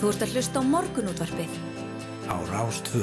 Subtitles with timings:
[0.00, 1.56] Þú ert að hlusta á morgunútvarpið.
[2.24, 3.02] Á Rástvö.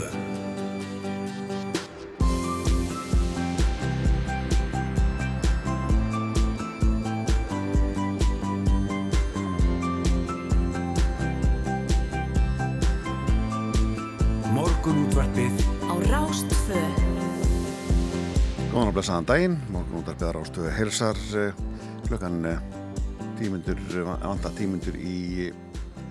[14.56, 15.54] Morgunútvarpið
[15.86, 16.82] Á Rástvö.
[18.74, 21.64] Góðan og blessaðan daginn, morgun út að beða rástöðu heilsar eh,
[22.10, 22.68] klukkan eh,
[23.38, 25.54] tímundur, vanda tímundur í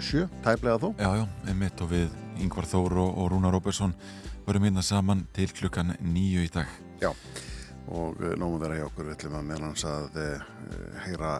[0.02, 0.88] sjö, tæplega þó.
[1.00, 3.94] Já, já, einmitt og við Yngvar Þór og, og Rúnar Róbersson
[4.46, 6.70] varum hérna saman til klukkan nýju í dag.
[7.00, 7.10] Já,
[7.88, 10.46] og uh, nógum vera hjá okkur, við ætlum að meðlans að uh,
[11.06, 11.32] heyra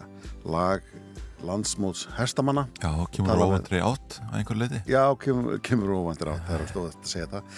[0.47, 0.85] lag
[1.45, 2.65] landsmóts hestamanna.
[2.81, 4.83] Já, kemur óvandri átt að einhver leiti.
[4.89, 7.57] Já, kemur, kemur óvandir á, það er að stóða að segja það.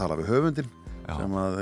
[0.00, 0.72] Tala við höfundin.
[1.06, 1.58] Sem, að,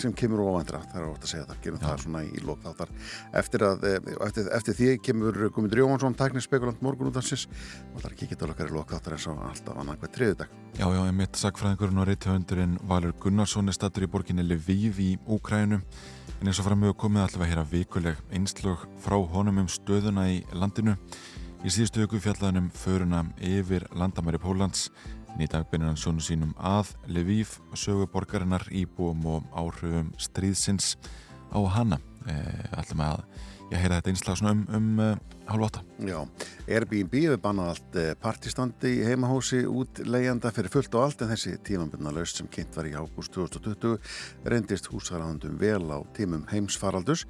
[0.00, 1.60] sem kemur óvandir á, það er ótt að segja það.
[1.64, 1.86] Gerum Já.
[1.86, 2.92] það svona í lók þáttar.
[3.40, 7.46] Eftir, eh, eftir, eftir því kemur Guðmundur Jóhansson, tæknispekulant morgun út af sins.
[7.94, 10.38] Og það er kikið til okkar í lók þáttar eins og alltaf annan hver triðu
[10.42, 10.58] dag.
[10.74, 15.80] Já, já, einmitt sagfræðingurinn og reythöfundurinn Valur Gunnarsson er stattur í borginni Lviv í Úkrænu.
[16.40, 20.42] En eins og framögu komið við að heyra vikuleg einslög frá honum um stöðuna í
[20.52, 20.96] landinu.
[21.64, 24.90] Í síðustu viku fjallaðan um föruna yfir landamæri Pólans.
[25.34, 30.92] Í dag beinir hann sjónu sínum að Lviv, sögu borgarinnar, íbúum og áhrifum stríðsins
[31.50, 31.98] á hana.
[32.30, 32.34] E,
[32.78, 33.24] ætlum að
[33.72, 35.16] ég heyra þetta einslag um, um uh,
[35.46, 35.80] hálf átta.
[36.04, 36.18] Já,
[36.68, 41.30] Airbnb hefur bannað allt eh, partistandi í heimahósi út leigjanda fyrir fullt og allt en
[41.34, 43.98] þessi tímambundna laust sem kynnt var í ágúst 2020
[44.50, 47.26] reyndist húsarandum vel á tímum heimsfaraldus.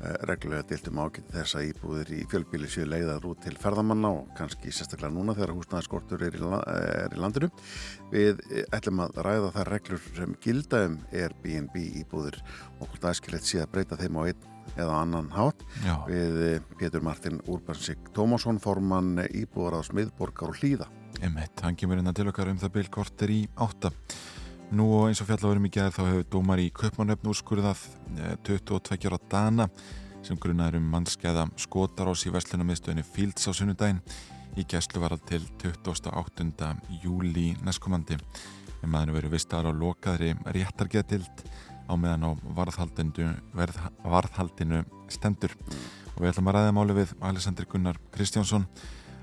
[0.00, 4.32] Eh, Reglulega diltum ágæti þess að íbúðir í fjölbíli séu leiðar út til ferðamanna og
[4.38, 6.64] kannski sérstaklega núna þegar húsnæðaskortur er, í la-
[7.04, 7.52] er í landinu.
[8.12, 12.40] Við eh, ætlum að ræða þær reglur sem gilda um Airbnb íbúðir
[12.80, 16.66] og hvort aðskilett sé að breyta þeim á einn eða annan hátt Já, við eh,
[16.80, 20.88] Pétur Martin Úrbansik Tómasson formann íbúðar á smiðborgar og hlýða.
[21.24, 23.92] Emmett, hann kemur inn að til okkar um það byrj korter í átta.
[24.68, 27.86] Nú og eins og fjallafurum í gerð þá hefur dómar í Kaupmannöfn úrskurðað
[28.18, 29.68] eh, 22 ára dana
[30.26, 34.02] sem grunnaður um mannskeiða skotarás í Vestlunarmiðstöðinni Fields á sunnudaginn
[34.58, 36.72] í gæsluvarald til 28.
[37.02, 38.18] júli næstkomandi.
[38.82, 41.42] En maður verið vistar á lokaðri réttargeðdild
[41.88, 45.56] á meðan á varðhaldinu, verð, varðhaldinu stendur.
[46.14, 48.68] Og við ætlum að ræða máli við Alexander Gunnar Kristjánsson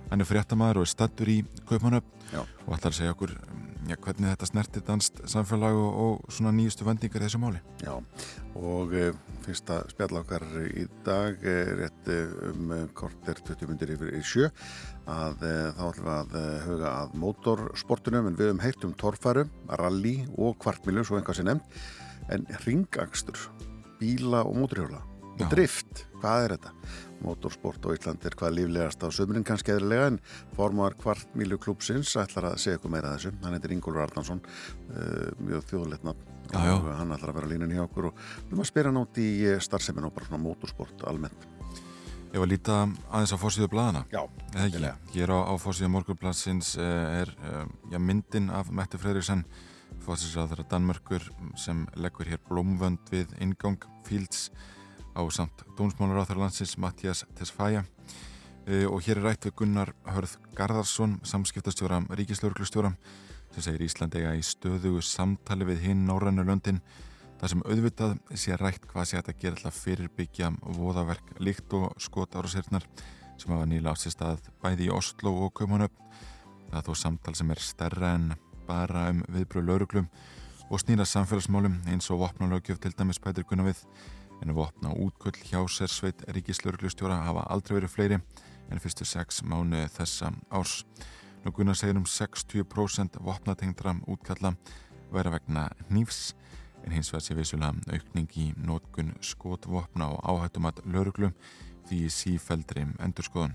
[0.09, 2.41] Hann er fréttamaður og er stattur í Kaupmannöfn Já.
[2.41, 3.31] og ætlar að segja okkur
[3.89, 7.61] ja, hvernig þetta snertir danst samfélag og, og svona nýjustu vendingar þessu máli.
[7.81, 7.93] Já,
[8.57, 9.07] og e,
[9.45, 12.11] fyrsta spjall okkar í dag er rétt
[12.51, 14.49] um korter 20 myndir yfir í sjö
[15.09, 19.45] að e, þá ætlum við að huga að mótorsportunum en við höfum heyrt um torfæru,
[19.81, 23.37] rally og kvartmilu svo einhvað sem nefnd en ringangstur,
[23.99, 25.01] bíla og mótorhjóla
[25.35, 25.45] Já.
[25.45, 26.71] og drift, hvað er þetta?
[27.25, 30.19] Motorsport á Íslandi er hvað líflegast á sömurinn kannski eðrilega en
[30.55, 33.33] formar kvartmílu klúpsins ætlar að segja eitthvað meira þessu.
[33.43, 34.41] Hann heitir Ingólfur Arnansson,
[34.91, 36.15] uh, mjög þjóðleitna
[36.53, 39.29] og hann ætlar að vera á línunni hjá okkur og við að spyrja út í
[39.65, 41.47] starfsemin og bara svona motorsport almennt.
[42.35, 42.81] Ég var að líta
[43.15, 44.01] aðeins á fórsíðu bladana.
[44.11, 49.45] Já, Eða ekki, hér á, á fórsíðu morgunplassins er uh, já, myndin af Mette Freyriksson,
[50.05, 51.23] fórsíðsraður Danmörkur
[51.59, 54.51] sem leggur hér blómvönd við ingang Fields
[55.17, 59.93] á samt dónsmálur á þar landsins Mattias Tesfaye uh, og hér er rætt við Gunnar
[60.05, 62.93] Hörð Garðarsson, samskiptastjóra ríkislauglustjóra
[63.55, 66.81] sem segir Ísland eiga í stöðugu samtali við hinn Norrænu löndin
[67.39, 72.35] þar sem auðvitað sé rætt hvað sé að gera að fyrirbyggja voðaverk líkt og skot
[72.35, 72.85] árásirnar
[73.37, 76.01] sem hafa nýla á sér stað bæði í Oslo og Kaupanöfn.
[76.69, 78.29] Það er þó samtal sem er stærra en
[78.67, 80.09] bara um viðbröð lauruglum
[80.69, 83.83] og snýra samfélagsmálum eins og vopnalögjöf til dæmis bætir kunna við
[84.41, 88.19] en vopna útköll hjá sérsveit ríkislauruglustjóra hafa aldrei verið fleiri
[88.71, 90.83] en fyrstu sex mánu þessa árs.
[91.45, 94.55] Nú Gunnar segir um 60% vopnatengdra útkalla
[95.13, 96.33] vera vegna hnífs
[96.85, 101.31] en hins vegar sé vissulega aukning í nótkun skotvopna og áhættumat lauruglu
[101.85, 103.53] því í sífeldri endurskoðun.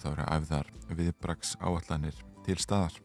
[0.00, 2.96] Það eru æfðar viðbraks áallanir til staðar.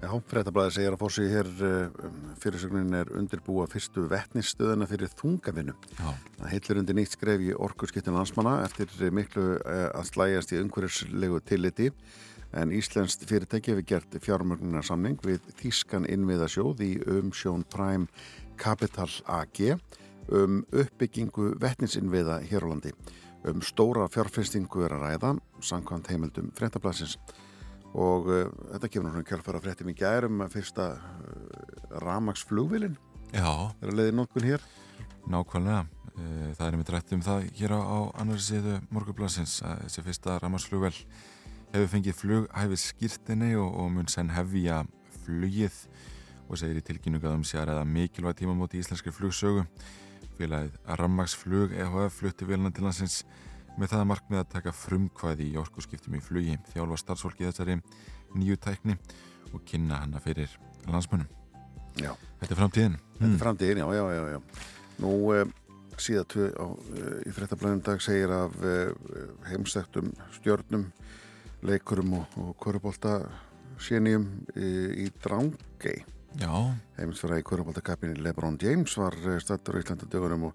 [0.00, 5.74] Já, fréttablaði segir að fórsið hér um, fyrirsögnin er undirbúa fyrstu vettnisstöðuna fyrir þungavinnu.
[5.98, 6.08] Já,
[6.38, 11.40] Það heilir undir nýtt skref í orkurskiptin landsmanna eftir miklu eh, að slægjast í umhverjuslegu
[11.44, 11.90] tilliti
[12.56, 18.08] en Íslenskt fyrirtæki hefur gert fjármögnunarsamning við Þískan innviðasjóð í umsjón Prime
[18.58, 19.76] Capital AG
[20.32, 22.94] um uppbyggingu vetninsinnviða hér á landi.
[23.44, 27.18] Um stóra fjárfestingu er að ræða, samkvæmt heimildum fréttablasins
[27.94, 28.42] og uh,
[28.74, 32.96] þetta kemur náttúrulega kjálfara fréttum í gærum að fyrsta uh, ramagsflugvilin
[33.34, 33.50] já
[33.80, 34.62] er að leiði notkun hér.
[35.30, 35.86] nákvæmlega.
[36.18, 40.02] Eh, Það er einmitt rætt um það hér á, á annars síðu morgublasins að þessi
[40.08, 40.94] fyrsta ramarsflugvel
[41.70, 44.80] hefur fengið flughæfis skýrtinni og, og mun senn hefja
[45.22, 45.76] flugið
[46.50, 49.62] og segir í tilkynningu að um sér eða mikilvæg tímamóti í íslenski flugsögu.
[50.40, 53.20] Félagið Rammagsflug EHF flutti vilna til landsins
[53.80, 57.78] með það markmið að taka frumkvæði í orkuskiptum í flugi, þjálfa starfsfólki þessari
[58.36, 58.96] nýju tækni
[59.54, 60.52] og kynna hanna fyrir
[60.86, 61.28] landsmönnum.
[61.98, 62.12] Já.
[62.40, 62.98] Þetta er framtíðin.
[63.00, 63.40] Þetta er Mm.
[63.40, 64.40] framtíðin, já, já, já, já.
[65.00, 65.44] Nú, uh,
[66.00, 66.76] síðan uh,
[67.26, 68.92] í fréttablaðum dag segir af uh,
[69.50, 70.86] heimstektum stjörnum,
[71.62, 73.18] leikurum og, og korubólta
[73.80, 74.70] sénjum í,
[75.04, 76.04] í Drangei.
[76.38, 76.52] Já,
[76.96, 80.54] Heimsfæra í korubóltakapinni Lebron James var stættur í Íslandadögunum og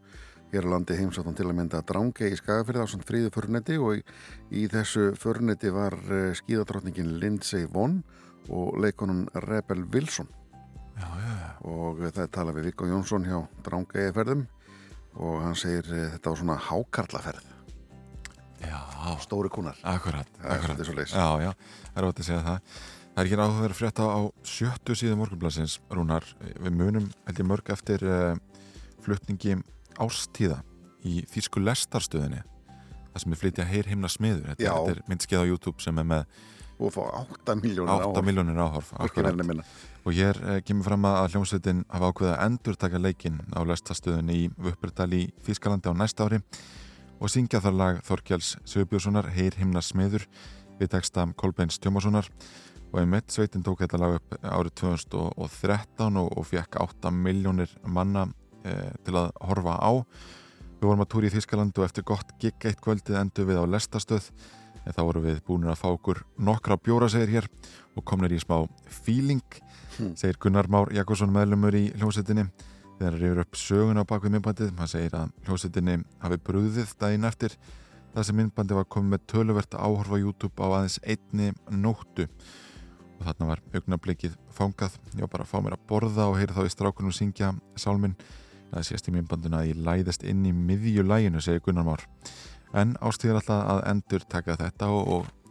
[0.53, 3.99] hér á landi heimsáttan til að mynda Drangei í Skagafyrði á samt fríðu förnetti og
[3.99, 4.03] í,
[4.51, 8.01] í þessu förnetti var uh, skíðadrottningin Lindsey Vonn
[8.53, 10.29] og leikonum Rebel Wilson
[10.99, 11.49] já, já, já.
[11.71, 14.45] og það talað við Viggo Jónsson hjá Drangeiferðum
[15.15, 17.51] og hann segir eh, þetta var svona hákarlaferð
[18.65, 18.79] Já,
[19.21, 20.79] stóri kúnar akkurat, akkurat.
[20.79, 21.51] það
[21.95, 22.69] er ótt að segja það.
[23.15, 26.25] Það er ekki áhugaverð frétta á sjöttu síðu morgunblansins, Rúnar.
[26.41, 28.33] Við munum, held ég, mörg eftir uh,
[29.05, 29.55] flutningi
[30.01, 30.59] ástíða
[31.05, 32.41] í Þýsku lestarstöðinni.
[33.11, 34.51] Það sem er flytja heyr himna smiður.
[34.51, 36.27] Þetta, þetta er myndskeið á YouTube sem er með
[36.75, 38.91] og fá 8 miljónir 8 miljónir áhorf.
[40.05, 44.35] Og hér uh, kemur fram að hljómsveitin hafa ákveðið að endur taka leikinn á lestarstöðinni
[44.41, 46.41] í Vöpperdal í Þýskalandi á næsta ári
[47.15, 50.27] og syngja þar lag Þorkjáls Sigurbjörnssonar Heyr himna smiður
[50.79, 52.27] við texta Kolbeins Tjómassonar
[52.91, 58.27] og einmitt sveitin tók þetta lag upp árið 2013 og, og fekk 8 miljónir manna
[58.27, 58.33] eh,
[59.05, 59.91] til að horfa á.
[60.75, 63.65] Við vorum að túri í Þískaland og eftir gott gig eitt kvöldið endur við á
[63.69, 64.27] lestastöð
[64.85, 67.47] en þá vorum við búinir að fá okkur nokkra bjóra segir hér
[67.95, 68.59] og komnir í smá
[68.91, 69.43] feeling
[70.19, 72.45] segir Gunnar Már Jakobsson meðlumur í hljómsveitinni.
[72.99, 77.57] Þegar reyður upp sögun á bakvið myndbandið hann segir að hljómsveitinni hafi brúðið daginn eftir
[78.13, 82.29] þar sem myndbandið var komið með töluvert áhorf á YouTube á aðeins einni nóttu.
[83.15, 84.95] Og þarna var augnablikið fangað.
[85.15, 88.15] Ég var bara að fá mér að borða og heyra þá í strákunum syngja sálminn
[88.71, 92.05] það sést í myndbandinu að ég læðist inn í miðju læginu, segir Gunnar Már.
[92.75, 95.45] En ástíður alltaf að endur taka þetta og, og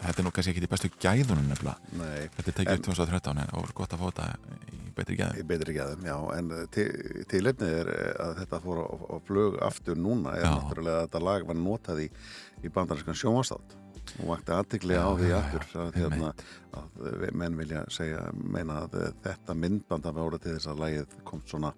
[0.00, 1.92] þetta er nú kannski ekki í bestu gæðunum nefnilega.
[1.98, 5.18] Nei, þetta er tekið upp 2013 en það voru gott að fá þetta í betri
[5.18, 5.38] gæðum.
[5.40, 6.50] Ég betri að þeim, já, en
[7.32, 10.50] tilefnið er eh, að þetta fór á flög aftur núna, er Já.
[10.56, 12.08] náttúrulega að þetta lag var notað í,
[12.62, 13.78] í bandarískan sjónvastátt
[14.18, 16.32] og vakti aðtikli á því aftur að, hérna,
[16.78, 20.82] að eh, menn vilja segja, meina að eh, þetta myndband hafi orðið til þess að
[20.86, 21.72] lagið kom svona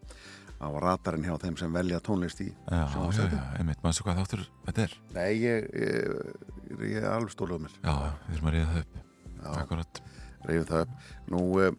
[0.61, 4.21] á ratarinn hjá þeim sem velja tónlist í Já, já, já, einmitt, maður svo hvað
[4.23, 4.95] þáttur þetta er?
[5.17, 6.47] Nei, ég, ég,
[6.85, 7.95] ég er alveg stóluð mér Já,
[8.29, 9.03] við erum að reyða það upp.
[9.35, 9.51] Já.
[9.61, 10.01] Akkurat.
[10.45, 10.95] Reyfum það upp.
[11.33, 11.75] Nú, uh,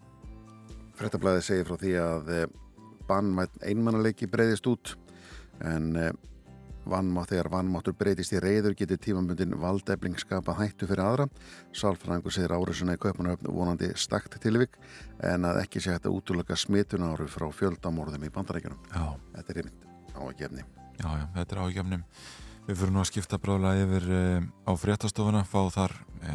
[0.99, 2.45] frettablaðið segir frá því að uh,
[3.09, 4.95] bannmætt einmannaleiki breyðist út
[5.65, 6.11] en uh,
[6.89, 11.27] vannmátt þegar vannmáttur breytist í reyður getur tímamundin valdefling skapað hættu fyrir aðra.
[11.75, 14.77] Sálfræðingur segir áriðsuna í Kaupanöfn vonandi stakt tilvik
[15.25, 18.81] en að ekki sé hægt að útlulega smitun áru frá fjöldamorðum í bandarækjunum.
[18.93, 19.05] Já,
[19.35, 19.85] Þetta er einmitt
[20.15, 20.65] á að gefni.
[20.95, 22.03] já, já, þetta er ágefnum
[22.65, 24.21] Við fyrir nú að skipta bráðlega yfir e,
[24.65, 25.91] á fréttastofuna, fá þar
[26.25, 26.31] e,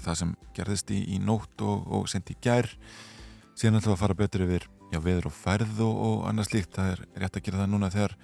[0.00, 2.70] það sem gerðist í, í nótt og, og sendi í gær
[3.52, 6.78] síðan ætlum við að fara betur yfir já, veður og færð og, og annað slíkt
[6.78, 8.16] það er rétt að gera það núna þegar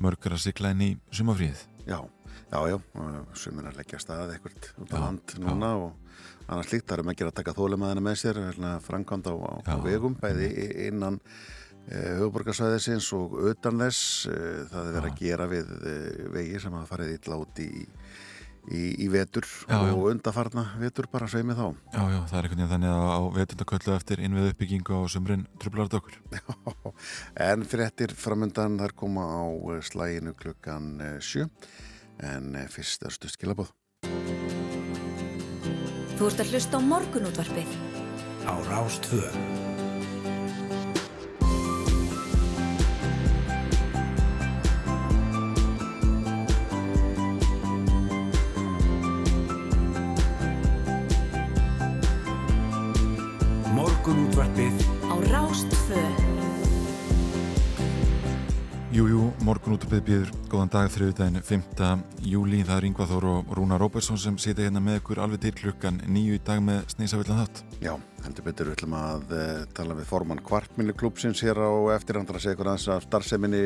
[0.00, 1.98] mörg er að sigla inn í sumafríð Já,
[2.52, 2.78] já, já,
[3.34, 6.12] sumin að leggja stað eitthvað út á Já, land núna og
[6.46, 8.40] annars líkt þar er maður að taka þólumæðina með sér
[8.86, 9.82] framkvæmd á, á, á Já.
[9.84, 10.48] vegum bæði
[10.88, 11.18] innan
[11.88, 14.28] e, höfuborgarsvæðisins og utan þess.
[14.30, 14.38] E,
[14.70, 15.96] það er verið að gera við e,
[16.36, 17.70] vegi sem hafa farið illa út í,
[18.70, 19.92] í, í vetur Já, já.
[19.96, 21.64] og undafarna vetur bara sveimi þá.
[21.94, 25.46] Já, já, það er einhvern veginn þannig að á vetundaköllu eftir innvið uppbyggingu á sumrin
[25.62, 26.18] trublar þetta okkur.
[27.50, 29.42] En fréttir framöndan þar koma á
[29.74, 31.48] eh, slæginu klukkan eh, sjö.
[32.22, 33.72] En eh, fyrst er stutt skilabóð
[36.18, 37.70] Þú ert að hlusta á morgunútvarpið.
[38.46, 39.22] á Rástvö
[54.32, 56.02] Morgunútvarpið Á Rástfö.
[58.92, 62.04] Jú, jú, morgun út að byggðbýður, góðan dag þriðudaginn 5.
[62.24, 65.52] júli, það er Yngvar Þór og Rúna Róbersson sem sitja hérna með ykkur alveg til
[65.58, 67.60] klukkan nýju í dag með Sneísavillan þátt.
[67.84, 67.92] Já,
[68.24, 72.32] heldur betur við ætlum að uh, tala við formann kvartminni klúpsins hér á eftir hann
[72.32, 73.62] að segja ykkur aðeins af starfseminni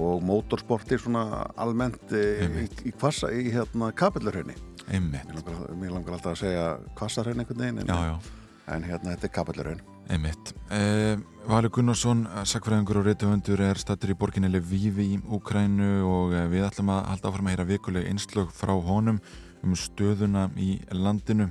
[0.00, 4.56] og mótorsporti svona almennt uh, í, í kvassa, í hérna kapillurhraunni.
[4.88, 8.88] Einmitt, Mér langar, mér langar alltaf að segja kvassarhraun einhvern veginn en, já, já, en
[8.88, 9.86] hérna þetta er kapillurhraun.
[10.08, 10.54] Einmitt.
[10.72, 11.16] Eh,
[11.48, 16.66] Valur Gunnarsson, sakfræðingur og reytuhundur er stattur í borginni Lviv í Úkrænu og eh, við
[16.68, 19.20] ætlum að halda áfram að heyra vikuleg einslög frá honum
[19.64, 21.50] um stöðuna í landinu.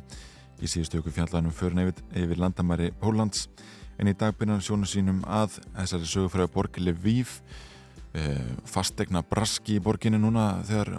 [0.62, 3.48] Í síðustu ykkur fjallanum fyrir nefið yfir landamæri Pólans
[3.98, 7.34] en í dag byrjar sjónu sínum að þessari sögufræðu borg Lviv
[8.18, 10.96] eh, fastegna braski í borginni núna þegar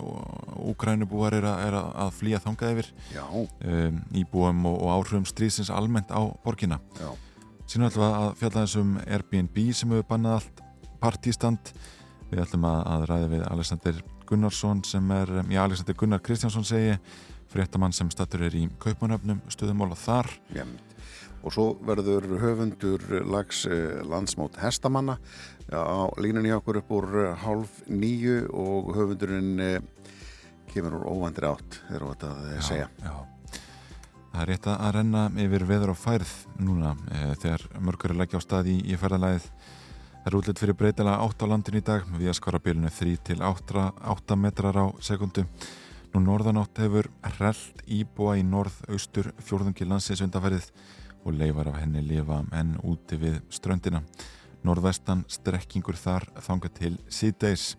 [0.68, 6.22] Úkrænubúar er, er að flýja þangað yfir um, íbúum og, og áhrifum strísins almennt á
[6.44, 6.82] borginna.
[6.98, 7.10] Já.
[7.68, 10.60] Sýnum ætlum að fjalla þessum Airbnb sem hefur bannað allt
[11.02, 11.72] partístand.
[12.30, 13.98] Við ætlum að, að ræða við Alexander
[14.28, 16.96] Gunnarsson sem er, já Alexander Gunnar Kristjánsson segi,
[17.52, 20.30] fréttamann sem statur er í Kaupanöfnum, stuðumóla þar.
[20.56, 20.64] Já,
[21.42, 25.18] og svo verður höfundur lags eh, landsmót hestamanna
[25.68, 30.14] á línunni okkur upp úr hálf nýju og höfundurinn eh,
[30.72, 32.88] kemur úr óvandri átt, er þetta að já, segja.
[33.04, 33.12] Já,
[34.32, 38.40] það er rétt að renna yfir veður og færð núna e, þegar mörgur er leggja
[38.40, 39.50] á stað í, í ferðalæðið
[40.28, 43.12] Það er útlitt fyrir breytilega 8 á landin í dag við að skara bylunu 3
[43.24, 45.46] til 8, 8 metrar á sekundu.
[46.12, 47.08] Nú norðanátt hefur
[47.38, 50.68] hrellt íbúa í norð-austur fjórðungi landsins undanferðið
[51.22, 54.02] og leifar af henni lifa enn úti við ströndina.
[54.68, 57.70] Norðvestan strekkingur þar þanga til síðdeis.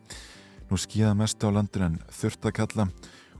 [0.74, 2.88] Nú skíða mest á landin en þurftakalla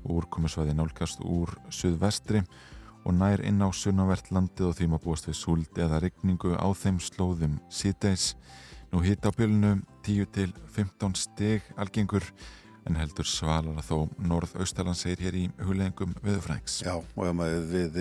[0.04, 2.69] og úrkomisvæði nálgast úr suðvestri og
[3.16, 7.00] nær inn á sunnavert landið og því maður búast við súld eða regningu á þeim
[7.04, 8.34] slóðum síðdeis.
[8.90, 12.26] Nú hitt á bylunu 10 til 15 steg algengur
[12.90, 16.82] en heldur svalara þó norð-austalan segir hér í hugleggingum viðfræks.
[16.88, 18.00] Já, og ef maður við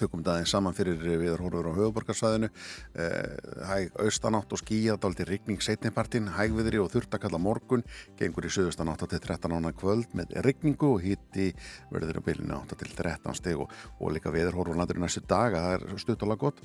[0.00, 3.36] tökum það einn saman fyrir viður hórur á höfuborgarsvæðinu eh,
[3.68, 7.84] hæg austanátt og skíjað daldi rigning setnipartin, hægviðri og þurftakalla morgun,
[8.18, 11.50] gengur í sögustanátt til 13 ána kvöld með rigningu og hitti
[11.92, 15.24] verður á bylinu 8 til 13 steg og, og líka viður hórur á landinu næstu
[15.28, 16.62] daga, það er stuttalega gott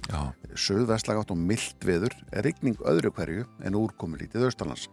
[0.56, 2.16] söðvestlagátt og mildt viður
[2.46, 4.90] rigning öðru hverju en úrkomi lítið austanlands.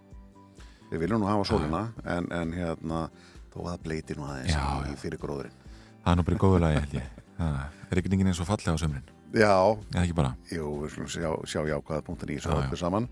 [0.92, 3.06] Við viljum nú hafa sóluna en, en hérna
[3.52, 5.58] þó að bleiti nú aðeins já, í fyrir gróðurinn
[6.02, 9.08] Það er nú bara góðulagi held ég Er ekki ningin eins og fallega á sömurinn?
[9.32, 9.54] Já,
[9.94, 10.34] eða ekki bara?
[10.52, 13.08] Jú, við slúmum sjá, sjá jákvæða punktin í svo öllu saman.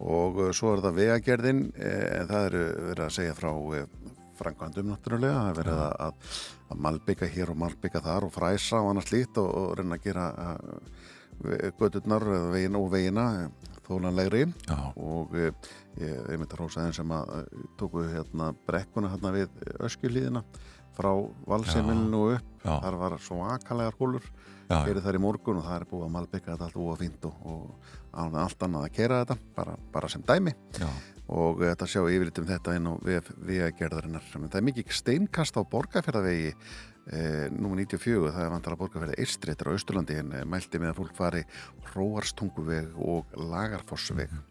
[0.00, 4.88] Og uh, svo er það vegagerðin eh, það eru verið að segja frá eh, frangvandum
[4.88, 5.42] náttúrulega.
[5.42, 9.40] Það er verið að, að, malbygga hér og malbygga þar og fræsa og annars lít
[9.42, 10.26] og, og reyna að gera
[11.80, 13.26] gödurnar vegina og vegina
[13.90, 14.44] þólanlegri
[15.00, 15.50] og eh,
[16.00, 17.32] ég myndi að hósa þeim sem að
[17.80, 20.44] tóku hérna brekkuna hérna við öskjulíðina
[20.96, 21.10] frá
[21.50, 22.48] valseimilinu og upp.
[22.60, 22.74] Já.
[22.84, 24.26] þar var svo akalegar hólur.
[24.70, 27.38] Fyrir þar í morgun og það er búið að malbygga þetta allt úa fínt og,
[27.50, 30.52] og allt annað að kera þetta, bara, bara sem dæmi.
[30.78, 30.90] Já.
[31.30, 34.28] og þetta sjá yfirlitum þetta inn á vegagerðarinnar.
[34.30, 39.70] Það er mikið steinkast á borgarferðavegi eh, nú 94, það er vantar að borgarferða Eistreitur
[39.70, 41.44] á Östurlandi en eh, mælti með að fólk fari
[41.94, 44.30] Róarstunguveg og Lagarfossveg.
[44.30, 44.46] Mm.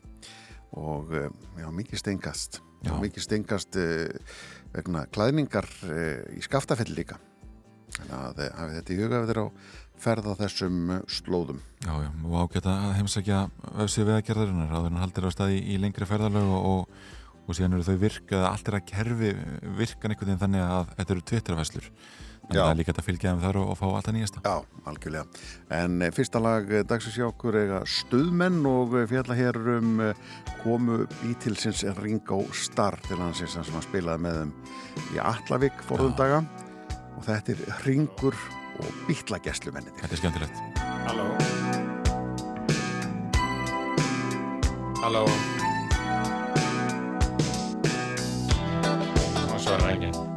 [0.79, 2.60] og eh, já, mikið steinkast.
[3.01, 4.38] Mikið steinkast eh,
[4.75, 7.19] vegna klæðningar eh, í skaftafelli líka.
[7.95, 9.49] Þannig að hafið þetta í huga við þeirra á
[9.99, 11.61] ferða þessum eh, slóðum.
[11.83, 13.43] Já, já, og ágæta að heimsækja
[13.85, 17.88] öfsið veðagerðarinnar, að þeirra haldir á staði í lengri ferðalög og, og, og síðan eru
[17.88, 19.35] þau virka, allt er að kerfi
[19.79, 21.91] virkan einhvern veginn þannig að þetta eru tvittarvæslur
[22.50, 22.63] en Já.
[22.63, 24.41] það er líka að fylgja þeim þar og, og fá alltaf nýjasta.
[24.46, 25.41] Já, algjörlega.
[25.79, 30.00] En fyrsta lag dagsins hjá okkur eiga stuðmenn og fjalla hér um
[30.63, 34.56] komu Beatlesins Ringo Starr til hansins sem hann spilaði með þeim
[35.13, 36.41] í Allavík forðum daga.
[37.20, 38.38] Og þetta er Ringur
[38.79, 40.65] og Beatlageslumennin Þetta er skemmtilegt.
[41.06, 41.29] Halló.
[45.03, 45.25] Halló.
[49.70, 50.28] Það enginn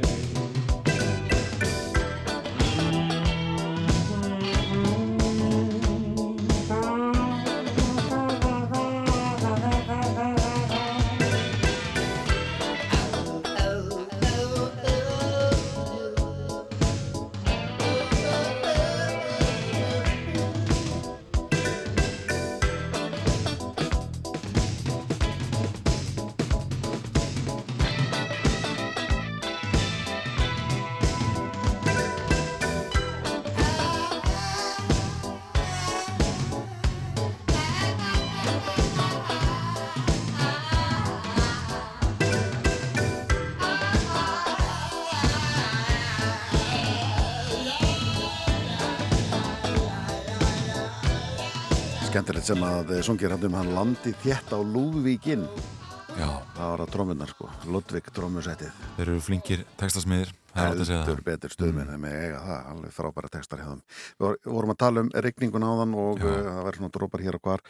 [0.00, 0.21] með
[52.22, 55.42] Skemmtilegt sem að eh, sungir hann um hann landi þétt á Lúðvíkinn.
[56.14, 60.30] Já, það var að trómmunar sko, Ludvig trómmusettið þeir eru flinkir textasmiðir,
[60.68, 62.04] heldur betur stuðmenn mm.
[62.04, 65.10] með eiga það, alveg frábæra textar hjá þeim við vor- við vorum að tala um
[65.26, 66.28] regningun áðan og Já.
[66.28, 67.66] uh, það verður svona drópar hér og hvar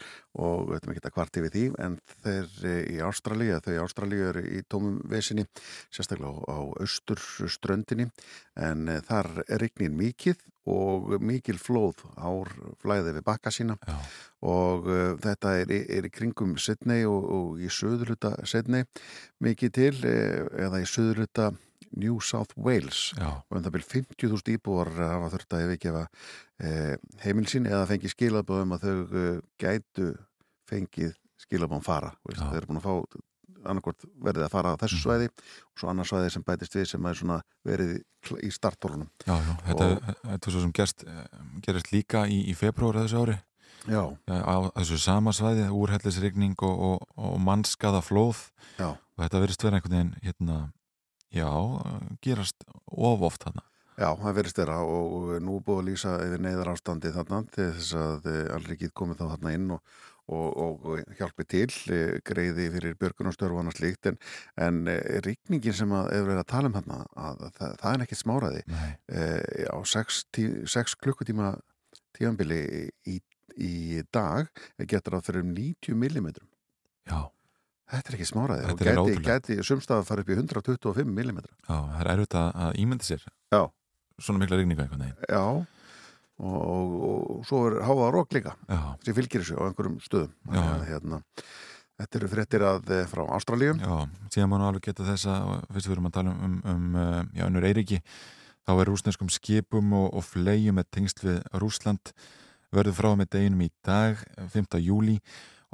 [0.47, 3.83] og við veitum ekki að hvarti við því en þeir uh, í Ástralíu, þau í
[3.83, 5.45] Ástralíu eru í tómum vesinni
[5.93, 7.21] sérstaklega á, á austur
[7.57, 8.09] ströndinni
[8.59, 12.47] en uh, þar er regnin mikið og mikil flóð ár
[12.79, 13.97] flæði við bakka sína Já,
[14.47, 18.87] og uh, þetta er, er í kringum Sydney og, og í söðurluta Sydney
[19.43, 21.51] mikið til uh, eða í söðurluta
[21.97, 23.13] New South Wales.
[23.17, 26.05] Já, og um það byrjum 50.000 íbúar hafa þurft að yfirgefa
[26.59, 30.09] eh, heimil sín eða fengið skilabóðum að þau eh, gætu
[30.69, 32.13] fengið skilabóðum fara.
[32.31, 33.21] Þau eru búin að fá
[33.63, 35.03] annarkort verið að fara á þessu Mhm.
[35.05, 37.93] svæði og svo annars svæði sem bætist við sem er svona verið
[38.43, 39.53] í- startbólunum já, já.
[39.67, 39.87] Þetta,
[40.33, 41.27] er svo sem gerst, eh,
[41.63, 43.37] gerist líka í, í februar þessu ári.
[43.87, 48.49] Já, Já, á þessu sama svæði, úrhellisregning og, og, og mannskaða flóð.
[48.79, 50.71] Já, og þetta verðist vera einhvern veginn hérna,
[51.33, 51.51] já,
[52.23, 53.65] gerast of oft þarna.
[53.97, 57.93] já, það verist þeirra og, nú búið að lýsa yfir neyðar ástandi þarna til þess
[57.99, 59.83] að allrikið komið þá þarna inn og,
[60.31, 64.17] og, og, hjálpi til, eh, greiði fyrir björgunarstörf og annars líkt en,
[64.55, 68.05] en eh, rigningin sem að hefur verið að tala um þarna að það, það er
[68.05, 71.53] ekkit smáraði eh, á 6 klukkutíma
[72.13, 72.63] tífambili
[73.09, 73.19] í,
[73.57, 74.49] í dag
[74.89, 76.49] getur að fyrir um 90 millimetrum.
[77.09, 77.27] Já,
[77.91, 81.53] þetta er ekki smáraði og gæti, gæti sumstað að fara upp í 125 millimetra.
[81.67, 83.61] Já, það er erfitt að, að ímyndi sér Já.
[84.19, 85.29] svona mikla regninga einhvern veginn.
[85.29, 85.45] já.
[86.43, 90.31] Og, og, og svo er háa rók líka Já, sem fylgir þessu á einhverjum stöðum.
[90.49, 91.19] Að, hérna,
[92.01, 93.75] þetta eru fréttir að eh, frá Ástralíu.
[93.77, 93.93] Já,
[94.33, 96.97] síðan má nú alveg geta þess að fyrst við erum að tala um, um, um
[96.97, 98.01] uh, já, önnur Eiriki,
[98.65, 102.13] þá er rúsneskum skipum og, og flegjum með tengsl við Rúsland
[102.73, 104.17] verður frá með deginum í dag,
[104.55, 104.79] 5.
[104.81, 105.19] júli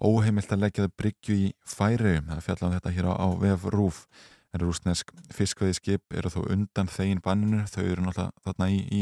[0.05, 3.67] óheimilt að leggja það bryggju í færiðum, það fjalla um þetta hér á, á vef
[3.73, 3.99] rúf,
[4.53, 8.79] en rúsnesk fiskveði skip eru þó undan þegin banninu, þau eru náttúrulega þarna í,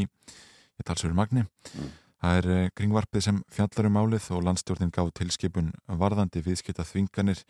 [0.84, 1.46] talsverður magni.
[1.74, 1.94] Mm.
[2.18, 7.44] það er eh, kringvarpið sem fjallar um málið og landstjórnin gáð tilskipun varðandi viðskipta þvinganir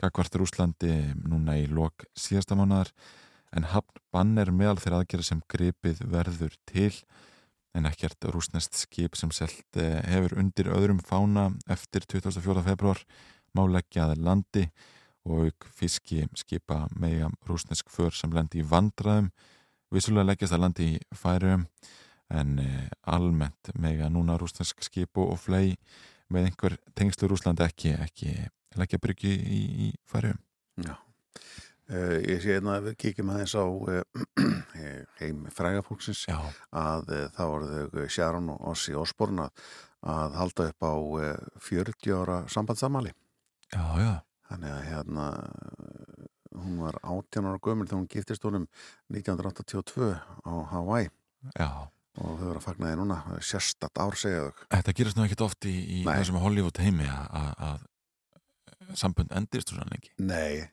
[0.00, 2.92] gagvart Rúslandi núna í lok síðasta mánuðar
[3.52, 6.92] en hafn bann er meðal þeirra aðgerða sem gripið verður til
[7.74, 12.62] en ekkert rúsnest skip sem selt eh, hefur undir öðrum fána eftir 24.
[12.66, 13.00] februar
[13.56, 14.66] má leggja að landi
[15.28, 19.30] og auk fiski skipa mega rúsnesk för sem lendi í vandraðum
[19.92, 21.66] vissulega leggjast að landi í færium
[22.32, 25.76] en eh, almennt mega núna rúsnesk skip og, flei
[26.32, 28.32] með einhver tengslu Rúslandi ekki, ekki
[28.80, 30.40] leggja bryggju í, í færium
[30.80, 30.96] Já.
[31.90, 34.02] Uh, ég sé einna að við kíkjum aðeins á uh,
[35.20, 36.38] heim frægafólksins Já,
[36.78, 39.64] að uh, þá voru þau Sharon og Ossi Osborn að,
[40.14, 43.10] að halda upp á uh, 40 ára sambandsamali
[43.74, 44.12] já, já,
[44.48, 45.26] þannig að hérna
[46.62, 48.66] hún var 18 ára gömul þegar hún giftist honum
[49.12, 50.12] 1982
[50.46, 51.08] á Hawaii.
[51.56, 51.68] Já.
[52.20, 54.66] Og þau voru að fagna því núna sérstatt ár segja þau.
[54.76, 57.86] Þetta gerist nú ekkert oft í, í þessum Hollywood heimi að-
[58.98, 60.10] sambund endist þú sann lengi.
[60.20, 60.68] Nei,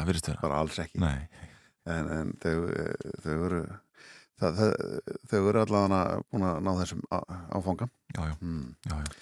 [0.00, 0.42] það virðist vera.
[0.44, 1.00] Bara alls ekki.
[1.02, 1.46] Nei,
[1.90, 3.60] en, en þau, eh, þau eru
[4.40, 4.74] það, það,
[5.30, 7.88] þau eru allavega búin að ná þessum áfanga.
[8.16, 8.66] Já, já, hmm.
[8.88, 9.16] já, já.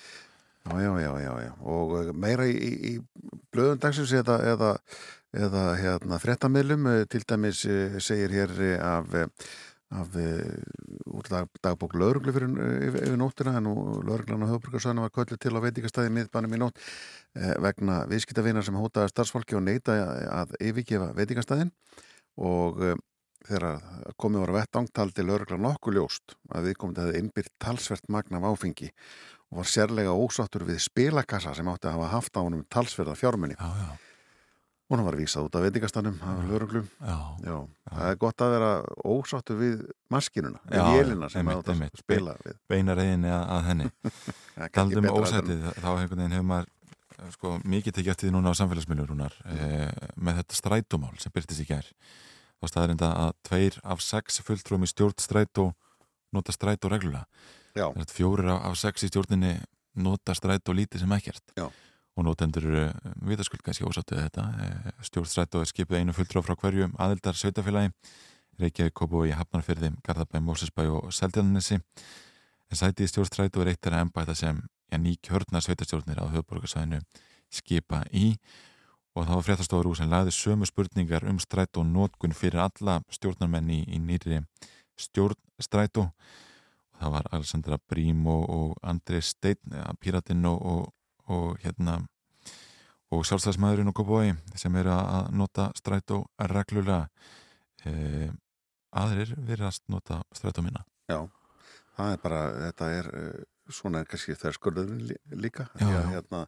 [0.68, 1.52] Já, já, já, já.
[1.74, 4.74] Og eh, meira í, í, í blöðum dagsins eða, eða,
[5.46, 7.64] eða hérna, fréttamiðlum, eh, til dæmis
[8.04, 9.16] segir hér af,
[9.88, 10.18] af
[11.08, 12.50] úr dag, dagbók lauruglu fyrir
[12.90, 16.82] yfir, nóttina, en nú lauruglan á höfbrukarsvæðinu var köllu til á veitingastæði miðbænum í nótt
[17.34, 19.96] vegna viðskiptavinar sem hótaði starfsfólki og neita
[20.32, 21.72] að yfirgefa veitingastæðin
[22.38, 22.96] og eh,
[23.48, 23.80] þegar
[24.20, 28.90] komið voru vettang taldi lögregla nokkuð ljóst að viðkomandi hefði innbyrt talsvert magna af áfengi
[29.48, 33.56] og var sérlega ósáttur við spilakassa sem átti að hafa haft á honum talsverða fjármunni.
[33.56, 33.96] Já, já,
[34.88, 36.86] Og hann var vísað út af veitingastannum af.
[37.44, 37.56] Já,
[37.92, 38.70] það er gott að vera
[39.04, 42.56] ósáttur við maskinuna, við vélina sem átti að spila við.
[42.72, 43.90] Beina reyðinni að, henni.
[44.76, 46.77] Taldum ósætið, þá hefur maður eh,
[47.34, 51.68] sko, mikið tekið eftir því núna á samfélagsmiðlurunar e, með þetta strætómál sem byrtist í
[51.68, 51.88] gær.
[52.58, 55.70] Þá staðarinda að tveir af sex fulltrúum í stjórn strætó
[56.34, 57.26] nota strætó reglulega.
[58.10, 59.56] Fjórir af, af sex í stjórninni
[60.02, 61.44] nota strætó lítið sem ekkert.
[61.58, 61.68] Já.
[62.18, 62.88] Og notendur uh,
[63.28, 64.46] vitaskuld kannski ósáttuð þetta.
[64.58, 67.92] E, stjórn strætó er skipið einu fulltrú frá hverju aðildar sveitafélagi.
[68.58, 71.78] Reykjavík, Kópavogi, Hafnarfyrði, Garðabæ, Mósesbæ og Seldjarnissi.
[72.68, 76.26] En sætið í stjórn strætó er eitt þeirra embæta sem já, ný kjörna sveitastjórnir á
[76.32, 77.00] höfuborgarsvæðinu
[77.52, 78.36] skipa í
[79.18, 83.00] og það var fréttastofur úr sem lagði sömu spurningar um strætó og nótkun fyrir alla
[83.10, 84.42] stjórnarmenn í, í nýri
[84.98, 86.08] stjórn strætó.
[86.92, 90.86] Og það var Alessandra Brím og, og Andri Steinn, ja, Píratinn og, og,
[91.34, 91.98] og hérna
[93.08, 96.22] og sjálfstæðismæðurinn og Kópavogi sem eru að nota strætó
[96.52, 97.06] reglulega.
[97.86, 98.28] E,
[98.98, 100.84] aðrir virðast nota strætó minna.
[101.08, 101.22] Já,
[101.96, 103.08] það er bara, þetta er,
[103.74, 105.68] svona er kannski þverskurðurinn líka.
[105.80, 106.00] Já, já.
[106.12, 106.40] Hérna,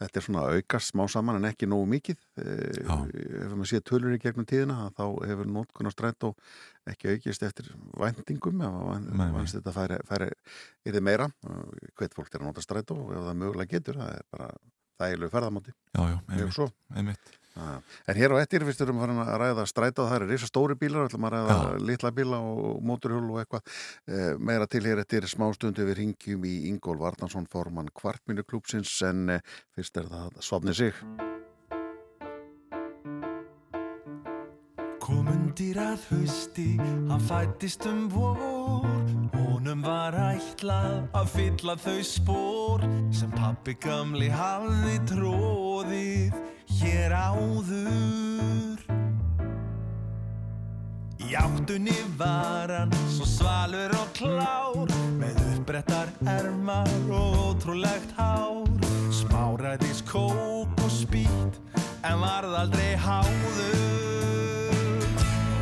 [0.00, 2.20] þetta er svona aukast smá saman en ekki nógu mikið.
[2.38, 2.92] Já.
[2.92, 3.06] Uh,
[3.46, 6.32] ef maður sé tölur í gegnum tíðina þá hefur nótkunn á strætó
[6.90, 7.72] ekki aukist eftir
[9.06, 9.34] Nei, nei.
[9.38, 10.30] vannst þetta færi, færi
[10.86, 11.30] yfir meira.
[11.96, 14.52] Hveit fólk er að nota strætó og ef það mögulega getur, það er bara
[15.00, 15.76] þægilegu ferðamáti.
[15.92, 17.34] Já, já, Mjög einmitt, einmitt.
[17.56, 20.48] En hér á ettir fyrst erum við farin að ræða stræta og það eru risa
[20.50, 21.84] stóri bílar, ætlum að ræða Já.
[21.90, 23.62] litla bíla og móturhjól og eitthvað
[24.12, 29.56] eh, meira til hér eftir smástundu við ringjum í Ingól Varnarsson formann kvartminuklúpsins en eh,
[29.76, 31.00] fyrst er það svafni sig.
[35.06, 38.82] Komundir að hausti, hann fættist um vor
[39.36, 46.45] Honum var ætlað að fylla þau spór Sem pappi gamli hafði tróðið
[46.80, 48.82] hér áður.
[51.26, 58.68] Í áttunni var hann svo svalur og klár Með uppbrettar ermar og ótrúlegt hár.
[59.10, 61.58] Smáræðis kók og spýt
[62.06, 63.82] en varð aldrei háður.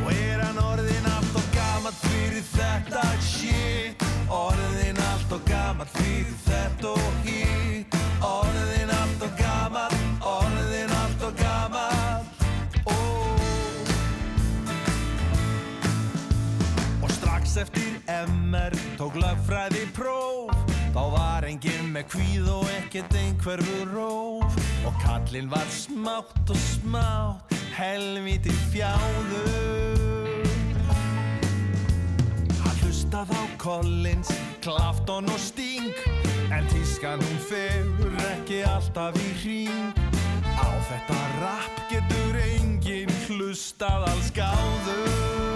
[0.05, 4.05] Og er hann orðin allt og gamall fyrir þetta shit?
[4.29, 7.97] Orðin allt og gamall fyrir þetta og hitt?
[8.21, 8.94] Orðin
[17.55, 20.51] strax eftir MR tók lögfræði próf.
[20.95, 24.57] Þá var enginn með kvíð og ekkert einhverfu róf.
[24.87, 30.43] Og kallinn var smátt og smátt helviti fjáður
[32.61, 35.95] Hann hlustað á Collins, Clapton og Sting.
[36.51, 39.91] En tískan hún fegur ekki alltaf í hring.
[40.55, 45.54] Á þetta rap getur enginn hlustað alls gáður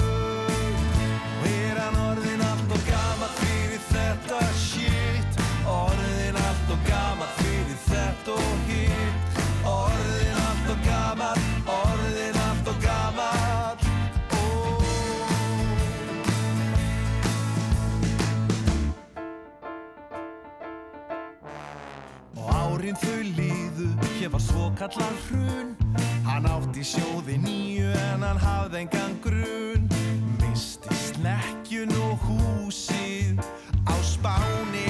[1.90, 5.38] Hann orðin allt og gamall fyrir þetta shit.
[5.66, 11.42] Orðin allt og gamall fyrir þetta og hitt Orðin allt og gamall,
[11.74, 13.82] orðin allt og gamall.
[14.38, 14.86] Oh.
[22.38, 25.74] Og árin þau líðu, hér var svo kallan hrun.
[26.30, 29.90] Hann átti sjóði nýju en hann hafði engan grun
[31.20, 33.40] snekkjun og húsið
[33.84, 34.88] á spáni.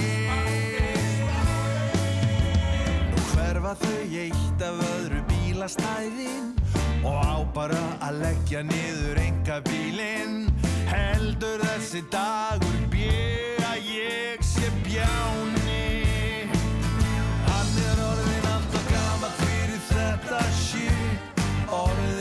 [3.10, 6.54] Nú hverfa þau eitt af öðru bílastæðin
[7.08, 10.50] Og á bara að leggja niður enga bílinn
[10.92, 16.50] Heldur þessi dagur bjö að ég sé bjáni.
[17.48, 21.44] Hann er orðin allt og gamall fyrir þetta shit.
[21.70, 22.19] Orðin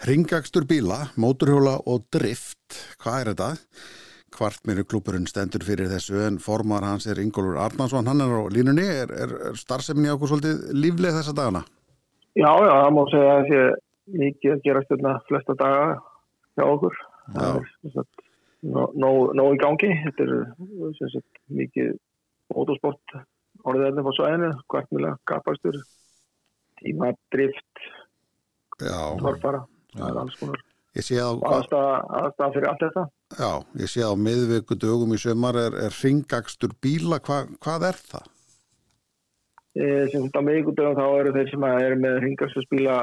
[0.00, 3.48] Ringakstur bíla, móturhjóla og drift, hvað er þetta?
[4.32, 8.86] Kvartminu klúpurinn stendur fyrir þessu en formar hans er Ingólfur Arnarsson, hann er á línunni,
[8.88, 11.60] er, er, er starfseminni okkur svolítið lífleg þessa dagana?
[12.32, 13.60] Já, já, það má segja að sé
[14.22, 15.84] mikið að gera stjórna flesta daga
[16.56, 16.96] hjá okkur.
[17.34, 18.08] Það er
[19.04, 19.90] nóg nóg í gangi.
[20.06, 21.90] Þetta er sagt, mikið
[22.54, 23.18] motorsport
[23.68, 25.76] orðið ennum á svæðinu, kvartmjöla, kapakstur,
[26.80, 27.84] tímadrift,
[28.80, 33.04] Já, torfara, það er alls konar aðstæða fyrir allt þetta.
[33.38, 38.00] já, ég sé á miðviku dögum í sömar er, er ringakstur bíla, Hva, hvað er
[38.10, 38.26] það?
[39.70, 42.96] E, sem þetta meðgundum þá eru þeir sem að eru með ringarsspíla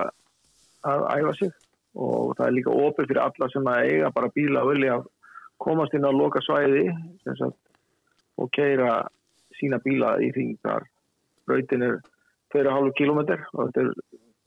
[0.87, 1.53] að æfa sig
[1.97, 4.97] og það er líka opið fyrir alla sem að eiga bara bíla og vilja
[5.63, 6.91] komast inn á loka svæði
[7.23, 7.57] sagt,
[8.37, 9.07] og keira
[9.57, 10.85] sína bíla í ringar.
[11.47, 11.97] Brautin er
[12.53, 13.93] 2,5 km og þetta er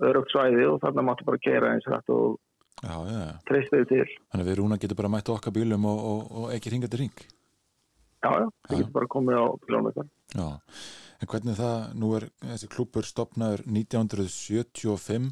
[0.08, 2.38] örugt svæði og þarna máttu bara keira eins rætt og
[2.80, 4.06] Já, já, treysta þau til.
[4.32, 6.88] Þannig að við rúna getum bara mætt á okkar bílum og, og, og ekki ringa
[6.88, 7.24] til ring.
[8.20, 10.08] Já, já, það getur bara komið á bílunum ykkar.
[10.32, 10.46] Já,
[11.20, 15.28] en hvernig það, nú er þessi klúpur stopnaður 1975,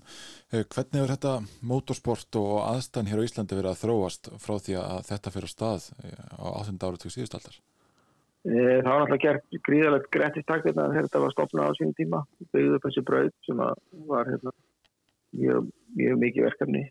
[0.52, 1.34] eh, hvernig er þetta
[1.72, 5.54] motorsport og aðstæðan hér á Íslandi verið að þróast frá því að þetta fyrir að
[5.54, 6.76] stað eh, á 8.
[6.84, 7.60] ára til síðustaldar?
[8.46, 12.22] E, Það var náttúrulega gert gríðalegt grettistak hérna þegar þetta var stopnað á sínum tíma.
[12.54, 14.54] Byggðu upp þessi braut sem að var hérna,
[15.38, 16.84] mjög, mjög mikið verkefni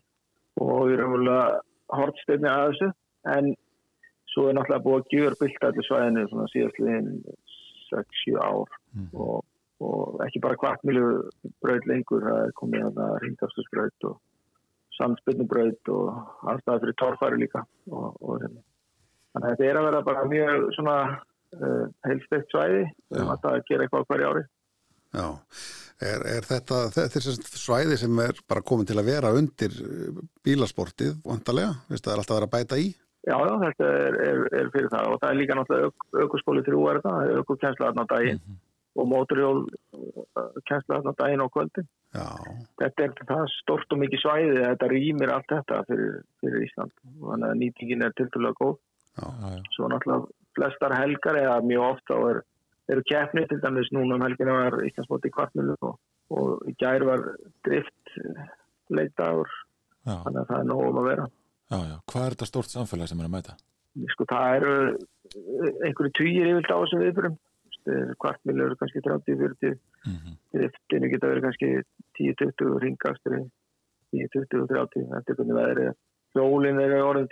[0.58, 1.60] og við erum alveg
[1.98, 2.90] hortsteinni að þessu.
[3.34, 3.52] En
[4.32, 7.12] svo er náttúrulega búið að gjör bylta allir svæðinu svona síðastliðin
[7.88, 8.74] 6-7 ár.
[9.14, 9.44] Og,
[9.84, 11.06] og ekki bara kvartmilu
[11.62, 14.18] braut lengur það er komið hérna ringafstusbraut og
[14.98, 18.62] samspilnubraut og aðstæða fyrir torfæri líka og, og hérna.
[19.32, 20.96] þannig að þetta er að vera bara mjög svona
[21.56, 22.86] uh, heilstegt svæði.
[23.08, 24.46] Við erum alltaf að gera eitthvað á hverju ári.
[25.16, 25.26] Já,
[26.04, 30.18] er, er þetta, er sagt svæði sem er bara komin til að vera undir eh,
[30.44, 32.90] bílasportið vantarlega, það er alltaf að vera að bæta í?
[33.28, 35.12] Já, já, þetta er, er, er fyrir það.
[35.12, 38.12] Og það er líka náttúrulega ök, ökuskóli þrjú er þetta, það er ökukensla þarna á
[38.12, 38.42] daginn
[38.98, 39.58] og móturjól
[40.66, 41.88] kensla þarna á daginn og kvöldin.
[42.16, 42.28] Já,
[42.80, 46.94] Þetta er það stort og mikið svæði að þetta rýmir allt þetta fyrir, fyrir Ísland.
[47.18, 48.78] Og þannig að nýtingin er tildulega góð.
[49.18, 49.60] Já, já.
[49.74, 52.42] Svo náttúrulega flestar helgar eða mjög ofta og er,
[52.94, 55.96] eru keppni til dæmis núna um helgina var Íslandsmóti í kvartmilu og,
[56.34, 57.24] og í gær var
[57.66, 58.14] drift
[58.92, 59.50] leitaður,
[60.04, 61.26] þannig að það er nóg um að vera.
[61.68, 61.96] já, já.
[62.12, 63.58] Hvað er þetta stort samfélag sem er að mæta?
[64.12, 64.72] sko það eru
[65.86, 67.38] einhverju týjir yfirlt á þessum viðbörum
[68.20, 71.68] kvartmil eru kannski 30-40 Mm driftinu geta verið kannski
[72.18, 75.96] 10-20 ringast 10-20-30 eftir hvernig veðrið er.
[76.32, 77.28] Hjólinn eru orðin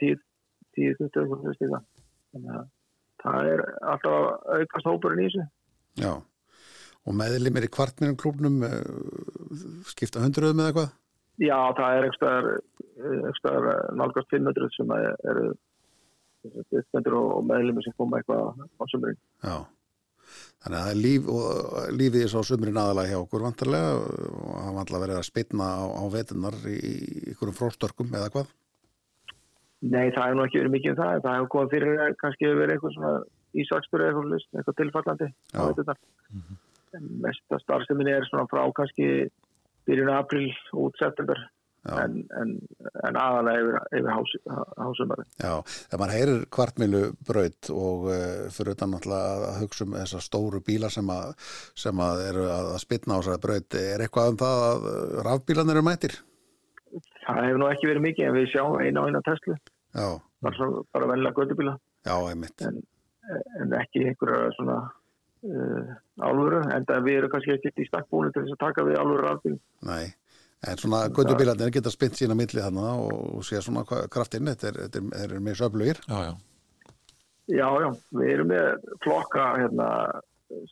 [0.77, 1.81] 10-20 stíða
[2.35, 2.67] þannig að
[3.27, 3.62] það er
[3.93, 5.47] alltaf að aukast hópurinn í þessu
[6.07, 6.12] já.
[7.07, 8.57] Og meðlimir í kvartminum klúbnum
[9.91, 10.95] skipta hundruðum eða hvað?
[11.37, 13.62] já það er ekstra
[14.01, 15.47] nálgast 500 sem er- eru
[16.73, 19.57] uppstendur og meðlumir sem koma eitthvað á sömurinn Já.
[20.65, 21.27] Þannig að líf
[21.95, 25.85] lífið er svo sumrin aðalega hjá okkur vantarlega og það alltaf verið að spilna á,
[25.87, 26.95] á vetunar í, í
[27.35, 28.49] ykkurum fróstörkum eða hvað?
[29.85, 31.19] Nei, það hefur nú ekki verið mikið um það.
[31.25, 33.11] Það hefur komið fyrir að kannski hefur verið eitthvað svona
[33.57, 35.29] ísakstur eða eitthvað, eitthvað tilfallandi.
[35.57, 36.01] Veturnar.
[36.97, 39.11] En mesta starfseminni er svona frá kannski
[39.87, 40.49] byrjun april
[40.81, 41.43] út september
[41.95, 42.53] en, en,
[43.07, 44.33] en aðalega yfir, yfir hás,
[44.81, 45.27] hásumari.
[45.39, 45.53] Já,
[45.91, 48.23] þegar maður heyrir kvartmilu braut og uh,
[48.55, 51.35] fyrir utan náttúrulega að hugsa um þessar stóru bíla sem að,
[51.79, 54.89] sem að eru að spilna á þessari braut, er eitthvað um það að
[55.29, 56.19] rafbílarnir eru mættir?
[57.27, 59.57] Það hefur nú ekki verið mikið en við sjáum eina og eina Tesla,
[59.97, 60.07] Já,
[60.45, 61.73] bara, bara vennilega gödubíla
[62.07, 62.62] já, einmitt.
[62.62, 62.83] en,
[63.61, 68.45] en ekki einhverja svona uh, álfuru, en það við erum kannski ekki í stakkbúinu til
[68.45, 69.57] þess að taka við álfuru rafbíl.
[69.89, 70.05] Nei,
[70.69, 75.03] en svona göttubílarnir geta spint sína milli þarna og, sé svona kraftinn, þetta er, þetta
[75.03, 76.03] er, þetta er mjög söflugir.
[76.07, 76.35] Já, já.
[77.47, 79.89] Já, já, við erum með flokka hérna,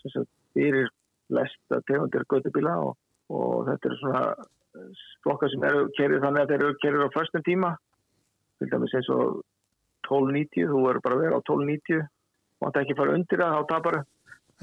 [0.00, 0.88] sem sagt, fyrir
[1.30, 2.96] flesta tegundir göttubíla og,
[3.30, 4.24] og þetta eru svona
[5.24, 7.74] flokka sem eru kerið þannig að þeir eru kerið á föstum tíma.
[8.60, 9.40] Til dæmis eins og
[10.06, 13.70] 1290, þú verður bara að vera á 1290 og það ekki fara undir það, þá
[13.72, 13.98] tapar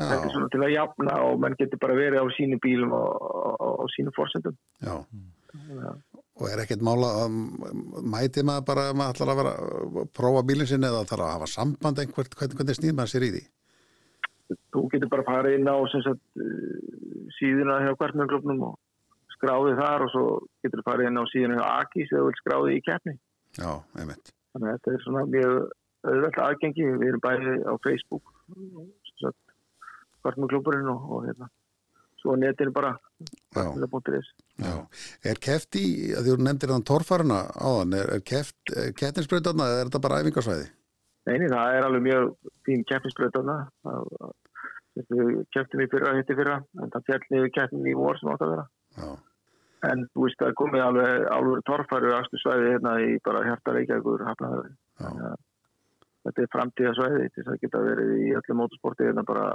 [0.02, 3.26] þetta er svona til að jafna og menn getur bara verið á sínu bílum og,
[3.52, 4.58] og, og sínu forsendum.
[4.82, 4.95] Já.
[6.41, 7.34] Og er ekkert mála að
[8.08, 11.34] mæti maður bara að maður ætlar að vera að prófa bílinn sinni eða þarf að
[11.36, 13.43] hafa samband einhvert, hvernig, hvernig snýð maður sér í því?
[14.71, 18.80] þú getur bara farið inn á sagt, uh, síðuna hjá kvartmjöglöfnum og
[19.41, 20.25] skráðið þar og svo
[20.63, 23.15] getur farið inn á hjá Aki sem þú vil skráðið í keppni.
[23.58, 24.34] Já, einmitt.
[24.54, 25.56] Þannig að þetta er svona mjög
[26.12, 26.89] auðvelt aðgengi.
[27.01, 29.56] Við erum bæði á Facebook, sem sagt,
[30.21, 31.49] kvartmjöglöfurinn og, og hérna.
[32.21, 32.91] Svo á netinu bara,
[35.25, 39.89] er keft í, að þú nefndir þann torfaruna áðan, er, er keft kettinsbreytarna eða er
[39.89, 40.67] þetta bara æfingarsvæði?
[41.30, 42.30] Neini, það er alveg mjög
[42.67, 43.58] fín keppnisbreytarna
[44.99, 48.45] við keftum í fyrra, hitti fyrra en það fjall niður keppnin í vor sem átt
[48.45, 48.65] að vera
[48.97, 49.12] Já.
[49.89, 54.26] En þú veist er komið alveg alveg torfaru aftur svæði hérna í bara hjarta reykjagur
[54.28, 55.38] hafnaðurinn
[56.22, 59.48] þetta er framtíða svæði þess að geta verið í öllu mótorsporti hérna bara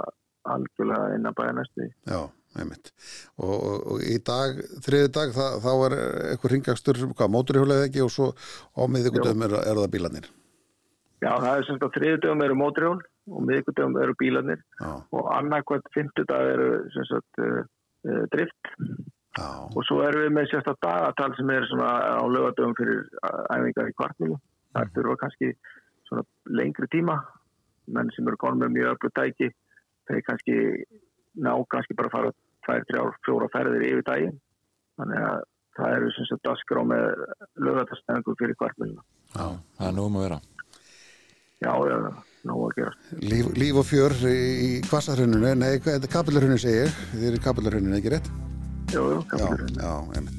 [0.47, 2.19] algjörlega innan bæja næstu Já,
[2.59, 2.91] einmitt.
[3.39, 5.97] Og, og, og í dag, þriði dag það, þá er
[6.31, 10.29] eitthvað ringakstur hvað, móturhjólaðið ekki og svo á miðugundum er, er það bílanir
[11.17, 12.99] Já, það er semst að þriði dagum eru móturhjól
[13.31, 14.91] og miðugundum eru bílanir Já.
[15.15, 18.73] og annarkvæmt fymtu dag eru semst að uh, drift
[19.37, 19.49] Já.
[19.69, 23.03] og svo erum við með sérst að dagatal sem er svona á lögadöfum fyrir
[23.53, 24.39] æfingar í kvartmílu
[24.77, 25.51] það þurfa kannski
[26.07, 26.23] svona
[26.59, 27.17] lengri tíma.
[27.87, 29.51] Menn sem eru konum með mjög öllu tæki
[30.07, 30.57] þeir kannski
[31.43, 32.33] ná kannski bara fara
[32.65, 34.39] tvær, þrjár, fjóra ferðir yfir daginn.
[34.97, 35.41] Þannig að
[35.77, 37.25] það eru sem sagt askrá með
[37.61, 39.03] lögatastengur fyrir kvartmilina
[39.35, 39.45] Já,
[39.77, 40.39] það er nóg um að vera.
[41.57, 41.97] Já, já,
[42.49, 42.91] nóg að gera.
[43.21, 48.31] Líf, líf og fjör í kvassarhrauninu nei, er kapillarhrauninu segir þið eru kapillarhrauninu, ekki rétt?
[48.87, 49.01] Já,
[49.75, 50.37] já, einmitt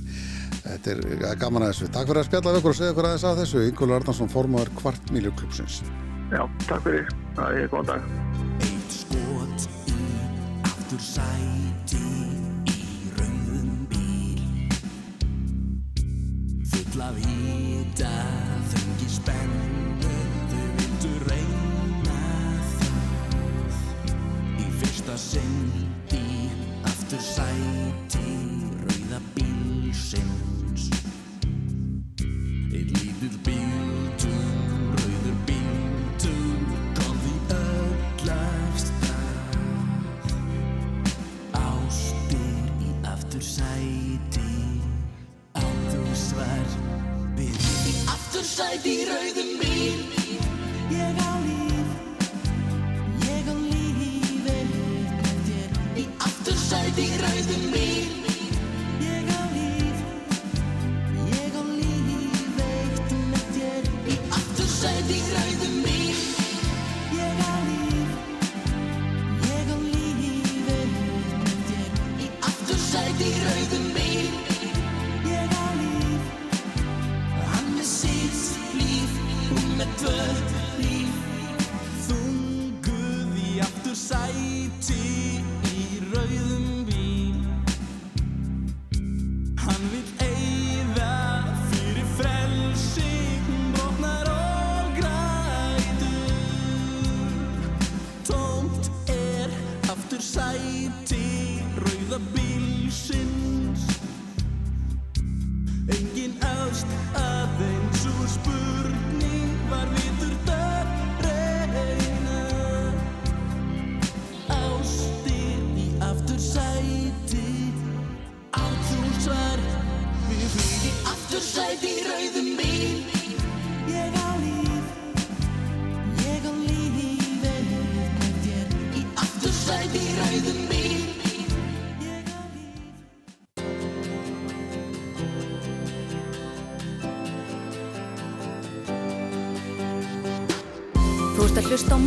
[0.69, 1.87] Þetta er gaman að þessu.
[1.95, 3.63] Takk fyrir að spjalla við okkur og segja okkur aðeins að þessu.
[3.71, 5.77] Ingólu Arnarsson, formáður kvartmíljuklúpsins.
[6.29, 7.07] Já, takk fyrir.
[7.39, 8.03] Það er góðan dag.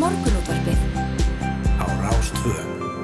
[0.01, 0.79] Morgunútvarpið
[1.77, 2.53] á Rástvö.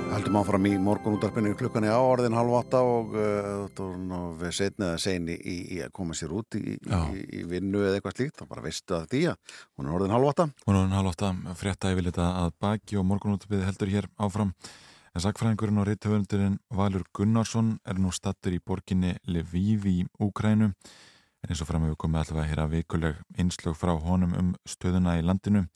[0.10, 5.36] Haldum áfram í morgunútarpinu klukkan í áorðin halv átta og uh, við setnið að segni
[5.38, 8.64] í, í að koma sér út í, í, í vinnu eða eitthvað slíkt, þá bara
[8.66, 10.48] veistu að því að hún er orðin halv átta.
[10.64, 11.30] Hún er orðin halv átta,
[11.60, 14.56] frétta yfirleita að baki og morgunútarpið heldur hér áfram.
[15.14, 20.72] En sakfræðingurinn og reythöfundurinn Valur Gunnarsson er nú stattur í borginni Lviv í Úkrænu.
[21.46, 25.20] En eins og fram hefur komið alltaf að hýra vikuleg einslög frá honum um stöðuna
[25.22, 25.68] í landinu.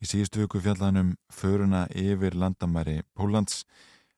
[0.00, 3.66] Í síðustu viku fjallaðan um föruna yfir landamæri Póllands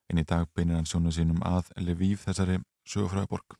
[0.07, 3.57] en í dag beinir hann sjónu sínum að Lviv þessari sögufræðaborg.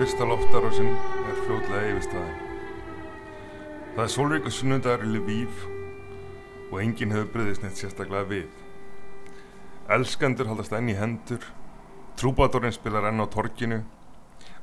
[0.00, 2.42] Fyrsta loftarásin er fljótlega yfirstaðin.
[3.92, 5.64] Það er sólríku sunnundagur í Lviv
[6.72, 8.48] og enginn hefur bröðist neitt sérstaklega við.
[9.92, 11.44] Elskendur haldast enn í hendur,
[12.16, 13.84] trúbadorinn spilar enn á torkinu,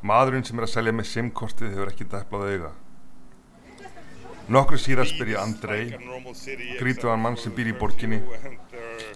[0.05, 2.71] maðurinn sem er að selja með simkortið hefur ekki deplað auga.
[4.49, 5.83] Nokkru síðar spyr ég Andrei,
[6.79, 8.17] grítuðan mann sem býr í borginni,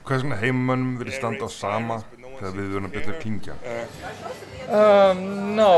[0.06, 2.04] hvað svona heimönnum verið standa á sama
[2.38, 3.56] þegar við verðum að byrja að klingja.
[4.70, 5.72] Um, no,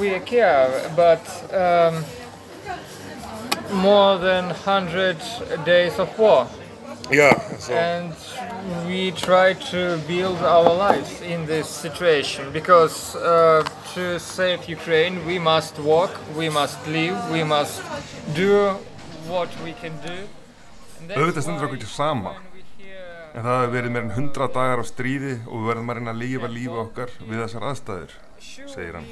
[0.00, 2.00] we care, but um,
[3.82, 6.48] more than 100 days of war.
[7.10, 8.14] Yeah, so- and
[8.86, 15.38] we try to build our lives in this situation because uh, to save Ukraine, we
[15.38, 17.82] must walk, we must live, we must
[18.34, 18.76] do
[19.28, 20.16] what we can do.
[21.12, 22.36] Auðvitað stendur okkur til sama.
[23.34, 26.12] En það hefur verið meir en 100 dagar á stríði og við verðum að reyna
[26.14, 29.08] að lífa lífi okkar við þessar aðstæður, segir hann.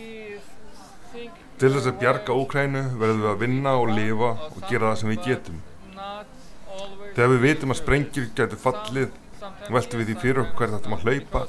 [1.61, 5.13] Til þess að bjarga Úkrænu verðum við að vinna og lifa og gera það sem
[5.15, 5.59] við getum.
[7.15, 9.15] Þegar við vitum að sprengjur getur fallið,
[9.71, 11.47] veltum við því fyrir okkur hvert ættum að hlaupa.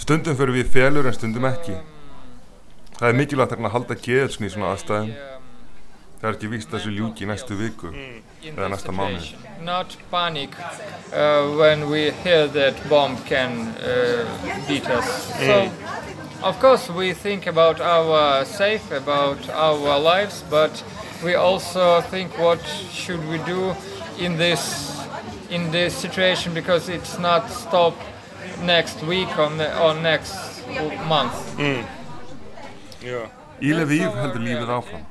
[0.00, 1.76] Stundum fyrir við félur en stundum ekki.
[2.94, 5.14] Það er mikilvægt að halda geðelsni í svona aðstæðum.
[6.20, 7.90] Það er ekki víst að þessu ljúki í næstu viku
[8.48, 9.26] eða næsta mánuð.
[9.60, 14.24] Not panic uh, when we hear that bomb can uh,
[14.68, 15.28] beat us.
[15.36, 15.68] So,
[16.42, 20.82] of course, we think about our safe, about our lives, but
[21.22, 23.74] we also think what should we do
[24.18, 24.93] in this
[25.54, 27.94] in this situation because it's not stop
[28.62, 30.66] next week or, ne or next
[31.06, 31.36] month.
[33.62, 35.04] Í Lviv heldur lífið áfram.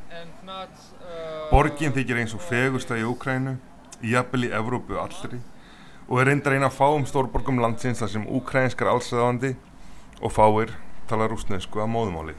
[1.52, 3.56] Borgin þykir eins og fegursta í Úkrænu,
[4.04, 5.40] jafnvel í Evrópu allri
[6.10, 9.54] og er reyndar eina fáum stórborgum landsins þar sem úkrænskar allsæðandi
[10.20, 10.74] og fáir
[11.08, 12.36] tala rúsnesku að móðumáli.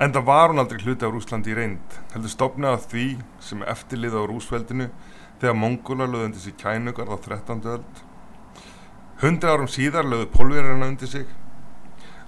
[0.00, 3.06] Enda var hún aldrei hluti á Rúslandi í reynd, heldur stopnað af því
[3.42, 4.88] sem eftirlið á Rúsveldinu
[5.40, 7.62] þegar Mongólar lögðu undir sig kænugar á 13.
[7.74, 8.00] öld.
[9.22, 11.26] Hundra árum síðar lögðu pólverjarna undir sig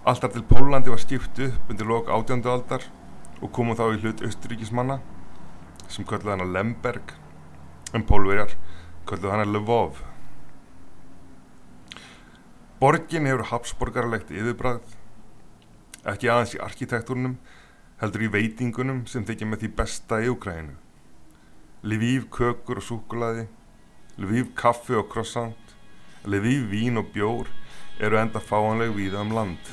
[0.01, 2.87] Alltaf til Pólandi var skipt upp undir lok átjöndu aldar
[3.45, 4.97] og komu þá í hlut austuríkismanna
[5.93, 7.13] sem kölluð hana Lemberg
[7.93, 8.55] en pólverjar
[9.05, 10.01] kölluð hana Lvov.
[12.81, 14.81] Borgin hefur hapsborgarlegt yfirbræð,
[16.09, 17.37] ekki aðeins í arkitektúrnum,
[18.01, 20.79] heldur í veitingunum sem þykja með því besta í Ukraínu.
[21.83, 23.47] Lviv kökur og súkulaði,
[24.21, 25.77] Lviv kaffi og croissant,
[26.29, 27.49] Lviv vín og bjór
[28.01, 29.71] eru enda fáanleg víða um land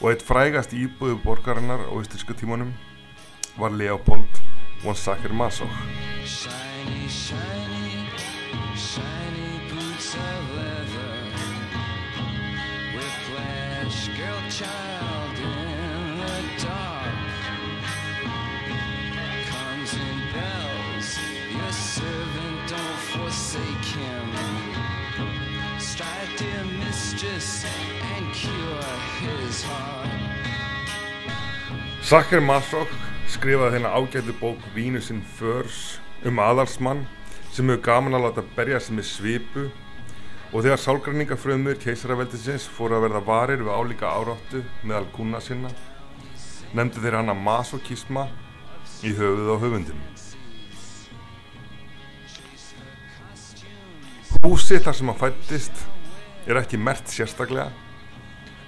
[0.00, 2.72] og eitt frægast íbúðu borgarinnar á íslenska tímanum
[3.60, 4.40] var Leopold
[4.80, 5.76] von Sacher-Masoch.
[6.24, 8.08] Shiny, shiny,
[8.76, 11.12] shiny boots of leather
[12.96, 16.99] Whiplash, girl child in the dark
[24.20, 27.64] him Strive, dear mistress,
[28.14, 30.10] and cure his heart
[32.10, 32.90] Sacher-Masoch
[33.30, 37.04] skrifaði þennan ágættu bók Vínusinn Förs um aðalsmann
[37.54, 39.68] sem hefur gaman að láta berja sig með svipu
[40.50, 45.70] og þegar sálgræningafröðmur keisaraveldisins fóru að verða varir við álíka áráttu meðal kuna sinna
[46.74, 48.26] nefndi þeir hana masokisma
[49.06, 50.09] í höfuð á höfundinu.
[54.40, 55.80] Húsið þar sem hann fættist
[56.48, 57.66] er ekki mert sérstaklega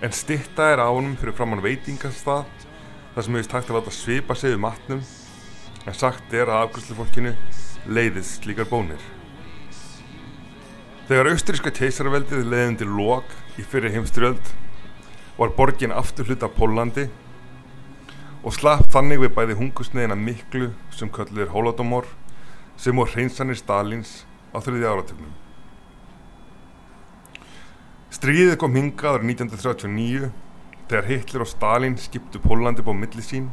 [0.04, 2.44] en stitta er á honum fyrir framann veitingastað
[3.14, 5.00] þar sem hefist hægt að láta svipa sig við matnum
[5.88, 7.32] en sagt er að afgjörslu
[7.88, 9.00] leiðist slíkar bónir.
[11.08, 14.52] Þegar austríska keisaraveldið leiðin til lok í fyrir heimstyrjöld
[15.38, 17.06] var borgin aftur hluta Pólandi
[18.44, 22.04] og slapp þannig við bæði hungusneðina miklu sem köllir Holodomor
[22.76, 25.41] sem voru hreinsanir Stalins á þriði áratögnum.
[28.12, 30.26] Stríðið kom hingað árið 1939
[30.90, 33.46] þegar Hitler og Stalin skiptu Pólandi bá milli sín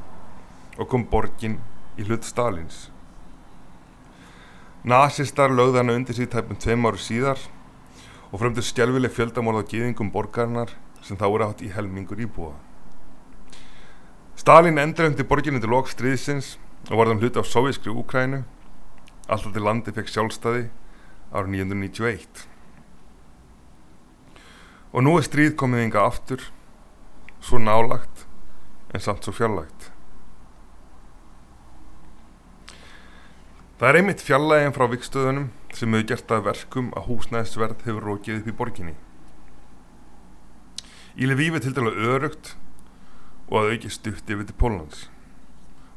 [0.76, 1.56] og kom borgin
[1.96, 2.90] í hlut Stalins.
[4.84, 7.40] Nasistar lögði hana undir síð tæpum tveim áru síðar
[8.34, 10.76] og fremdu skjálfileg fjöldamorð á gýðingum borgarinnar
[11.08, 12.52] sem þá eru átt í helmingur íbúa.
[14.36, 16.58] Stalin enduröndi borginu til lok stríðsins
[16.92, 18.44] og varðan hlut á sovjískri Úkrænu
[19.32, 20.68] alltaf til landi fekk sjálfstæði
[21.32, 22.50] árið 1991.
[24.90, 26.42] Og nú er stríð komið ynga aftur,
[27.46, 28.26] svo nálagt
[28.90, 29.92] en samt svo fjarlægt.
[33.80, 35.46] Það er einmitt fjarlægin frá vikstöðunum
[35.78, 38.96] sem hefur gert að verkum að húsnæðisverð hefur rókið upp í borginni.
[41.16, 42.56] Í Lviv er til dæla örugt
[43.48, 45.06] og að auki stutt yfir til Pólans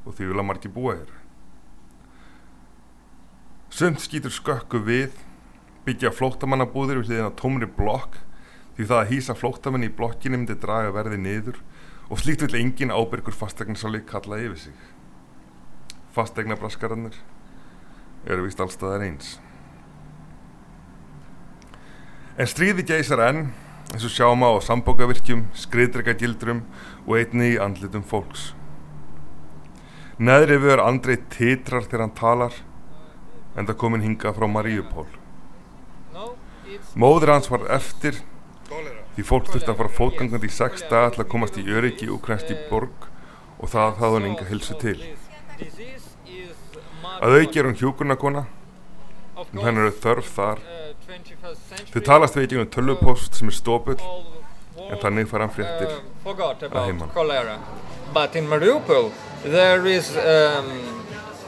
[0.05, 1.11] og því vilja margir búa hér.
[3.73, 5.15] Sumt skýtur skökku við,
[5.87, 8.21] byggja flóttamannabúðir við hliðina tómri blokk
[8.83, 11.61] því það að hýsa flóttamenn í blokkinni myndi draga verði niður
[12.11, 14.81] og slíkt vil engin ábyrgur fastegnarsali kalla yfir sig.
[16.13, 17.15] Fastegnabraskarannir
[18.27, 19.37] eru vist allstaðar eins.
[22.37, 23.47] En stríði geysar enn,
[23.93, 26.65] eins og sjáum á sambókavirkjum, skriðdregagildrum
[27.07, 28.51] og einni í andlitum fólks.
[30.23, 32.61] Neðri viður Andrei titrar þegar hann talar
[33.57, 35.09] en það komin hinga frá Maríupól.
[36.97, 38.21] Móður hans var eftir
[39.17, 42.53] því fólk þurfti að fara fótgangandi í sex daga til að komast í öryggi úkrænst
[42.53, 43.09] í borg
[43.59, 44.97] og það hafði hann enga hilsu til.
[47.23, 48.47] Að auki er hún hjúkurnakona,
[49.45, 50.63] en henn eru þörf þar.
[51.93, 53.99] Þau talast við ekki um tölvupost sem er stópull,
[54.89, 55.93] en þannig fara hann fréttir
[56.25, 57.11] forgot að about heiman.
[57.15, 57.59] cholera.
[58.13, 59.11] But in Mariupol,
[59.45, 60.69] there is um,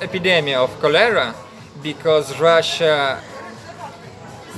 [0.01, 1.35] epidemic of cholera
[1.83, 3.21] because Russia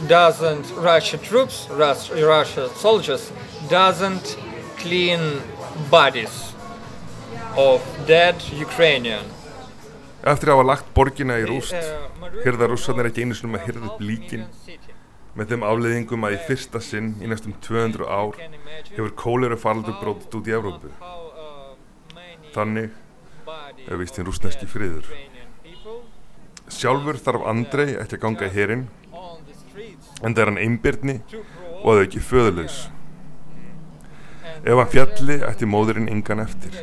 [0.08, 3.32] doesn't, Russia troops, Rus- Russia soldiers
[3.68, 4.36] doesn't
[4.76, 5.40] clean
[5.90, 6.52] bodies
[7.56, 9.24] of dead Ukrainian.
[10.26, 11.76] Eftir að hafa lagt borgina í rúst,
[12.44, 14.46] hyrða rússarnir ekki einu sinum að hyrða upp líkin
[15.36, 18.38] með þeim afleiðingum að í fyrsta sinn í næstum 200 ár
[18.88, 20.92] hefur kóleru faraldur brótið út í Evrópu.
[22.56, 22.90] Þannig
[23.86, 25.06] er vist hinn rúsneski friður.
[26.72, 28.86] Sjálfur þarf Andrei ekki að ganga í herin,
[30.22, 31.16] en það er hann einbyrni
[31.82, 32.78] og að auki föðulegs.
[34.64, 36.78] Ef hann fjalli ætti móðurinn engan eftir.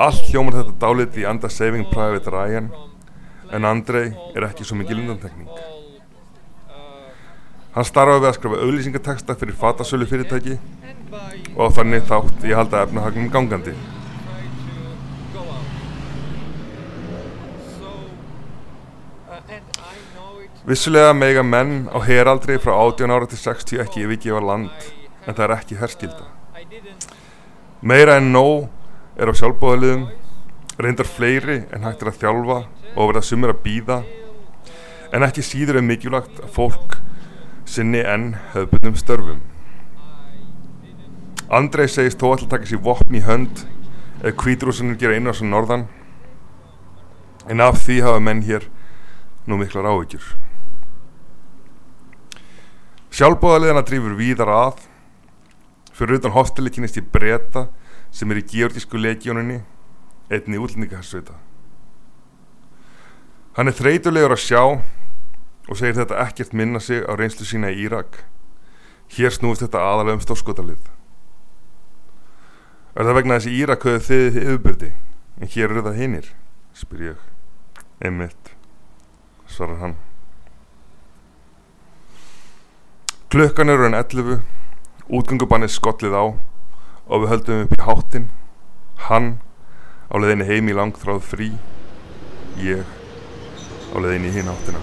[0.00, 2.70] Allt hljómar þetta dáliti í anda Saving Private Ryan,
[3.50, 5.50] en Andrei er ekki svo mikil undantekning.
[7.74, 10.56] Hann starfaði við að skrifa auglýsingateksta fyrir fatasölu fyrirtæki
[11.56, 13.74] og þannig þátt ég halda efnahagnum gangandi.
[20.60, 24.68] Vissulega mega menn á heraldri frá 18 ára til 60 ekki yfirgefa land
[25.24, 26.26] en það er ekki herskilda.
[27.80, 28.66] Meira en nóg
[29.16, 30.02] er á sjálfbóðaliðum,
[30.76, 32.58] reyndar fleiri en hægt er að þjálfa
[32.92, 33.96] og verða sumir að býða
[35.16, 36.98] en ekki síður er mikilvægt að fólk
[37.64, 39.40] sinni enn höfbundum störfum.
[41.48, 43.64] Andrei segist þó alltaf taka sér vopn í hönd
[44.20, 45.88] ef kvítrúsanir gera einu á svo norðan
[47.48, 48.68] en af því hafa menn hér
[49.48, 50.49] nú miklar áhyggjur.
[53.10, 54.84] Sjálfbóðaliðana drýfur víðar að
[55.98, 57.66] fyrir utan hosteli kynist í breyta
[58.14, 59.60] sem er í georgísku legjóninni
[60.30, 61.34] einni útlendingahersveita.
[63.58, 67.82] Hann er þreytulegur að sjá og segir þetta ekkert minna sig á reynslu sína í
[67.82, 68.22] Írak.
[69.10, 70.84] Hér snúist þetta aðalega um stórskotalið.
[72.94, 74.92] Er það vegna þessi Írak höfðu þið yfirbyrdi
[75.40, 76.30] en hér eru það hinnir,
[76.78, 77.26] spyr ég.
[78.00, 78.54] Einmitt,
[79.50, 79.98] svarar hann.
[83.30, 84.40] Klukkan eru enn 11,
[85.14, 88.24] útgöngubannið skollið á og við höldum upp í háttin.
[89.06, 89.28] Hann
[90.10, 91.52] á leiðinni heim í langþráð frí,
[92.58, 94.82] ég á leiðinni í hinn áttina.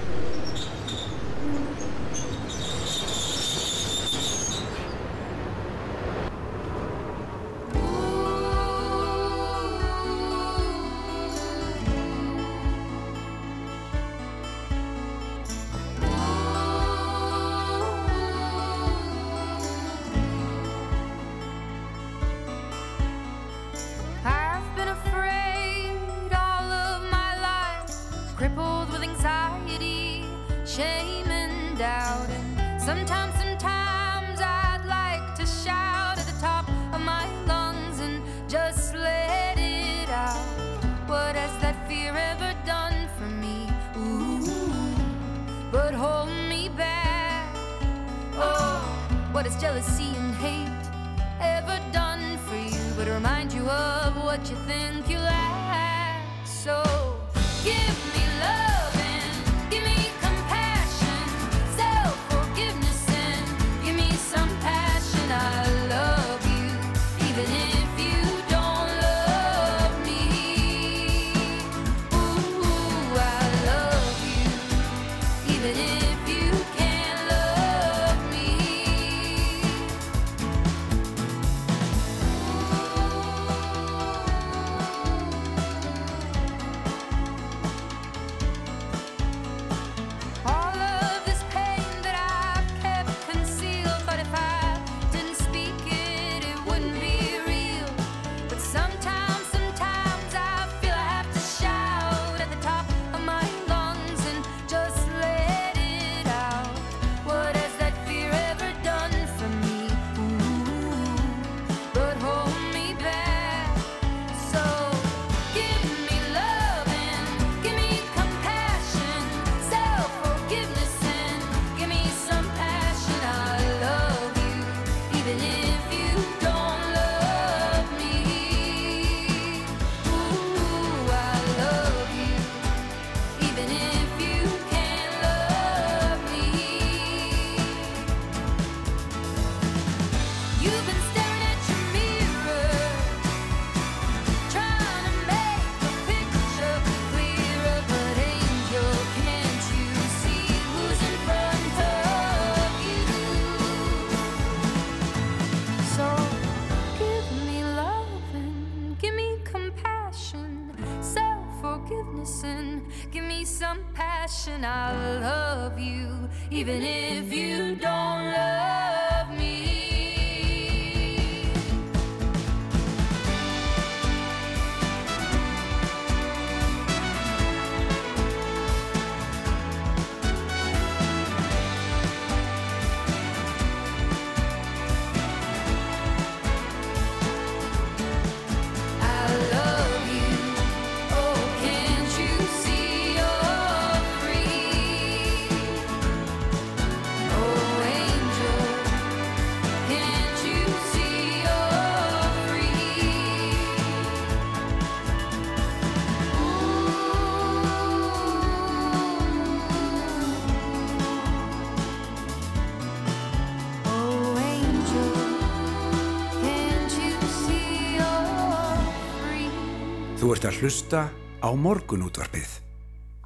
[220.47, 220.99] Ert að hlusta
[221.43, 222.51] á morgunútvarpið.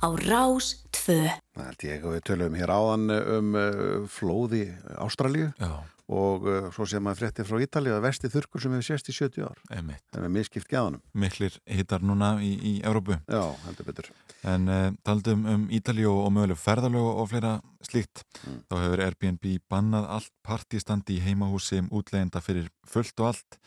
[0.02, 1.30] Á Rás 2.
[1.54, 3.74] Það held ég og við tölum hér áðan um uh,
[4.10, 4.62] flóði
[4.98, 5.84] Ástralíu Já.
[6.10, 9.14] og uh, svo sem að frétti frá Ítalið að vesti þurkur sem hefur sést í
[9.14, 9.60] 70 ár.
[9.70, 10.02] Einmitt.
[10.10, 11.04] Það er miskipt gæðanum.
[11.22, 13.20] Miklir hittar núna í, í Európu.
[13.30, 14.10] Já, heldur betur.
[14.42, 17.54] En uh, taldum um Ítalíu og, og möguleg ferðalög og fleira
[17.86, 18.26] slíkt.
[18.42, 23.62] Þá hefur Airbnb bannað allt partistandi í heimahúsi um útlegenda fyrir fullt og allt.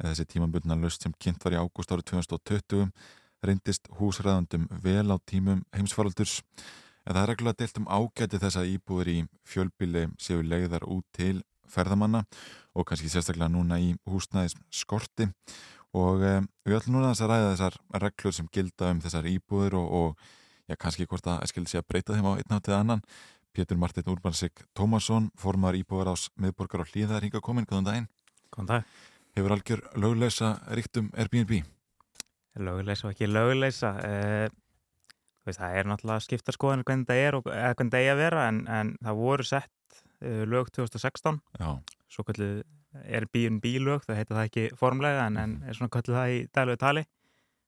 [0.00, 2.88] Eða þessi tímabundna löst sem kynnt var í ágúst árið 2020
[3.44, 6.40] reyndist húsræðandum vel á tímum heimsfaraldurs.
[7.06, 11.06] En það er reglulega deilt um ágæti þess að íbúður í fjölbíli séu legðar út
[11.16, 11.40] til
[11.70, 12.24] ferðamanna
[12.76, 15.28] og kannski sérstaklega núna í húsnæðis skorti
[15.96, 16.34] og e,
[16.66, 20.76] við ætlum núna að ræða þessar reglur sem gilda um þessar íbúður og, og já,
[20.76, 23.06] kannski hvort að skildi sé að breyta þeim á einn áttið annan.
[23.50, 28.10] Pétur Martin Úrbansik Tómasson, formar íbúður ás miðborgar og hlýðar hinga komin, góðan daginn.
[28.54, 29.00] Góðan dag.
[29.36, 31.62] Hefur algjör lögleisa ríkt um Airbnb?
[32.58, 34.48] Löguleisa og ekki löguleisa uh,
[35.46, 38.48] veist, það er náttúrulega skipta skoðan hvernig það er og hvernig það er að vera
[38.50, 41.70] en, en það voru sett uh, lög 2016 Já.
[42.10, 42.50] svo kallu
[43.06, 46.82] Airbnb lög, það heita það ekki formlega en, en er svona kallu það í daglegu
[46.82, 47.04] tali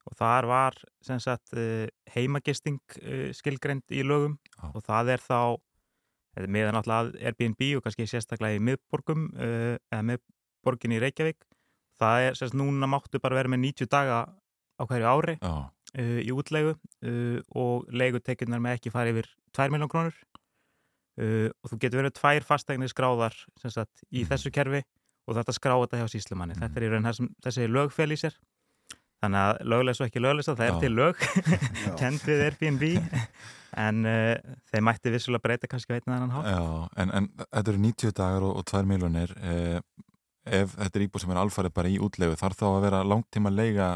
[0.02, 4.72] og þar var sagt uh, heimagisting uh, skilgreind í lögum Já.
[4.72, 5.38] og það er þá
[6.32, 10.04] eða meðan alltaf Airbnb og kannski sérstaklega í miðborgum uh, eða
[10.62, 11.42] miðborgin í Reykjavík.
[11.98, 14.22] Það er sérst núna máttu bara vera með 90 daga
[14.78, 19.90] á hverju ári uh, í útlegu uh, og leigutekinnar með ekki fara yfir 2 miljón
[19.90, 20.16] krónur.
[21.20, 24.80] Uh, og þú getur verið tvær fastegnir skráðar sagt, í þessu kerfi
[25.28, 28.38] og þetta skráða þetta hjá síslumanni þetta er í raun þessum, þessi lögfél í sér.
[29.22, 30.78] Þannig að lögleis og ekki lögleisa það er Já.
[30.82, 31.20] til lög.
[32.00, 32.86] Kent við Airbnb.
[33.78, 36.48] En uh, þeir mætti vissulega breyta kannski veitna þannig hátt.
[36.50, 39.78] Já, en, en þetta eru 90 dagar og, og 2 miljonir eh,
[40.46, 43.50] ef þetta er íbúð sem er alfarið bara í útlegu þarf þá að vera langtíma
[43.52, 43.88] að leiga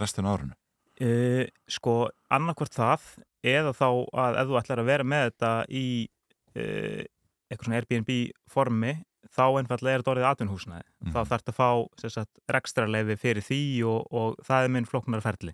[0.00, 0.56] restin af árinu?
[1.00, 1.94] Uh, sko,
[2.30, 3.06] annarkvort það
[3.44, 5.86] eða þá að ef þú ætlar að vera með þetta í
[6.54, 7.02] uh,
[7.50, 8.12] eitthvað svona Airbnb
[8.50, 8.92] formi
[9.34, 11.12] þá einfallega er þetta orðið atvinnhúsnaði Mhm.
[11.12, 15.52] þá þarf þetta að fá rekstrarleifi fyrir því og, og það er minn flóknar ferli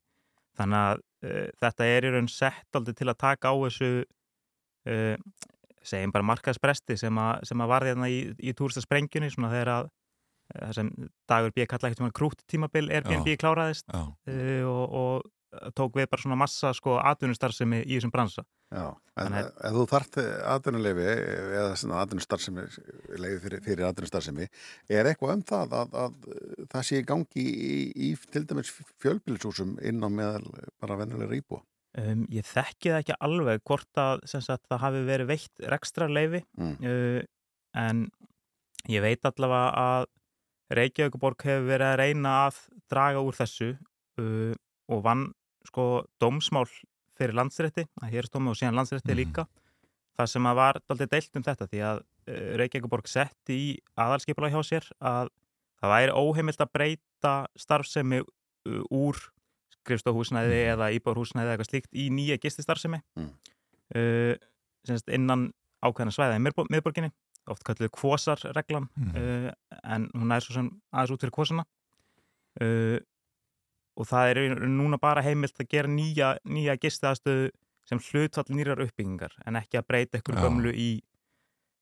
[0.59, 5.17] þannig að uh, þetta er í raun sett aldrei til að taka á þessu uh,
[5.83, 9.91] segjum bara markaðspresti sem, að- sem að varði hérna í, í túristasprengjunni svona þegar að
[10.55, 10.95] eh, það sem
[11.31, 11.67] Dagur B.
[11.67, 13.37] kalla ekkert krút tímabil Airbnb Já.
[13.41, 14.07] kláraðist Já.
[14.07, 18.85] uh, og, og tók við bara svona massa sko atvinnustarfsemi í þessum bransa Já,
[19.19, 20.19] en ef þú þart
[20.53, 21.07] atvinnuleifi
[21.59, 22.67] eða svona atvinnustarfsemi
[23.19, 24.47] leifi fyrir, fyrir atvinnustarfsemi
[24.95, 28.71] er eitthvað um það að, að það sé í gangi í, í til dæmis
[29.03, 30.47] fjölbýlisúsum inn á meðal
[30.79, 31.65] bara vennilega íbúa?
[31.99, 36.45] Um, ég þekki það ekki alveg hvort að sem sagt, það hafi verið veitt rekstrarleifi
[36.55, 36.77] Mm.
[36.87, 37.21] uh,
[37.75, 38.07] en
[38.87, 40.07] ég veit allavega að
[40.71, 42.59] Reykjavíkuborg hefur verið að reyna að
[42.93, 44.53] draga úr þessu uh,
[44.91, 45.25] og vann
[45.67, 45.87] sko
[46.23, 46.67] dómsmál
[47.21, 49.45] fyrir landsrétti, að hér stómi og síðan landsrétti líka.
[50.17, 53.69] Það sem að var daldið deilt um þetta því að uh, Reykjavíkuborg setti í
[54.01, 55.29] aðalskipula hjá sér að
[55.81, 59.21] það væri óheimilt að breyta starfsemi uh, úr
[59.81, 63.31] skrifstofhúsnæði eða íbárhúsnæði eða eitthvað slíkt í nýja gististarfsemi Mm.
[63.97, 64.35] uh,
[64.87, 65.49] semst innan
[65.85, 67.11] ákveðna svæða í miðbo- miðborginni
[67.49, 69.17] oft kalluð kvosarreglan Mhm.
[69.17, 69.53] uh,
[69.85, 71.65] en hún er svo sem aðeins út fyrir kvosana
[72.61, 72.99] uh,
[73.97, 77.51] og það er núna bara heimilt að gera nýja, nýja gistaðastöðu
[77.89, 80.43] sem hlutfall nýrar uppbyggingar en ekki að breyta ykkur Já.
[80.47, 80.91] gömlu í,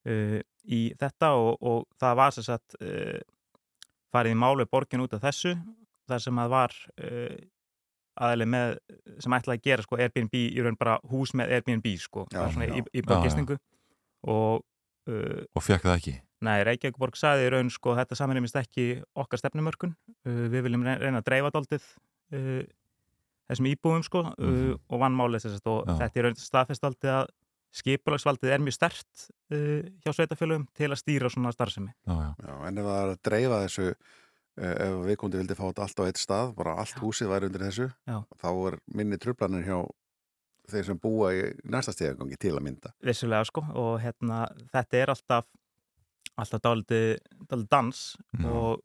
[0.08, 3.20] uh, í þetta og, og það var sagt uh,
[4.12, 5.56] farið í mál við borgin út af þessu
[6.08, 6.72] þar sem að var
[8.18, 8.72] aðeins með
[9.22, 12.66] sem ætlaði að gera sko Airbnb í raun bara hús með Airbnb sko, Já, svona
[12.66, 12.78] já.
[12.80, 13.58] í, í borgistingu
[14.26, 14.64] og
[15.08, 18.84] uh, og fekk það ekki Nei, Reykjavíkborg saði í raun sko þetta samanlýmist ekki
[19.18, 21.82] okkar stefnumörkun uh, við viljum reyna að dreifa daldið
[22.36, 22.62] uh,
[23.48, 24.70] þessum íbúðum sko Mhm.
[24.70, 25.96] uh, og vann málið þess að og Já.
[26.04, 27.26] þetta er raun staðfestaldið að
[27.78, 31.90] skipulagsvaldið er mjög stert uh, hjá sveitafélögum til að stýra svona starfsemi.
[32.08, 32.30] Já, já.
[32.46, 36.00] Já, en ef það er að dreifa þessu eh, ef viðkomandi vildi fá þetta allt
[36.00, 38.16] á eitt stað bara allt húsið væri undir þessu Já.
[38.40, 39.78] þá er minni trublanir hjá
[40.72, 44.44] þeir sem búa í næsta stegagangi til að mynda Vissulega sko og hérna
[44.74, 45.48] þetta er alltaf
[46.38, 48.04] alltaf dálítið dans
[48.38, 48.46] Já.
[48.46, 48.84] og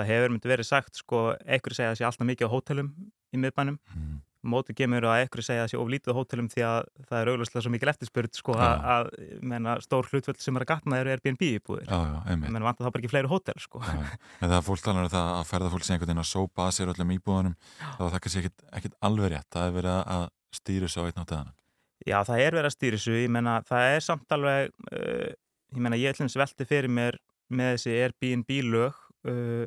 [0.00, 2.90] það hefur myndi verið sagt sko einhverju segja að það sé alltaf mikið á hótelum
[3.34, 3.78] í miðbænum
[4.40, 4.52] Mm.
[4.54, 6.78] mótið kemur að einhverju segja að það sé of lítið á hótelum því að
[7.10, 8.62] það er auglustlega svo mikil eftirspurð sko Já.
[8.64, 9.10] að, að
[9.50, 12.54] menna, stór hlutföll sem er að gatna eru Airbnb íbúðir Já, já, einmitt.
[12.56, 14.16] menn vantar þá bara ekki fleiri hótel sko Já, já.
[14.40, 16.64] En það er fólk talar um það að ferða fólk sem einhvern veginn að sópa
[16.70, 20.24] að sér öllum íbúðunum þá það kannski ekkit, ekkit alveg rétt það er verið að
[20.54, 21.52] stýra þessu á einn átt eðan
[22.08, 25.30] Já, það er verið að stýra þessu, ég menna það er samt alveg uh,
[25.76, 27.18] ég menna ég ætlum svelti fyrir mér
[27.52, 28.94] með þessi Airbnb lög
[29.28, 29.66] uh,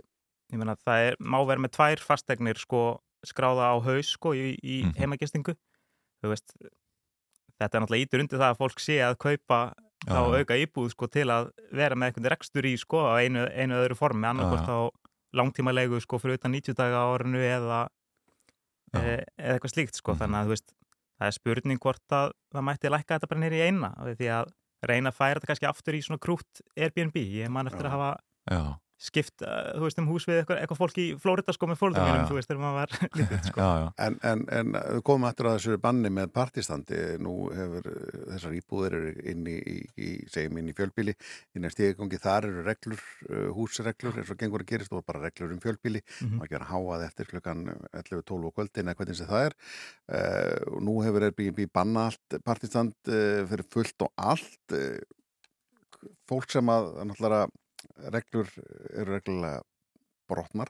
[0.54, 2.82] ég menna það er, má vera með tvær fastegnir sko
[3.24, 4.98] skráða á haus sko í, í Mhm.
[5.00, 5.54] heimagistingu.
[6.24, 6.52] Þú veist
[7.60, 9.60] þetta er náttúrulega ítur undir það að fólk sé að kaupa
[10.04, 10.40] þá já.
[10.42, 13.96] auka íbúð sko til að vera með eitthvað rekstur í sko á einu, einu öðru
[13.96, 14.82] formi, annarkvort Já, á
[15.40, 17.80] langtímalegu sko fyrir utan 90 daga á árinu eða,
[19.02, 23.18] eða eitthvað slíkt sko, þannig að veist það er spurning hvort að það mætti lækka
[23.18, 26.24] þetta bara nýri í eina, því að reyna að færa þetta kannski aftur í svona
[26.24, 27.90] krút Airbnb, ég man eftir Já.
[27.90, 28.12] að hafa
[28.52, 28.64] Já,
[29.04, 32.00] skipt, uh, þú veist, um hús við eitthvað, eitthvað fólk í Flórida sko með fólkum
[32.00, 32.28] Já, mínum, já.
[32.30, 33.60] þú veist, þegar maður var lítið sko.
[33.66, 33.88] já, já.
[34.06, 38.56] En, en, en við komum eftir að þessu banni með partistandi, nú hefur eh, þessar
[38.60, 39.76] íbúðir eru inn í, í,
[40.08, 41.16] í segjum inn í fjölbíli,
[41.60, 45.26] inn í stegagangi, þar eru reglur, uh, húsreglur eins og gengur að gerist og bara
[45.28, 46.38] reglur um fjölbíli Mhm.
[46.40, 49.56] maður gera háað eftir klukkan 11-12 og kvöldin eða hvernig sem það er
[50.14, 55.02] uh, og nú hefur Airbnb banna allt partistand uh, fyrir fullt og allt uh,
[56.30, 57.48] fólk sem að náttúrulega
[58.14, 58.50] reglur
[58.94, 59.62] eru reglulega
[60.30, 60.70] brotnar.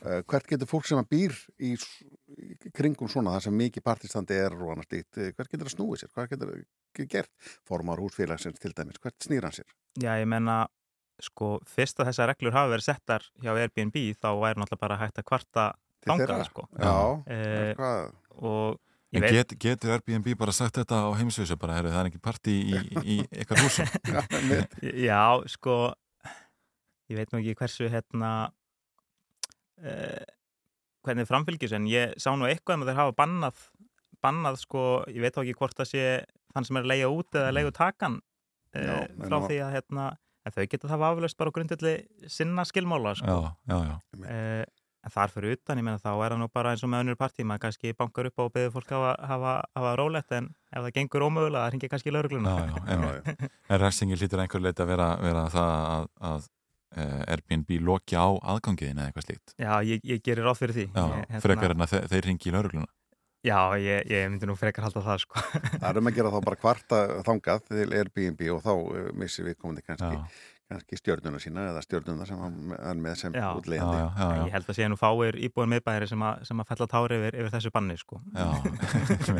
[0.00, 4.38] Uh, hvert getur fólk sem að býr í, í kringum svona það sem mikið partistandi
[4.40, 8.00] er og annars dýtt, uh, hvert getur að snúið sér, hvað getur að gert formar
[8.00, 9.68] húsfélagsins til dæmis, hvert snýr hann sér?
[10.00, 10.62] Já, ég menna,
[11.22, 15.20] sko, fyrst að þessar reglur hafa verið settar hjá Airbnb þá væri náttúrulega bara hægt
[15.20, 15.66] að kvarta
[16.08, 16.66] þangað, sko.
[16.80, 16.96] Já,
[17.36, 18.10] Eh, hvað?
[18.40, 18.80] og
[19.12, 22.80] get, getur Airbnb bara sagt þetta á heimsvísu bara, heru, það er ekki partí í,
[22.80, 23.92] í, í eitthvað húsum
[25.08, 25.76] Já, sko
[27.10, 28.30] ég veit nú ekki hversu hérna
[29.82, 30.24] uh,
[31.06, 33.66] hvernig framfylgjus en ég sá nú eitthvað um að þeir hafa bannað
[34.24, 36.06] bannað sko, ég veit þá ekki hvort það sé
[36.54, 38.96] þann sem er að leiða út eða leiða takan uh, Já,
[39.28, 40.08] frá því að hérna,
[40.46, 41.94] en þau geta það aflöst bara á grundöldi
[42.32, 43.36] sinna skilmála sko.
[43.36, 43.96] Já, já, já.
[44.24, 44.64] Uh,
[45.06, 47.18] en þar fyrir utan, ég meina þá er það nú bara eins og með önnur
[47.20, 50.80] partí, maður kannski bankar upp á og beður fólk hafa, hafa, hafa rólegt en ef
[50.80, 53.44] það gengur ómögulega, það ringir kannski laurugluna Já, já, einmitt.
[53.70, 56.50] En refsingin lítur að einhver leiti að vera, vera það að, að eh,
[56.96, 59.54] Airbnb loki á aðgangiðin eða eitthvað slíkt.
[59.60, 62.28] Já, ég, ég gerir ráð fyrir því Já, ég, hérna- frekar en að þe þeir
[62.30, 62.90] ringi í laurugluna.
[63.46, 65.38] Já, ég, ég myndi nú frekar halda það sko.
[65.78, 69.44] Það er um að gera þá bara kvarta þangað til Airbnb og þá uh, missi
[69.46, 70.16] við komandi kannski,
[70.66, 74.00] kannski stjörnuna sína eða stjörnuna sem hann hann með sem Já, útlegandi.
[74.48, 77.38] Ég held að sé nú fáir íbúin miðbæri sem, að- sem að fella tári yfir,
[77.44, 78.18] yfir þessu banni sko.
[78.34, 78.48] Já,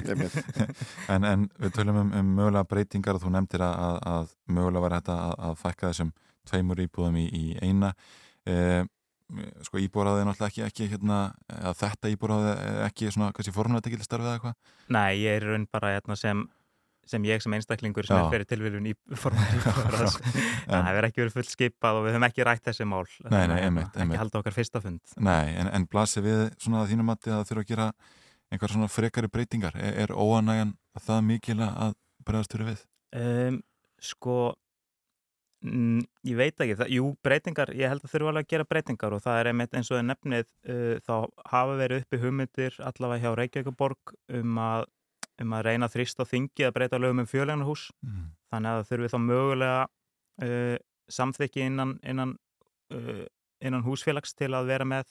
[1.17, 4.85] en, en við tölum um, um mögulega breytingar og þú nefndir að, að, að mögulega
[4.87, 6.15] var þetta að, að fækka þessum
[6.51, 7.93] tveimur íbúðum í, í eina
[8.47, 8.85] e,
[9.67, 11.17] sko íbúðaráðið er náttúrulega ekki, ekki hérna,
[11.81, 15.65] þetta íbúðaráðið er ekki svona, kannski formulega tekil starfið eða eitthvað Nei, ég er raun
[15.75, 16.45] bara hérna, sem,
[17.11, 18.23] sem ég sem einstaklingur sem Já.
[18.23, 20.19] er fyrir tilviljun í formar íbúðaráðs.
[20.71, 23.03] Það hefur ekki verið full skipað og við höfum ekki rætt þessi mál.
[23.27, 24.21] Nei, nei, Hérna, einmitt, Ekki einmitt.
[24.23, 25.03] halda okkar fyrsta fund.
[25.27, 27.89] Nei, en, en blasir við svona að þínum að það þurfa að gera
[28.55, 32.85] einhver svona frekari breytingar er, er óanægjan það mikil að bregðast fyrir við?
[33.19, 33.59] Um,
[34.03, 34.37] sko,
[35.65, 39.17] mm, ég veit ekki, það, jú, breytingar, ég held að þurfa alveg að gera breytingar
[39.17, 41.15] og það er einmitt eins og nefnið, uh, þá
[41.53, 44.89] hafa verið uppi hugmyndir allavega hjá Reykjavíkuborg um að,
[45.43, 48.33] um að reyna að þrýsta á þingi að breyta lögum um fjölegnarhús, Mm.
[48.53, 49.87] þannig að þurfi þá mögulega
[50.43, 50.77] uh,
[51.09, 52.37] samþykki innan, innan,
[52.93, 53.25] uh,
[53.61, 55.07] innan húsfélags til að vera með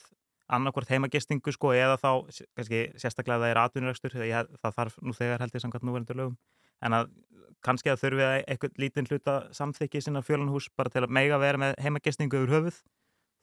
[0.46, 2.10] annarkvort heimagistingu sko eða þá
[2.54, 6.36] kannski sérstaklega að það er atvinnurekstur það, þarf nú þegar held ég samkvæmt núverandi lögum
[6.86, 7.08] en að
[7.64, 11.58] kannski að þurfi að eitthvað lítinn hluta samþykki sinna fjölanhús bara til að mega vera
[11.58, 12.82] með heimagistingu yfir höfuð.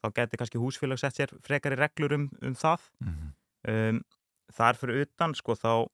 [0.04, 2.82] Þá geti kannski húsfélag sett sér frekari reglur um, um það.
[3.68, 4.02] Um,
[4.54, 5.88] þar fyrir utan sko þá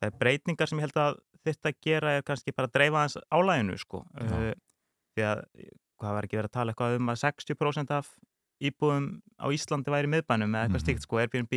[0.00, 3.00] það er breytingar sem ég held að þetta að gera er kannski bara að dreifa
[3.04, 4.04] hans álæginu sko.
[4.20, 4.52] Uh,
[5.16, 5.44] því að
[6.00, 8.08] hvað var ekki verið að tala eitthvað um að 60% af
[8.64, 9.06] íbúðum
[9.40, 10.84] á Íslandi væri miðbænum eða eitthvað Mhm.
[10.84, 11.54] stíkt sko Airbnb.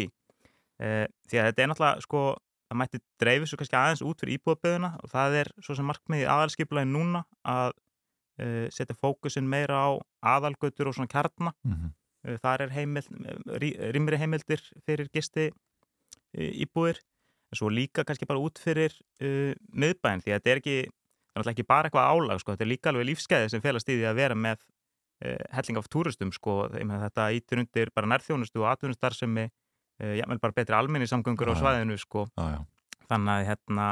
[0.77, 2.21] Uh, því að þetta er náttúrulega sko
[2.67, 6.27] það mætti dreifis svo kannski aðeins út fyrir íbúðaböðuna og það er svo sem markmiði
[6.31, 9.89] aðalskipulagi núna að uh, setja fókusin meira á
[10.35, 11.53] aðalgötur og svona kjarna.
[11.63, 11.93] Mhm.
[12.27, 13.11] uh, þar er heimild,
[13.63, 16.99] rí, rýmri heimildir fyrir gisti uh, íbúðir.
[17.47, 18.91] En svo líka kannski bara út fyrir
[19.23, 20.79] uh, miðbæn því að þetta er ekki,
[21.37, 24.09] er ekki bara eitthvað álag sko, þetta er líka alveg lífskeiði sem félast í því
[24.09, 24.59] að vera með
[25.23, 29.47] uh, helling af túristum sko, þetta ítur undir bara nærþjónustu og atvinnustarfsemi
[30.03, 31.61] uh, jável bara betri almenningssamgöngur á Já, já.
[31.61, 32.27] svæðinu sko.
[32.37, 32.59] Já, já.
[33.09, 33.87] þannig að hérna,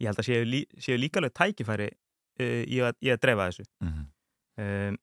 [0.00, 3.48] ég held að séu, lí, séu líka alveg tækifæri uh, í, að, í að dreifa
[3.50, 4.06] þessu Mhm.
[4.58, 4.96] um,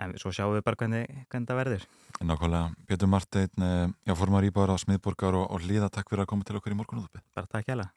[0.00, 1.86] en svo sjáum við bara hvernig, hvernig það verður.
[2.20, 6.32] Nákvæmlega, Pétur Marteinn, eh, já, formar íbáður á Smiðborgar og, og Líða, takk fyrir að
[6.32, 7.22] koma til okkur í morgunúðupi.
[7.36, 7.88] Bara takk hjá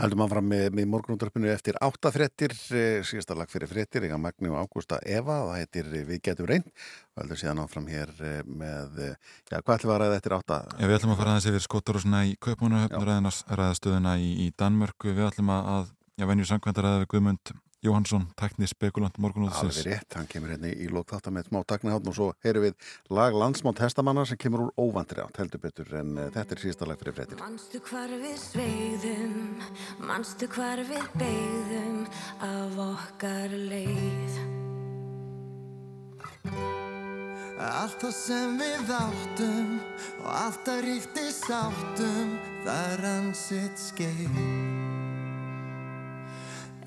[0.00, 4.96] Haldum áfram með, með morgunúttarpinu eftir áttafrettir, síðasta lag fyrir frettir, eiga Magni og Ágústa
[5.04, 6.68] Eva, það heitir eh, Við getum reynd,
[7.12, 9.14] og heldur síðan áfram hér eh, með, eh,
[9.50, 10.60] já, hvað ætlum við að ræða eftir átta?
[10.72, 15.08] Já, við ætlum að fara aðeins yfir skotarúsina í Kaupmannahöfn, ræðina ræðastöðuna í, í Danmörku,
[15.12, 15.84] við ætlum að, að
[16.16, 16.24] já,
[17.80, 19.80] að Jóhansson, tekni spekulant morgunúðsins.
[19.80, 22.74] Alveg rétt, hann kemur hérna í lók þáttar með smá dagnahátt og svo heyrum við
[23.08, 26.88] lag landsmátt hestamanna sem kemur úr óvandri átt heldur betur en uh, þetta er síðasta
[26.88, 27.40] lag fyrir frettir.
[27.40, 29.36] Manstu hvar við sveigðum,
[30.04, 32.02] manstu hvar við beigðum
[32.44, 34.40] af okkar leið.
[37.60, 39.74] Allt það sem við áttum
[40.22, 44.40] og allt það ríkti sáttum það rann sitt skeið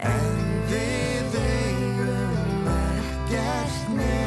[0.04, 4.23] En við eigum ekkert nema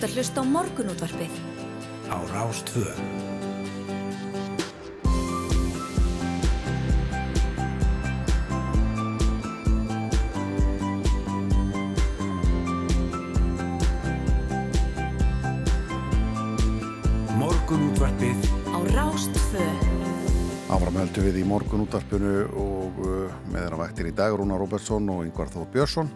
[0.00, 1.32] Ert að hlusta á morgunútvarpið
[2.08, 2.86] á Rástvö.
[17.36, 19.66] Morgunútvarpið á Rástvö.
[20.72, 25.12] Áfram höldum við í morgun útarpinu og uh, með þeirra vaktir í dag Rúna Róbertsson
[25.12, 26.08] og Yngvar Þór Björnsson.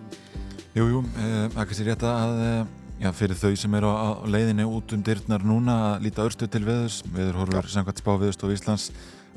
[0.73, 2.65] Jú, jú, eh, það er kannski rétt að eh,
[3.01, 6.65] já, fyrir þau sem eru á, leiðinni út um dyrnar núna að líta örstu til
[6.67, 7.03] veðurs.
[7.15, 8.89] Veður horfur samkvæmt spá veðurstof Íslands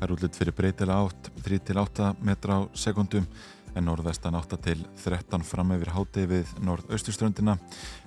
[0.01, 3.26] er útlitt fyrir breytilega átt 3-8 metra á sekundum
[3.78, 7.58] en norðvestan 8 til 13 fram yfir hátegi við norðausturströndina.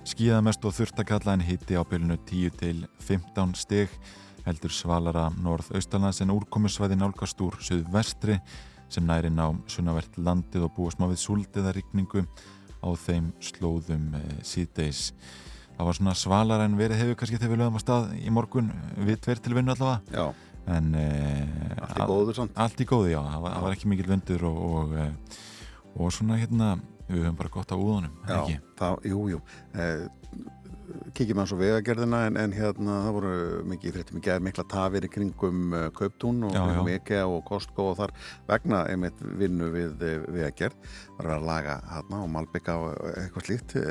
[0.07, 3.93] Skíða mest og þurft að kalla en hiti á bylunu 10 til 15 stig.
[4.45, 8.39] Heldur svalara norðaustalans en úrkomusvæði nálgast úr söðvestri
[8.91, 12.25] sem næri ná sunnavert landið og búast má við súldiða rigningu
[12.81, 15.11] á þeim slóðum eh, síðdeis.
[15.77, 18.71] Það var svona svalar en verið hefur kannski þegar við lögum að stað í morgun
[19.01, 20.01] við tver til vinnu allavega.
[20.13, 20.49] Já.
[20.71, 22.57] En eh, Allt í góðu samt.
[22.61, 23.21] Allt í góðu, já.
[23.25, 25.39] Það var, það var ekki mikil vindur og, og, eh,
[25.97, 26.71] og svona hérna,
[27.09, 28.59] við höfum bara gott á úðunum, Já, ekki?
[28.79, 29.39] það, jú, jú.
[29.73, 30.03] Eh,
[31.17, 33.33] kíkjum að svo vegagerðina en, en hérna það voru
[33.71, 36.57] mikið fréttum í gerð mikla tafir í kringum uh, Kauptún og.
[36.91, 38.11] IKEA og Costco og þar
[38.49, 40.75] vegna einmitt vinnu við uh, vegagerð
[41.17, 43.83] var að laga hérna og malbygga og eitthvað slíkt uh,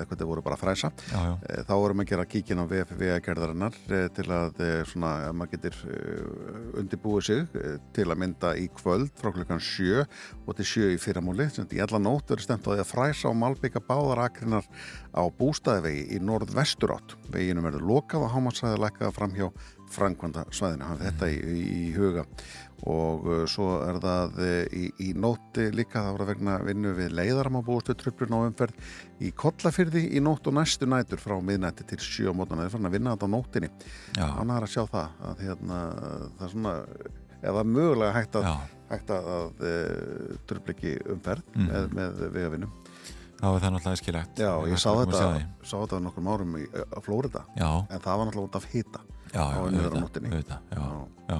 [0.00, 1.32] eitthvað það voru bara fræsa Já, já.
[1.38, 5.54] Uh, þá vorum að gera kíkin á vegagerðarinnar uh, til að uh, svona, að maður
[5.54, 5.80] getur
[6.80, 7.58] undirbúið sig
[7.96, 10.04] til að mynda í kvöld frá klukkan sjö
[10.44, 13.30] og til sjö í fyrramúli sem í alla nótt verður stemt á því að fræsa
[13.30, 14.68] og malbygga báðar akrinar
[15.14, 17.14] á bústæðivegi í norðvestur átt.
[17.32, 19.48] Veginum verður lokað og hámarsæði lækkað fram hjá
[19.94, 22.24] framkvæmda svæðinu, hafði þetta í, í, huga
[22.90, 27.14] og uh, svo er það uh, í, í nótti líka það voru vegna vinnu við
[27.14, 28.74] leiðaram á búistu trublun á umferð
[29.22, 32.74] í Kollafyrði í nótt og næstu nætur frá miðnætti til sjö á mótana, það er
[32.74, 33.70] fann að vinna þetta á nóttinni
[34.18, 34.26] Já.
[34.42, 35.78] annar að sjá það að hérna,
[36.40, 36.74] það er svona
[37.44, 38.50] eða mögulega hægt að,
[38.98, 41.70] að, að uh, trubla ekki umferð Mhm.
[41.70, 42.74] með, með vegavinnum
[43.40, 45.32] Já, það er náttúrulega skilagt Já, ég sá Við þetta,
[45.66, 47.68] sá þetta nokkrum árum í á Flórida Já.
[47.90, 49.02] en það var náttúrulega út af hita.
[49.34, 50.84] Já, já, auðvitað, auðvitað, já,
[51.28, 51.38] já.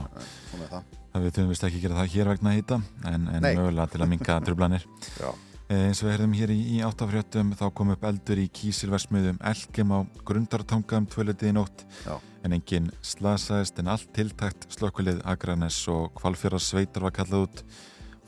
[0.51, 0.93] Svona er það.
[1.15, 4.01] Það við þurfum vist ekki að gera það hér vegna hýta en, en mögulega til
[4.03, 4.87] að minka trublanir
[5.21, 5.29] Já.
[5.71, 9.39] Eh, eins og við herðum hér í, í áttafréttum þá kom upp eldur í kísilversmiðum
[9.49, 11.87] Elkem á grundartanga um tvölitið í nótt.
[12.05, 12.19] Já.
[12.45, 17.63] en enginn slasaðist en allt tiltækt slökkvilið Akranes og Kvalfjara sveitar var kallað út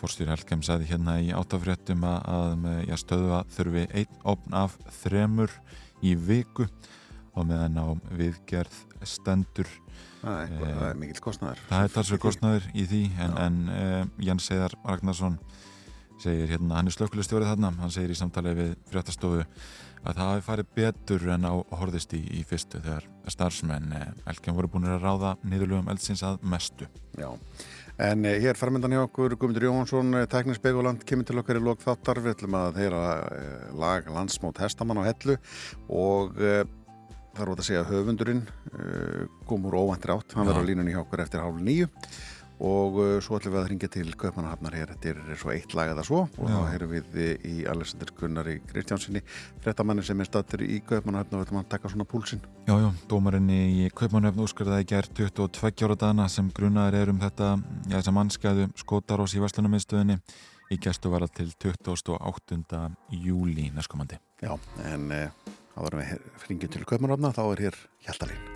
[0.00, 5.52] Fórstjóri Elkem sagði hérna í áttafréttum að, að með, stöðva þurfi einn opn af þremur
[6.04, 6.66] í viku
[7.36, 7.86] og meðan á
[8.16, 8.76] viðgerð
[9.06, 9.70] stendur.
[10.20, 13.98] Það er, það er mikill kostnæður Það er talsverð kostnaður í því en, en uh,
[14.26, 15.36] Jens Eðar Ragnarsson
[16.20, 19.44] segir hérna, hann er slökkulistjórið þarna hann segir í samtali við fréttastofu
[20.06, 24.58] að það hafi farið betur en á horðist í, í fyrstu þegar starfsmenn uh, Elkjum
[24.58, 26.88] voru búin að ráða niðurlugum eldsins að mestu.
[27.18, 27.28] Já,
[27.98, 31.80] en eh, hér farmyndan hjá okkur Guðmundur Jóhansson, eh, tæknispeguland kemur til okkar í lok
[31.84, 35.38] þáttar, við ætlum að heyra eh, lag landsmót hestamann á hellu
[35.88, 36.64] og eh,
[37.36, 41.24] út að segja höfundurinn eh, kom úr óvæntir átt, hann verður á línunni hjá okkur
[41.24, 41.88] eftir hálf nýju
[42.64, 45.92] og uh, svo ætlum við að ringja til Kaupmannahafnar hér, þetta er svo eitt lag
[45.92, 46.22] eða svo.
[46.40, 49.22] Og þá heyrum við í Alexander Gunnari Kristjánsinni
[49.64, 52.42] frettamanni sem er stattur í Kaupmannahafnar og ætlum að taka svona púlsinn.
[52.68, 57.52] Já, já, dómarinn í Kaupmannöfn úrskurðaði gær 22 ára dana sem grunaður er um þetta,
[57.86, 60.20] já, þess að mannskæðu skótarós í Veslunumiðstöðinni
[60.72, 62.82] í gæstu var til 28.
[63.22, 64.18] júli næstkomandi.
[64.42, 64.56] Já,
[64.88, 68.55] en uh, þá varum við hringjum til Kaupmannahafnar, þá er hér Hjaltalín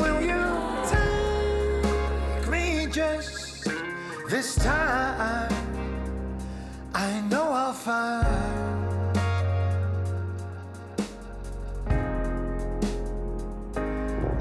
[0.00, 0.44] Will you
[0.92, 3.68] take me just
[4.28, 5.52] this time?
[6.94, 8.26] I know I'll find.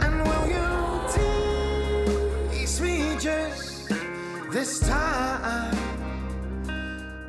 [0.03, 0.67] And will you
[2.51, 3.89] tease me just
[4.51, 5.75] this time?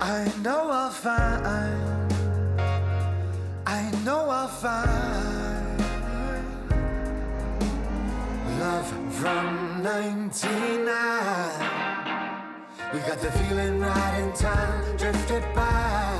[0.00, 1.46] I know I'll find.
[3.66, 5.37] I know I'll find
[8.68, 8.90] love
[9.20, 10.44] from 99.
[12.92, 16.16] We got the feeling right in time, drifted by.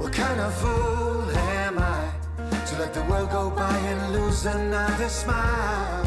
[0.00, 1.24] What kind of fool
[1.58, 2.02] am I
[2.68, 6.04] to let the world go by and lose another smile?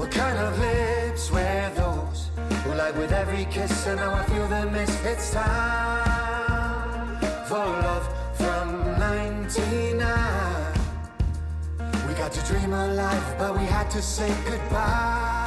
[0.00, 2.20] What kind of lips were those
[2.62, 4.92] who lied with every kiss and now I feel the miss?
[5.12, 8.19] It's time for love
[9.56, 10.72] 99.
[12.06, 15.38] We got to dream alive, but we had to say goodbye.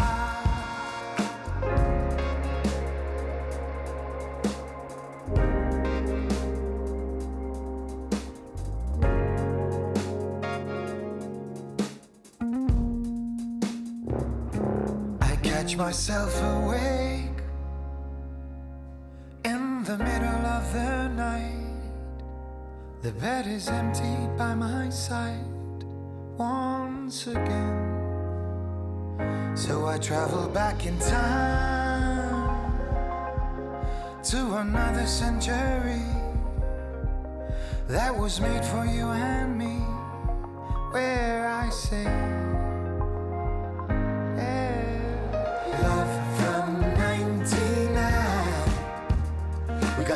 [15.21, 16.72] I catch myself awake
[23.03, 25.43] The bed is empty by my side
[26.37, 27.91] once again.
[29.55, 32.71] So I travel back in time
[34.23, 36.01] to another century
[37.89, 39.83] that was made for you and me,
[40.91, 42.07] where I say,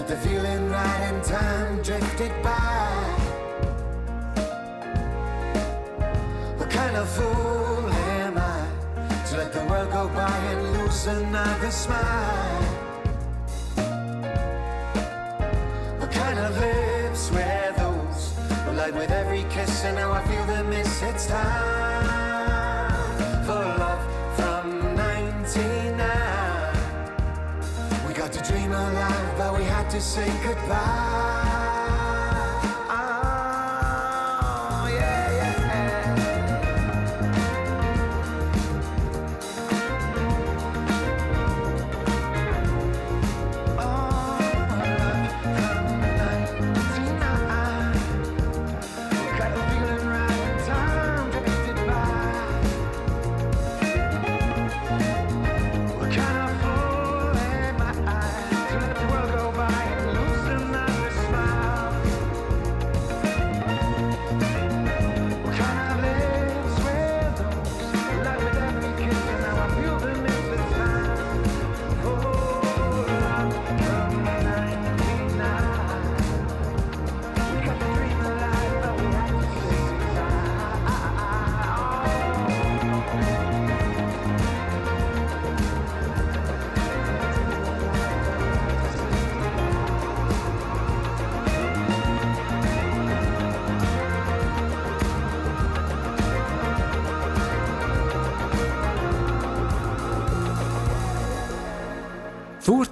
[0.10, 0.30] yeah, love from 99.
[0.30, 2.98] We Got the feeling right in time drifted by.
[6.58, 8.68] What kind of fool am I
[9.30, 12.64] to let the world go by and lose another smile?
[16.00, 18.34] What kind of lips were those?
[18.66, 21.02] Well, like with every kiss, and now I feel the miss.
[21.04, 22.17] It's time
[29.98, 31.57] to say goodbye.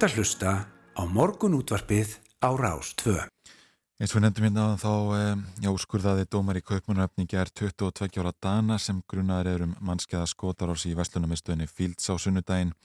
[0.06, 0.52] Ert að hlusta
[0.94, 3.16] á morgun útvarpið á Rás 2.
[3.98, 8.22] Eins og við nefndum hérna áðan þá eh, já, skurðaði dómar í kaupmanöfni ger 22
[8.22, 12.76] ára dana sem grunnaður er um mannskeiða skotaráls í Vestlunarmiðstöðinni Fields á sunnudaginn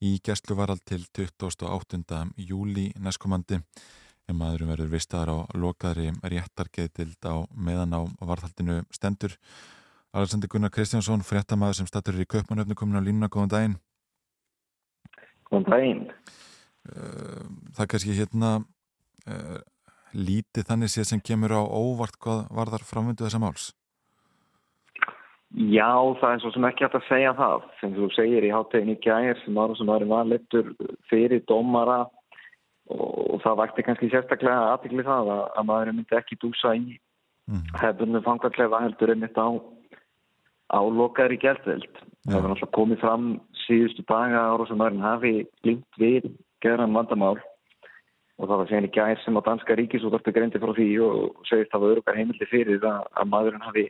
[0.00, 2.22] í gæstluvarald til 28.
[2.40, 9.36] júli næstkomandi en maðurum verður vistaðar á lokaðri réttargeðdild á meðan á varðhaldinu stendur.
[10.16, 13.76] Alexander Gunnar Kristjánsson, fréttamaður sem statur í kaupmanöfni komin á línuna, góðan daginn.
[15.50, 16.04] Góðan daginn.
[16.84, 19.60] Það er kannski hérna uh,
[20.14, 23.70] lítið þannig séð sem kemur á óvart hvað var þar framvindu þessa máls?
[25.54, 27.66] Já, það er svo sem ekki hægt að segja það.
[27.78, 30.72] Sem þú segir í háttegin í gæðir sem var sem var valittur
[31.10, 32.00] fyrir dómara
[32.90, 36.98] og það vakti kannski sérstaklega aðtikli það að, að maður myndi ekki dúsa í
[37.48, 37.62] mm.
[37.80, 39.48] hefðunum fangarklefa heldur einmitt á
[40.74, 42.02] á lokaðri gældveld.
[42.26, 43.30] Það var náttúrulega komið fram
[43.64, 45.32] síðustu daga ára sem maðurinn hafi
[45.62, 46.28] glimt við
[46.64, 47.36] gerðan vandamál
[48.34, 51.70] og það var segin í gær sem á danska ríkisúttarpi greindi frá því og segist
[51.70, 53.84] að það var örukar heimildi fyrir að, að maðurinn hafi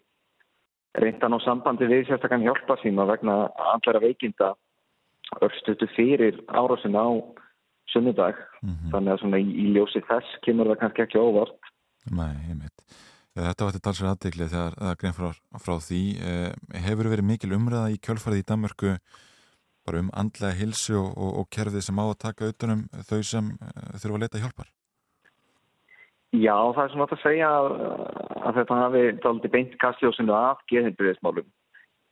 [1.01, 3.39] reyndan á sambandi við sérstaklega hjálpa síma vegna
[3.73, 4.53] andlara veikinda
[5.43, 7.09] örstutu fyrir árásin á
[7.93, 8.37] sunnudag.
[8.63, 8.91] Mm -hmm.
[8.93, 11.61] Þannig að svona í, í ljósi þess kemur það kannski ekki óvart.
[12.11, 12.79] Nei, mitt.
[13.35, 15.31] Þetta var þetta talsverð aðdeglið þegar það grein frá,
[15.65, 16.03] frá því.
[16.29, 16.51] Eh,
[16.87, 18.91] hefur verið mikil umræða í kjölfarið í Danmörku
[19.87, 23.53] bara um andlega hilsu og, og, og kerfið sem á að taka utanum þau sem
[23.55, 24.71] uh, þurfa að leta hjálpar?
[26.35, 27.73] Já, það er svona að segja að,
[28.57, 31.47] þetta hafi daldi beint kastljósinu af geðinbyrðismálum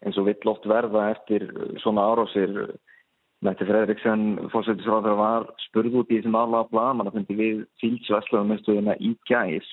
[0.03, 1.47] eins og vill oft verða eftir
[1.83, 2.53] svona árásir
[3.43, 9.17] Mætti Fredriksson fórsættisráður var spurð út í þessum álaga blaman að fundi við fílsvæslaðumistuðina í
[9.27, 9.67] gæs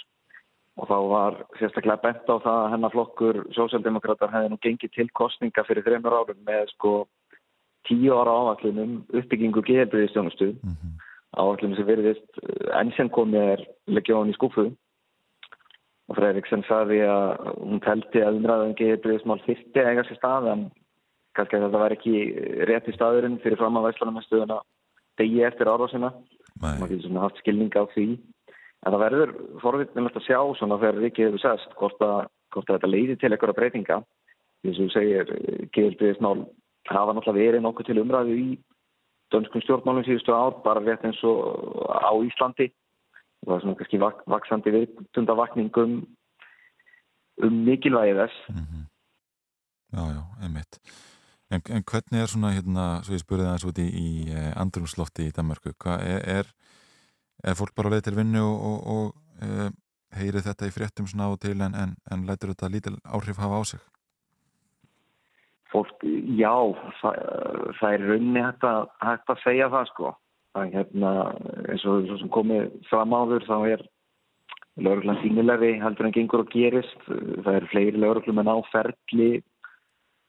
[0.80, 5.08] og þá var sérstaklega bent á það að hennar flokkur sósjaldemokrater hefði nú gengið til
[5.20, 6.94] kostninga fyrir þreymur árum með sko
[7.90, 10.94] tíu ára áallunum uppbyggingu geðelbriðistjónustu mm -hmm.
[11.42, 12.44] áallunum sem veriðist
[12.80, 14.70] enn sem komið er leggjón í skúfu
[16.10, 20.70] og Fredriksson sagði að hún telti að umræðan geðelbriðismál þyrti eiga sér stað en
[21.38, 22.16] kannski að þetta var ekki
[22.70, 24.60] rétt í staðurinn fyrir fram að væslanarmestuðuna
[25.20, 26.12] degi eftir árásina.
[26.60, 28.08] Og maður getur haft skilning á því.
[28.86, 29.34] En það verður
[29.64, 33.32] forvittnilegt að sjá svona þegar Rikki hefur sest hvort að, hvort að þetta leiði til
[33.32, 34.00] eitthvað breytinga.
[34.64, 35.34] Sem þú segir,
[35.76, 36.48] geðelbriðismál
[36.88, 38.50] hafa náttúrulega verið nokkuð til umræðu í
[39.34, 42.70] dönskum stjórnmálum síðustu ár bara rétt eins og á Íslandi
[43.44, 46.00] og það er svona kannski vak vaksandi viðtundavakningum
[47.46, 48.86] um mikilvægi þess mm -hmm.
[49.90, 50.80] Já, já, einmitt
[51.50, 55.30] en, en hvernig er svona, hérna, svo ég spurði það út í, í eh, andrumslofti
[55.30, 56.52] í Danmarku hvað er, er,
[57.44, 59.06] er fólk bara leið til vinnu og, og, og
[59.42, 59.70] e,
[60.20, 63.42] heyri þetta í fréttum svona á og til en, en, en lætur þetta lítil áhrif
[63.42, 63.82] hafa á sig?
[65.74, 66.08] Fólk,
[66.40, 66.54] já,
[67.02, 67.22] það,
[67.80, 70.16] það er raunni hægt að, hægt að segja það sko.
[70.56, 71.14] Það er hérna,
[71.70, 73.86] eins og það sem komið fram áður, þá er
[74.80, 77.06] lauruglan sínilegri heldur en gengur og gerist.
[77.06, 79.30] Það er fleiri lauruglum en áferðli,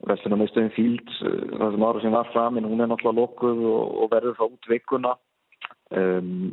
[0.08, 3.98] vestunum meðstöðin fíld, það sem ára sem var fram, en hún er náttúrulega lokkuð og,
[4.04, 5.16] og verður það út vikuna.
[5.90, 6.52] Um,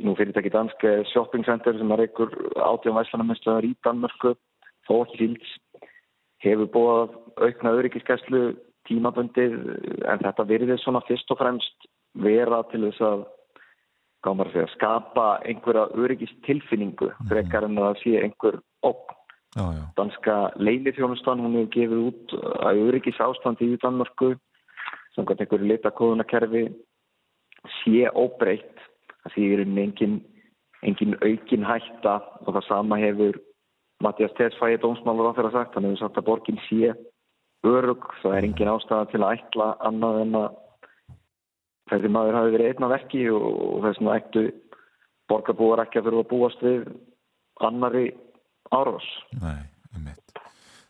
[0.00, 4.32] nú fyrirtæki dansk eh, shopping center sem er einhver átján væslanamistöðar í Danmörku
[4.88, 5.50] þó fíls
[6.44, 8.42] hefur búið aukna öryggiskeslu
[8.88, 9.56] tímabundið
[10.08, 11.90] en þetta virðið svona fyrst og fremst
[12.24, 13.28] vera til þess að
[14.20, 19.16] að segja, skapa einhverja öryggistilfinningu frekar en að sé einhver ógn.
[19.56, 19.84] Já, já.
[19.96, 24.34] Danska leinithjónustan, hún hefur gefið út að öryggis ástandi í Danmörku
[25.16, 26.64] samkvæmt einhverju litakóðunakerfi
[27.80, 28.84] sé óbreytt
[29.24, 30.20] það því er engin,
[30.86, 33.40] engin aukin hætta og það sama hefur
[34.00, 36.94] Mattias Tesfæði dómsmálur á þeirra sagt, hann hefur sagt að borgin sé
[37.68, 40.48] örug, það er engin ástæða til að ætla annað en að
[41.90, 44.44] þessi maður hafi verið einn af verki og, og þess vegna ættu
[45.30, 46.88] borgarbúar ekki að þurfa að búast við
[47.68, 48.06] annari
[48.72, 49.08] árás.
[49.42, 49.60] Nei,
[49.94, 50.40] einmitt.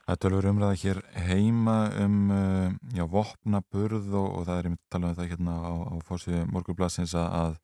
[0.04, 4.78] Það er tölur umræða hér heima um uh, já, vopnaburð og, og það er um
[4.90, 7.58] það hérna á, á fórsíðu morgurblassins að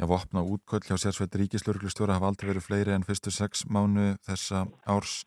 [0.00, 4.64] já, vopna útköll hjá sérsveit ríkislörglustjóra hafa aldrei verið fleiri en fyrstu sex mánu þessa
[4.88, 5.24] árs.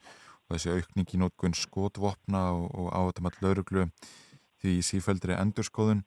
[0.50, 3.86] Og þessi aukning í nótgunn skotvopna og, og átumall lauruglu
[4.64, 6.02] því sífældri endurskoðun.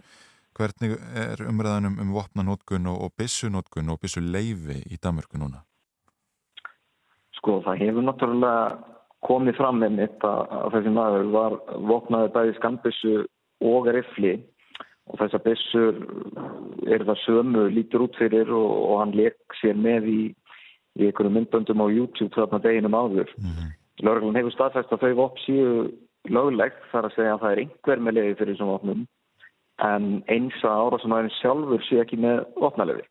[0.57, 5.63] Hvernig er umræðanum um vopnanótkun og, og bissunótkun og bissuleifi í Danmörku núna?
[7.39, 8.61] Sko það hefur náttúrulega
[9.27, 11.59] komið fram með mitt að, að þessi maður var
[11.91, 13.17] vopnaði bæði skambissu
[13.65, 14.37] og rifli
[15.07, 16.01] og þessar bissur
[16.91, 20.21] er það sömu lítur út fyrir og, og hann leik sér með í,
[20.99, 23.31] í einhverju myndböndum á YouTube þarna deginum áður.
[23.39, 23.75] Mm -hmm.
[24.07, 25.69] Lörglun hefur staðfæst að þau vopn séu
[26.29, 29.07] löglegt þar að segja að það er einhver með leiði fyrir þessum vopnum
[29.87, 33.05] en eins að árásumæðin sjálfur sé ekki með opnalöfi.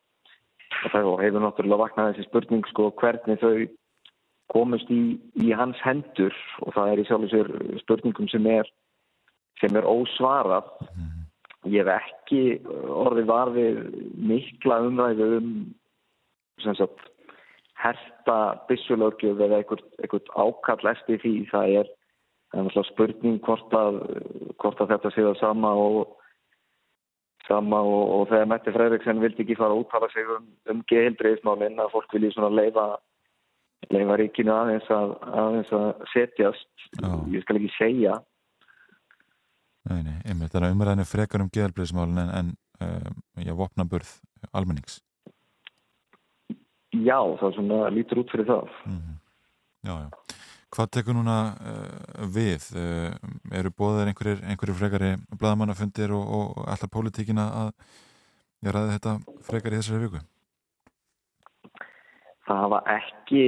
[0.91, 3.67] Það hefur náttúrulega vaknað þessi spurning sko hvernig þau
[4.53, 6.33] komast í, í hans hendur
[6.65, 7.51] og það er í sjálf og sér
[7.83, 8.69] spurningum sem er,
[9.61, 10.67] sem er ósvarað.
[11.65, 12.41] Ég hef ekki
[12.93, 13.77] orðið varfið
[14.31, 15.51] mikla umræðu um
[16.61, 17.01] sagt,
[17.81, 18.37] herta
[18.69, 21.33] byssulögjöf eða einhvert ákall eftir því.
[21.51, 21.89] Það er,
[22.91, 23.99] spurning hvort að,
[24.61, 26.15] hvort að þetta séu það sama og
[27.47, 31.81] sama og, og þegar Mette Fredriksson vildi ekki fara að úttala sig um, um geildreifsmálinn
[31.81, 32.85] að fólk vilji svona leifa
[33.93, 37.09] leifa ríkinu aðeins að, aðeins að setjast Já.
[37.35, 38.15] ég skal ekki segja
[39.85, 42.47] Nei, nei, einmitt, það er umræðinu frekar um geildreifsmálinn en, en
[42.81, 44.15] um, já, vopnaburð
[44.51, 45.01] almennings
[46.95, 49.21] Já, það er svona lítur út fyrir það mm -hmm.
[49.85, 50.09] Já, já
[50.75, 52.65] Hvað tekur núna uh, við?
[52.75, 53.13] Uh,
[53.55, 57.69] eru bóðar einhverjir, einhverjir frekari bladamannafundir og, og alltaf pólitíkina að
[58.65, 59.13] ræði þetta
[59.47, 60.19] frekar í þessari viku?
[62.47, 63.45] Það hafa ekki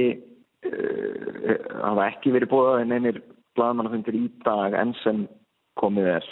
[0.70, 3.20] uh, hafa ekki verið bóðað en einir
[3.58, 5.26] bladamannafundir í dag enn sem
[5.80, 6.28] komið er.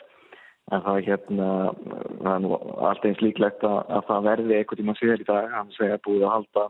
[0.75, 4.97] En það hérna það er nú alltaf eins líklegt að, að það verði eitthvað tíma
[4.99, 5.49] síðan í dag.
[5.55, 6.67] Hann segja búið að halda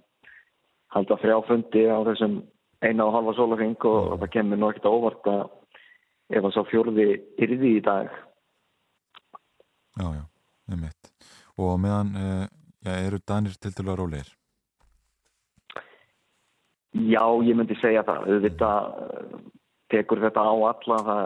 [0.97, 2.37] halda frjáfundi á þessum
[2.85, 5.43] eina og halva sólafing og það kemur nú ekkert óvart að
[6.31, 7.09] ef það sá fjórði
[7.47, 8.13] yrði í dag.
[9.97, 10.25] Já, já,
[10.73, 11.13] er mitt
[11.57, 12.47] og meðan eh,
[12.85, 14.33] já, eru Danir til dælu að róleir?
[16.97, 18.29] Já, ég myndi segja það.
[18.45, 18.71] Þetta
[19.93, 21.25] tekur þetta á alla það,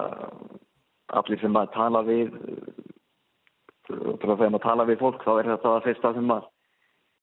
[1.19, 2.33] allir sem að tala við
[3.91, 6.49] þegar maður tala við fólk þá er þetta það fyrsta sem maður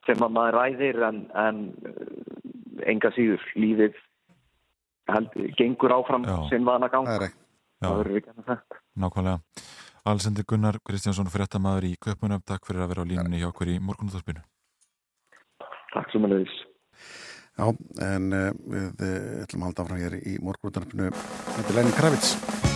[0.08, 1.64] sem maður ræðir en, en
[2.88, 3.98] enga síður lífið
[5.12, 7.08] held, gengur áfram sinn vana gang.
[7.08, 9.66] Það verður ekki að þetta Nákvæmlega.
[10.08, 13.78] Alessandir Gunnar Kristjánsson fréttamaður í Köpunum, takk fyrir að vera á línunni hjá okkur í
[13.84, 14.44] morgunúðarspinu
[15.92, 16.56] Takk sem að leiðis
[17.58, 17.68] Já,
[18.06, 22.67] en uh, við uh, ætlum að halda áfram hér í morgunúðarspinu Þetta er Lenin Kravits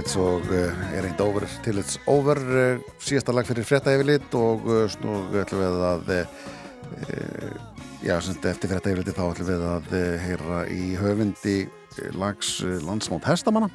[0.00, 4.32] Kravitz og uh, er einn over til it's over uh, síðasta lag fyrir frétta yfirlit
[4.38, 6.06] og uh, nú ætlum við að
[8.00, 9.90] já, eftir frétta yfirliti þá ætlum við að
[10.22, 11.56] heyra í höfundi
[12.16, 12.54] lags
[12.86, 13.68] landsmót hestamanna.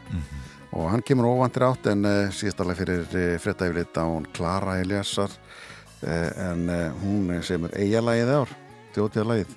[0.73, 3.05] Og hann kemur óvandir átt en síðasta lag fyrir
[3.43, 6.65] frétta yfirlit á hún Klara Eliasar uh, en
[7.03, 8.57] hún semur eigalagið ár,
[8.97, 9.53] þjótiðalagið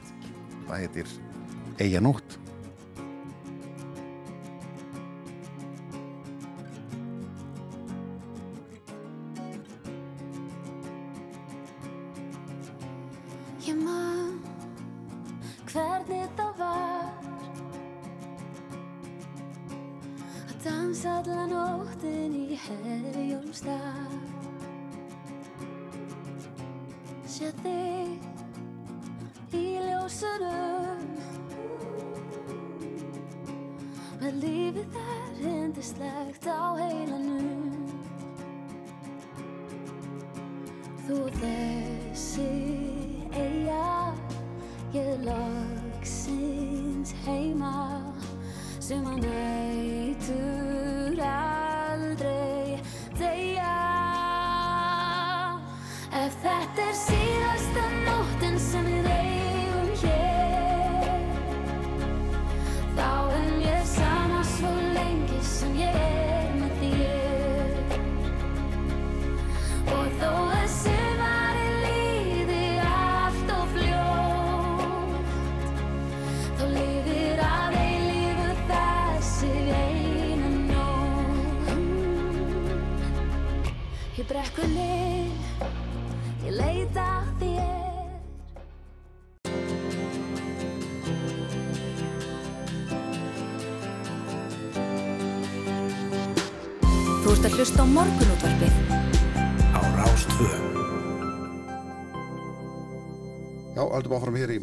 [0.69, 1.17] það heitir
[1.79, 2.38] Eiganótt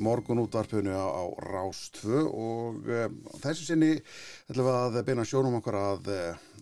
[0.05, 3.95] morgun útvarpinu á, á Rás 2 og um, þessu sinni
[4.49, 6.55] ætlum við að beina sjónum okkur að uh,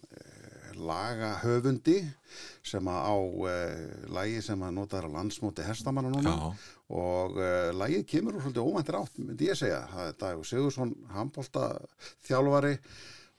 [0.79, 1.97] laga höfundi
[2.65, 3.49] sem að á uh,
[4.15, 6.69] lagi sem að nota er að landsmóti hestamanna núna Já.
[6.97, 9.83] og uh, lagið kemur úr svolítið óvæntir átt, myndi ég segja.
[9.91, 11.67] Það er Dagur Sigursson, handbólta
[12.27, 12.73] þjálfari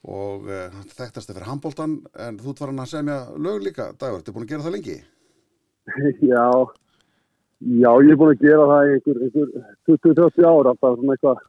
[0.05, 4.35] og uh, þekktast fyrir handbóltan en þú ert farin að semja lög líka, Dagur, ertu
[4.35, 4.97] búin að gera það lengi?
[6.31, 6.45] Já,
[7.59, 9.51] já, ég er búin að gera það í einhver, einhver
[9.89, 11.43] 20-30 ára, alltaf svona eitthvað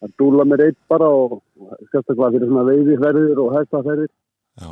[0.00, 4.12] að dúla með reitt bara og og sérstaklega fyrir svona veiðiferðir og hestaferðir.
[4.60, 4.70] Já.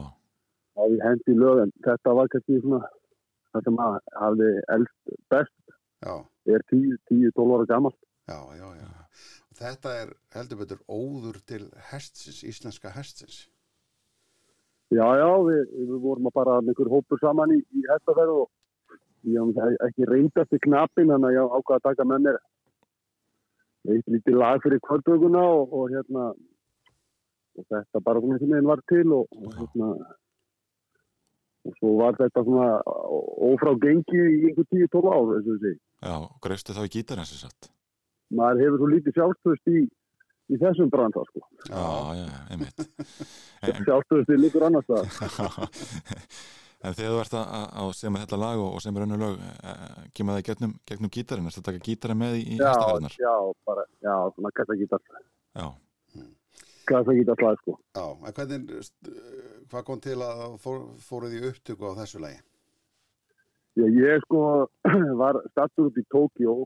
[0.79, 2.81] Já, ég hendi í lög en þetta var kannski svona
[3.53, 5.77] það sem að hafði elst best.
[6.07, 6.15] Já.
[6.49, 7.95] Er 10-12 ára gammal.
[8.29, 8.91] Já, já, já.
[9.51, 13.47] Og þetta er heldur betur óður til hestsins, íslenska hestsins.
[14.89, 18.47] Já, já, við, við vorum að bara einhver hópur saman í, í hestaferð og
[19.35, 22.41] ég hef ekki reynd eftir knapin þannig að ég ákvaða að taka með mér
[23.89, 26.31] eitt lítið lag fyrir kvöldböguna og, og hérna
[27.59, 29.93] og þetta bara svona sem einn var til og, og hérna
[31.69, 32.69] og svo var þetta svona
[33.49, 35.81] ófrá gengi í einhver 10-12 ár þess að segja.
[36.07, 37.71] Já, og greistu þá í gítarinn sem sagt.
[38.39, 39.83] Maður hefur svo lítið sjálfstöðst í,
[40.53, 41.45] í þessum branda sko.
[41.69, 41.89] Já,
[42.21, 42.87] já, einmitt.
[43.89, 45.05] Sjálfstöðst í líkur annars það.
[46.79, 49.41] En þegar þú ert að, að, að semja þetta lag og, og semja raunur lög,
[49.43, 51.49] uh, kemur það í gegnum, gegnum gítarinn?
[51.49, 53.35] Er þetta að taka gítarinn með í, í Já,
[53.67, 55.03] bara, já, svona kassagítar.
[55.59, 55.67] Já.
[56.89, 57.75] Kassagítar slag sko.
[57.99, 58.91] Já, en hvernig,
[59.73, 62.39] hvað kom til að fór, fóruð í upptöku á þessu lagi?
[63.79, 64.43] Já, ég sko
[65.23, 66.61] var stattur upp í Tókjó,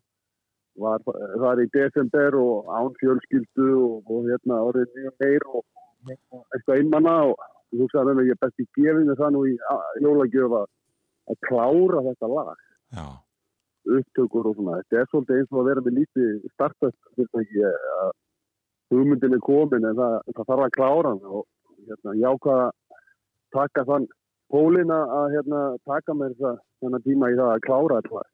[0.80, 5.64] var þar í desember og án fjölskyldu og, og hérna orðið mjög meir og
[6.10, 7.42] og eitthvað einmanna og
[7.72, 12.02] ég hugsaði með mig ég best í gefinu það nú í a- jólagjöf að klára
[12.08, 12.56] þetta lag.
[12.92, 13.06] Já.
[13.96, 14.78] Upptökur og svona.
[14.82, 18.10] Þetta er svolítið eins og að vera með lítið startup fyrirtæki að
[18.92, 21.46] hugmyndin er komin en það, það þarf að klára og
[21.88, 22.72] hérna, ég ákvað að
[23.56, 24.06] taka þann
[24.52, 28.28] pólinn að hérna, taka mér það, þennan tíma í það að klára þetta lag.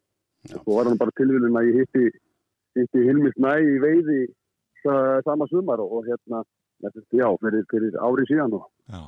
[0.49, 2.05] Svo var hann bara tilvíðin að ég hitti,
[2.79, 4.19] hitti Hilmis Næ í veiði
[4.83, 6.43] sa- sama sumar og, og hérna,
[6.83, 9.01] já, fyrir, fyrir ári síðan og, Já.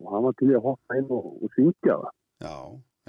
[0.00, 2.12] Og hann var til að hoppa inn og, og syngja það.
[2.44, 2.54] Já,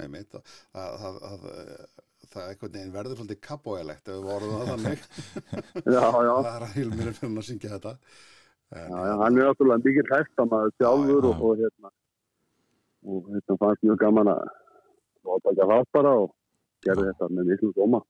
[0.04, 0.34] einmitt.
[0.34, 4.68] að- að- að- að- Það er einhvern veginn verður svolítið kappójalegt ef við vorum það
[4.70, 5.00] þannig.
[5.96, 6.34] Já, já.
[6.44, 7.92] Það er að Hilmir er fyrir að syngja þetta.
[8.70, 11.90] Já, já, hann er náttúrulega mikill hestamæður sjálfur og, og hérna
[13.10, 14.42] og hérna fannst mjög gaman að
[15.30, 16.28] að taka þátt bara og
[16.86, 18.00] gerði þetta með miklu góma.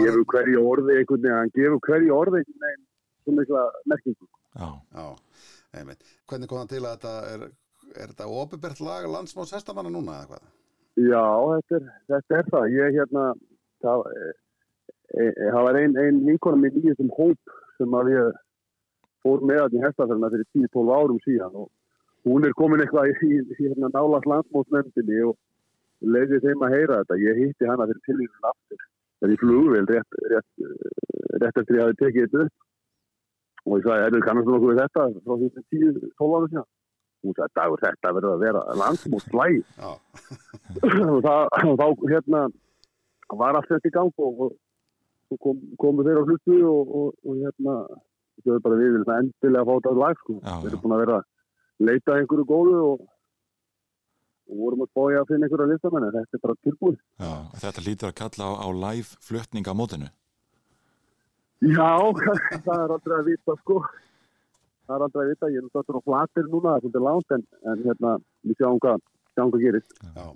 [0.00, 2.86] Gefur hverju orði einhvern veginn, hann gefur hverju orði einhvern veginn
[3.22, 4.28] svo mikla merkingu.
[4.58, 4.68] Já.
[4.96, 5.06] Já,
[5.78, 6.02] einmitt.
[6.26, 7.46] Hvernig kom það til að þetta er,
[7.98, 10.48] er þetta opibert lag landsmáls hestamanna núna eða hvað?
[10.94, 12.66] Já, þetta er, þetta er það.
[12.74, 13.24] Ég hérna,
[13.82, 14.26] það, e,
[15.18, 18.42] e, það var ein, ein vinkona mín í þessum hóp sem að ég
[19.24, 21.70] fór með hann í hestaferðina fyrir 10-12 árum síðan og
[22.28, 25.34] hún er komin eitthvað í, í, í hérna nálast landsmótsnefndinni og
[26.04, 27.20] leiði þeim að heyra þetta.
[27.24, 28.86] Ég hitti hana fyrir tilvíðin aftur.
[29.24, 30.64] Er í flugvel rétt, rétt,
[31.42, 32.46] rétt eftir ég hafi tekið þetta
[33.64, 36.66] og ég sagði, er kannast þú nokkuð þetta frá því til 10-12 árum síðan?
[37.24, 39.62] Hún sagði, dagur þetta verður að vera landsmótslæg
[41.14, 42.42] og þá hérna
[43.32, 47.40] var allt þetta í gang og, og, kom, komu þeir á hlutu og, og, og
[47.40, 47.78] hérna
[48.44, 50.38] þau bara við viljum endilega fá þetta lag sko.
[50.42, 53.04] við erum búin að vera að leita einhverju góðu og,
[54.50, 56.98] og vorum að spója að finna einhverja listamenn en þetta er bara tilbúið.
[57.24, 57.32] Já,
[57.64, 60.10] þetta lítur að kalla á, á live flutning á mótinu.
[61.64, 61.92] Já,
[62.66, 63.80] það er aldrei að vita sko
[64.84, 67.44] það er aldrei að vita, ég er náttúrulega á flatir núna það er langt en,
[67.72, 69.04] en hérna við sjáum hvað,
[69.34, 69.98] sjáum hvað gerist.
[70.04, 70.26] Já,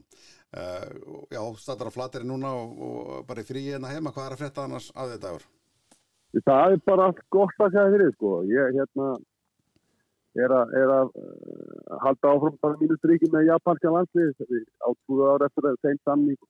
[0.61, 4.37] uh, já statar á flateri núna og, og bara í frí hérna heima, hvað er
[4.37, 5.49] að frétta annars að þetta ár?
[6.39, 8.33] Það er bara allt gott að segja fyrir sko.
[8.49, 9.09] Ég hérna
[10.39, 15.33] er að, er að uh, halda áfram bara mínu stryki með japanska landslið við átúðu
[15.33, 16.45] ára eftir að þeim samning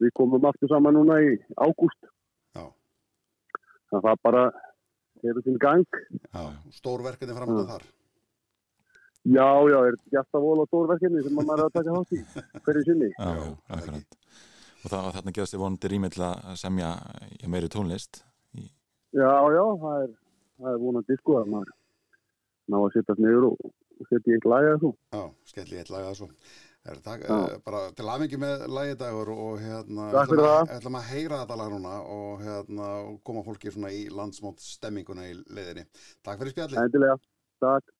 [0.00, 2.00] við komum aftur saman núna í ágúst.
[3.90, 4.42] Að það bara
[5.28, 5.98] hefur sinn gang
[6.32, 6.44] Já,
[6.76, 7.88] stórverkefni framönda þar
[9.28, 12.20] Já, já, er gæsta vol og stórverkefni sem maður er að taka þátt í
[12.64, 13.32] hverju sinni Já,
[13.76, 14.16] akkurat.
[14.80, 16.94] Og það, þarna gefast þið vonandi rými til að semja
[17.36, 18.22] í meiri tónlist.
[19.12, 20.14] Já, já, það er,
[20.56, 21.74] það er vonandi sko að maður
[22.70, 24.90] ná að sittast niður og, og setja í eitt lag eða svo.
[25.14, 25.22] Já,
[25.52, 26.08] skell í eitt lag.
[26.88, 27.20] Er, Já.
[27.28, 31.94] uh, bara til aðmengi með lagidagur og hérna ætlum að- að heyra þetta lag núna
[32.08, 35.84] og hérna og koma fólki svona í landsmót stemminguna í leiðinni.
[36.24, 36.80] Takk fyrir spjallið.
[36.86, 37.16] Endilega,
[37.60, 37.96] takk.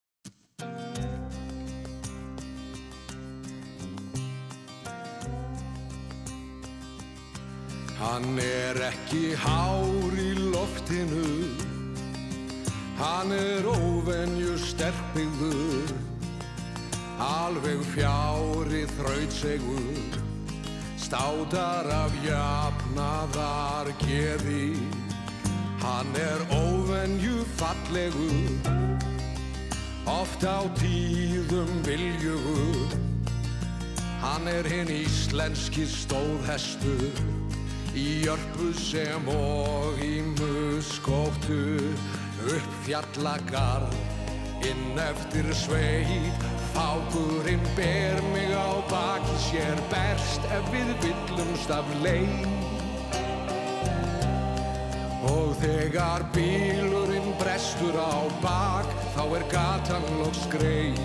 [8.00, 11.24] Hann er ekki hár í loftinu
[13.00, 15.92] Hann er óvenju sterkbyggður
[17.16, 20.18] Alveg fjári þrautsegur.
[21.00, 24.76] Státar af jafnaðar geði
[25.80, 28.68] Hann er óvenju fallegur.
[30.04, 32.96] Oft á tíðum viljugur
[34.20, 37.24] Hann er hinn íslenski stóðhestur.
[37.96, 41.64] Í jörpu sem og í muskóttu
[42.40, 43.94] Upp fjallagarð
[44.64, 46.42] Inn eftir sveit.
[46.74, 52.44] Fákurinn ber mig á baki sér Berst ef við villumst af leið.
[55.30, 61.00] Og þegar bílurinn brestur á bak Þá er gatan loks greið.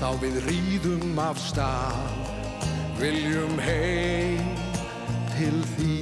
[0.00, 2.26] Þá við rýðum af stað
[2.98, 4.52] Viljum heim
[5.36, 5.97] til því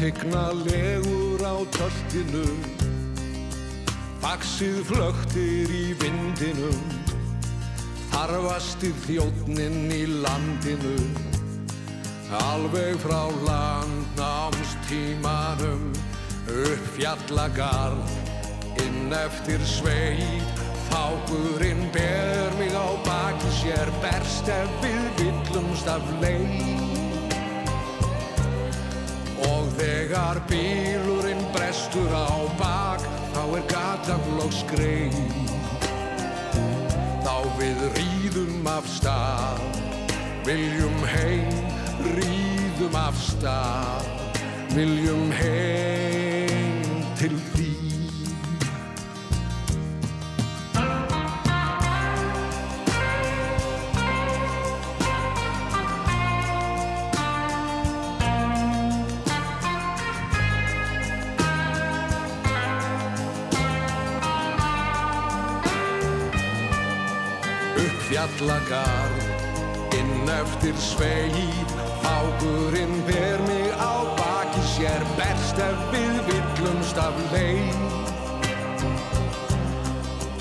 [0.00, 2.48] Tignalegur á töltinu
[4.22, 6.80] Faxið flögtir í vindinum.
[8.08, 10.96] Þarfasti þjóttnin í landinu.
[12.32, 15.92] Alveg frá landnámstímanum.
[16.48, 18.08] Upp fjallagarð
[18.80, 20.48] Inn eftir sveit.
[20.88, 26.89] Fákurinn ber mig á baki sér Berst ef við villumst af leið
[29.80, 32.30] þegar bílurinn brestur á
[32.60, 33.04] bak
[33.34, 35.16] Þá er gatan loks greið
[37.24, 39.62] Þá við rýðum af stað
[40.48, 41.52] Viljum heim,
[42.16, 44.10] rýðum af stað
[44.74, 47.49] Viljum heim til
[68.20, 69.24] fjallagarð.
[69.96, 71.70] Inn eftir sveit
[72.02, 77.80] Hákurinn ber mig á baki sér berst ef við villumst af leið.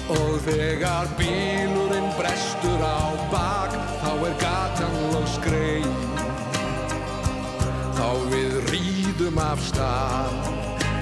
[0.09, 6.07] Og þegar bílurinn brestur á bak þá er gatan loks greið.
[7.99, 10.57] Þá við rýðum af stað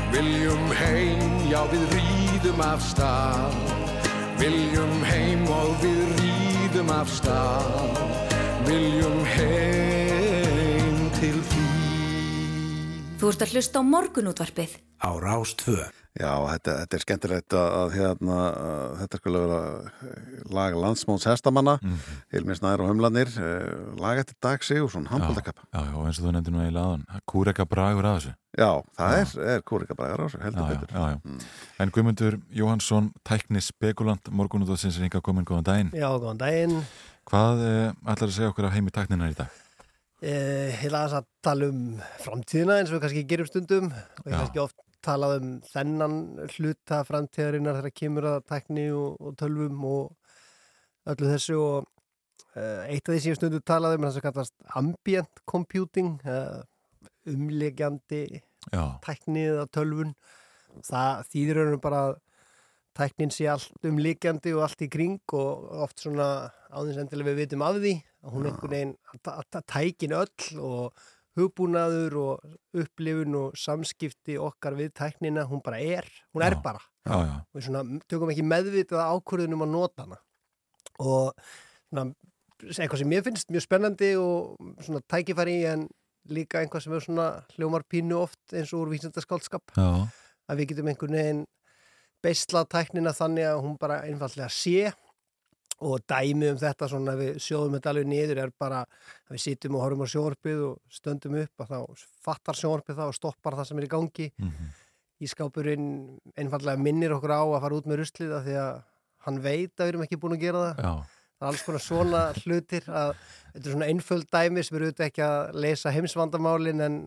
[0.07, 1.19] Viljum heim,
[1.51, 3.57] já við rýðum af stað.
[4.39, 7.99] Viljum heim og við rýðum af stað
[8.67, 11.67] Viljum heim til því
[13.17, 14.75] Þú ert að hlusta á morgunútvarpið.
[15.01, 15.73] Á Rás 2.
[16.17, 19.61] Já, þetta, þetta er skemmtilegt að, að hérna, að þetta skulle vera
[20.05, 22.37] eh, lag landsmóns hestamanna, mm Mhm.
[22.37, 22.43] -hmm.
[22.43, 23.27] Hilmi Snær og Humlanir,
[23.99, 25.61] lag eftir Dag Sigursson, handbóltakappa.
[25.73, 29.17] Já, já, eins og þú nefndir nú eiginlega aðan Kúreka bragur að þessu Já, það
[29.19, 30.87] er, er kúrika bragar á þessu, heldur já, betur.
[30.91, 31.45] já, já, já.
[31.79, 36.83] En Guðmundur Jóhansson, tækni spekulant morgunútvarsins er hinga komin góðan daginn Já, góðan daginn.
[37.27, 39.47] Hvað eh, ætlar að segja okkur af heimi tækninar í dag?
[40.21, 44.33] Eh, Heila þess að tala um framtíðina eins og við kannski gerum stundum og ég
[44.33, 44.39] Já.
[44.41, 44.75] kannski oft
[45.05, 46.15] talað um þennan
[46.57, 50.15] hluta framtíðarinnar þegar kemur að tækni og, og tölvum og
[51.07, 51.93] öllu þessu og eh,
[52.57, 56.61] eitt af því sem ég stundum talaði um er þess að kallast ambient computing eh,
[57.27, 58.21] umlegjandi
[58.73, 58.83] Já.
[59.05, 60.13] tækni eða tölvun.
[60.85, 62.15] Það þýðir raunum bara að
[62.97, 66.27] tæknin sé allt umlikjandi og allt í kring og oft svona
[66.73, 67.93] áðins endilega við vitum af því.
[68.27, 71.05] Hún er einhvern veginn að- tækin öll og
[71.37, 76.81] hugbúnaður og upplifun og samskipti okkar við tæknina, hún bara er hún er bara.
[77.05, 77.35] Já, já.
[77.45, 80.17] og við svona tökum ekki meðvitað ákvörðunum að nota hana.
[80.99, 81.33] Og
[81.91, 82.13] svona
[82.63, 85.87] eitthvað sem mér finnst mjög spennandi og svona tækifæri í en
[86.33, 90.07] líka einhvað sem er svona hljómar pínu oft eins og úr vísindaskálskap Já.
[90.49, 91.43] að við getum einhvern veginn
[92.23, 94.89] beislað tæknina þannig að hún bara einfallega sé
[95.85, 99.43] og dæmi um þetta svona að við sjóðum þetta alveg niður er bara að við
[99.45, 103.57] sittum og horfum á sjónvarpið og stöndum upp að þá fattar sjónvarpið það og stoppar
[103.59, 104.73] það sem er í gangi Mhm.
[105.17, 105.85] Ískápurinn
[106.37, 108.75] einfallega minnir okkur á að fara út með ruslið af því að
[109.25, 110.91] hann veit að við erum ekki búin að gera það Já.
[111.37, 113.11] Það er alls konar svona hlutir að
[113.53, 116.97] þetta er svona einföld dæmi sem eru auðvitað ekki að leysa heimsvandamálin en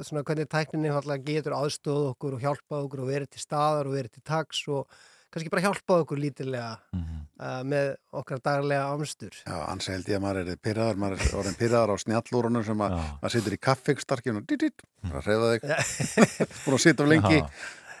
[0.00, 0.92] svona hvernig tækninni
[1.26, 4.86] getur aðstóð okkur og hjálpað okkur og verið til staðar og verið til taks og
[5.34, 10.26] kannski bara hjálpað okkur lítilega uh, með okkar daglega ámstur Já, annars held ég að
[10.26, 14.42] maður er pyrraðar, maður er orðin pyrraðar á snjallúrunum sem að maður situr í kaffikstarkinu
[14.42, 17.40] og dít, bara að reyða þig, búin að sitja of lengi.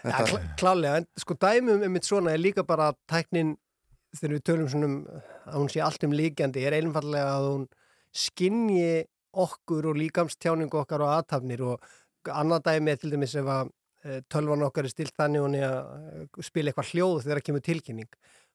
[0.04, 3.54] Já, klá, klálega, en sko dæmum um mitt svona er líka bara að tæknin
[4.18, 7.64] þegar við tölum svona um að hún sé allt um líkjandi er einfallega að hún
[8.14, 9.04] skinji
[9.44, 11.88] okkur og líkamstjáningu okkar og aðtafnir og
[12.30, 13.72] annað dæmi er til dæmis ef að
[14.04, 17.64] eh, tölvan okkar er stilt þannig hún er að spila eitthvað hljóð þegar það kemur
[17.68, 18.12] tilkynning.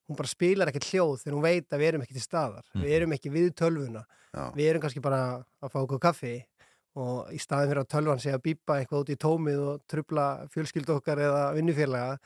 [0.10, 2.72] Hún bara spilar ekkert hljóð þegar hún veit að við erum ekki til staðar.
[2.73, 4.06] Við erum ekki við tölvuna.
[4.30, 4.52] Já.
[4.53, 5.22] við erum kannski bara
[5.57, 6.36] að fá okkur kaffi
[6.99, 10.26] og í staðin fyrir að tölvan sé að býpa eitthvað út í tómið og trubla
[10.53, 12.19] fjölskyldu okkar eða vinnufélaga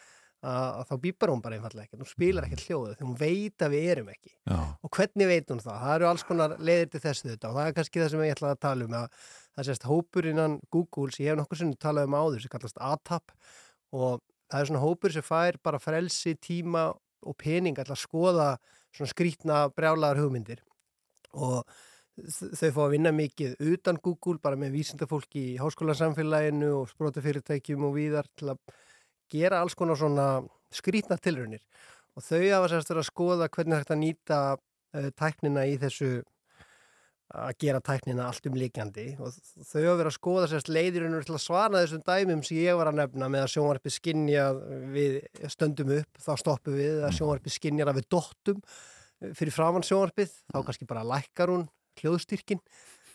[0.44, 3.76] að, þá býpar hún bara einfallega ekkert, hún spilar ekkert hljóðu þegar hún veit að
[3.76, 4.58] við erum ekki Já.
[4.60, 5.78] og hvernig veit hún það?
[5.84, 8.36] Það eru alls konar leiðir til þessu þetta og það er kannski það sem ég
[8.36, 9.22] ætlaði að tala um að
[9.54, 12.84] það sést hópur innan Google sem ég hef nokkur sinni talað um áður sem kallast
[12.90, 13.34] ATAP
[13.94, 14.22] og
[14.52, 16.90] það er svona hópur sem fær bara frelsi, tíma
[17.24, 18.52] og pening ætla að skoða
[18.94, 20.64] svona skrítna brjálaðar hugmyndir
[21.34, 21.64] og
[22.14, 26.92] þau fá að vinna mikið utan Google bara með vísindafólki í háskólasamfélaginu og
[29.34, 30.28] gera alls konar svona
[30.74, 31.64] skrítna tilraunir.
[32.14, 36.14] Og þau hafa sérst verið að skoða hvernig að nýta uh, tæknina í þessu
[37.34, 41.34] að gera tæknina allt um líkjandi og þau hafa verið að skoða sérst leiðirunur til
[41.34, 44.44] að svara þessum dæmum sem ég var að nefna með að sjónvarpið skinja
[44.94, 45.16] við
[45.50, 48.60] stöndum upp, þá stoppum við að sjónvarpið skinjar að við dottum
[49.40, 51.66] fyrir framann sjónvarpið, þá kannski bara lækkar hún
[52.02, 52.62] hljóðstyrkin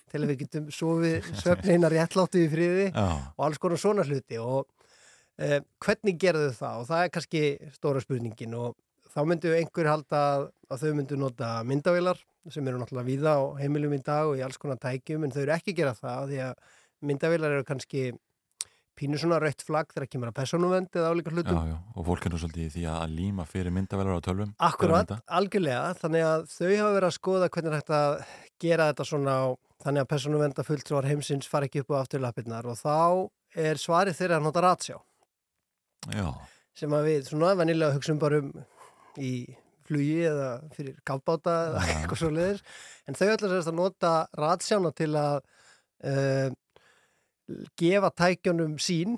[0.08, 3.06] til að við getum sofið svefninar réttláttu í friði Já.
[3.36, 4.40] og alls konar svona hluti.
[4.40, 4.66] Og
[5.38, 6.82] eh, hvernig gerðu það?
[6.82, 7.42] Og það er kannski
[7.74, 8.76] stóra spurningin og
[9.12, 10.48] þá myndu einhver halda að,
[10.82, 12.20] þau myndu nota myndavélar
[12.52, 15.42] sem eru náttúrulega víða á heimilum í dag og í alls konar tækjum en þau
[15.42, 16.64] eru ekki að gera það því að
[17.08, 18.08] myndavélar eru kannski
[18.98, 21.54] pínu svona rautt flagg þegar kemur að personuvend eða álíka hlutum.
[21.54, 24.54] Já, já, og fólk er nú svolítið í því að líma fyrir myndavelar á tölvum
[24.68, 28.16] Akkurat, algjörlega, þannig að þau hafa verið að skoða hvernig er að
[28.64, 29.46] gera þetta svona á,
[29.84, 32.96] þannig að persónuvenda fulltrúar heimsins fara ekki upp á afturlappirnar og þá
[33.68, 34.98] er svarið þeirra að nota ratsjá
[36.06, 36.28] Já,
[36.78, 38.52] sem að við svona vanilega hugsaum bara um
[39.18, 39.32] í
[39.88, 42.62] flugi eða fyrir kafbáta eða eitthvað svo leiðis
[43.08, 45.38] en þau ætla sérst að nota ratsjána til að
[46.04, 46.48] uh,
[47.80, 49.16] gefa tækjunum sín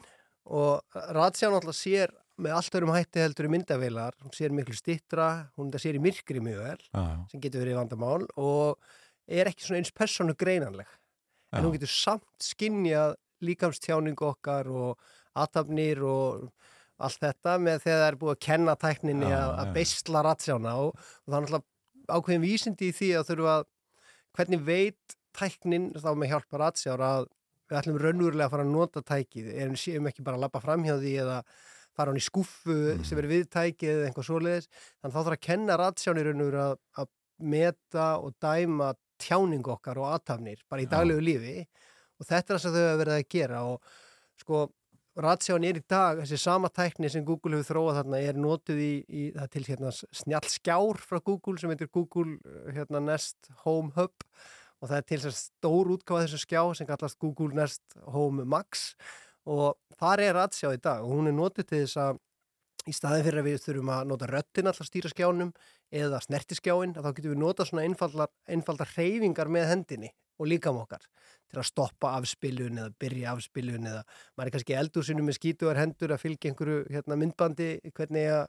[0.50, 4.14] og ratsján alltaf sér með allt öðrum hætti heldur í myndavélar.
[4.24, 7.18] Hún sér miklu stittra, hún sér í myrkri mjög vel, Já, já.
[7.32, 8.78] sem getur verið vandamál og
[9.28, 10.88] er ekki svona eins personu greinanleg
[11.52, 16.48] en hún getur samt skinnjað líkamstjáningu okkar og aðtapnir og
[17.06, 20.94] allt þetta með þegar það er búið að kenna tækninni Já, að, beisla ratsjána og,
[20.94, 21.66] og það er náttúrulega
[22.10, 23.66] ákveðin vísindi í því að þurfa að
[24.36, 27.28] hvernig veit tæknin þá með hjálpa ratsjár að
[27.70, 30.86] við ætlum raunverulega að fara að nota tækið en séum ekki bara að lappa fram
[30.86, 31.36] hjá því eða
[31.96, 34.68] fara hann í skuffu sem er við tækið eða eitthvað svoleiðis.
[34.98, 37.10] Þannig þá þarf að kenna ratsjánir raunverulega að, að
[37.54, 38.90] meta og dæma
[39.20, 41.56] tjáning okkar og aðtafnir bara í daglegu lífi.
[42.20, 43.90] Og þetta er það sem þau hafa verið að gera og
[44.40, 44.62] sko
[45.18, 48.92] ratsján er í dag, þessi sama tækni sem Google hefur þróað þarna er notuð í,
[49.08, 53.90] í það til hérna snjall skjár frá Google sem heitir Google uh, hérna, Nest Home
[53.96, 54.24] Hub
[54.80, 57.82] og það er til þess stór útgáfa þessu skjá sem kallast Google Nest
[58.14, 58.94] Home Max
[59.48, 62.22] og þar er ratsjá í dag og hún er notuð til þess að
[62.88, 65.50] í staðin fyrir að við þurfum að nota röttin alltaf stýra skjánum
[65.92, 70.80] eða snertiskjáin að þá getum við nota svona einfaldar, einfaldar hreyfingar með hendinni og líkam
[70.80, 71.04] okkar
[71.50, 74.04] til að stoppa afspilun eða byrja afspilun eða
[74.38, 78.46] maður er kannski eldúsinu með skítuar hendur að fylgja einhverju hérna, myndbandi hvernig að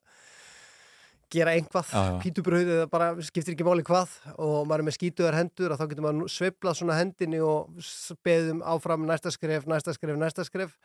[1.31, 2.15] gera einhvað, Já, já.
[2.21, 5.85] pítubröð eða bara skiptir ekki máli hvað og maður er með skítuðar hendur að þá
[5.93, 7.85] getur maður sveiflað svona hendinni og
[8.27, 10.75] beðum áfram næsta skref, næsta skref, næsta skref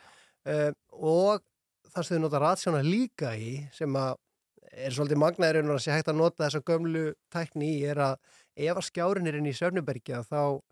[0.47, 1.43] uh, og
[1.91, 4.15] það sem þau nota ratsjóna líka í sem að
[4.77, 8.17] er svolítið magnaður að sé hægt að nota þessa gömlu tækni í er að
[8.57, 10.63] ef að skjárin er inn í söfnubergja þá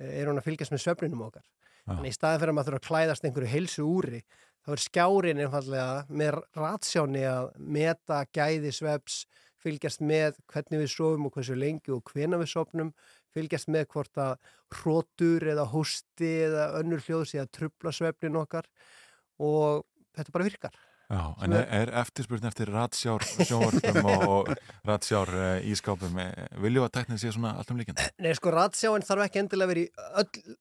[0.00, 1.46] er hún að fylgjast með söfninum okkar
[1.88, 4.20] Þannig í staðin fyrir að maður þurfa að klæðast einhverju heilsu úri
[4.60, 9.16] þá er skjárin einfallega með ratsjáni að meta gæði sveps,
[9.60, 12.92] fylgjast með hvernig við sofum og hversu lengi og hvena við sofnum,
[13.34, 18.68] fylgjast með hvort að hrótur eða hósti eða önnur hljóðs eða trubla svefnin okkar
[19.40, 19.86] og
[20.16, 20.78] þetta bara virkar.
[21.10, 24.50] Já, en er, er eftirspurn eftir ratsjár sjónvarpum og,
[24.86, 28.04] ratsjár uh, ískápum, uh, vilju að tæknin sé svona allt um líkjandi?
[28.22, 29.84] Nei, sko, ratsjáin þarf ekki endilega í
[30.22, 30.54] öll,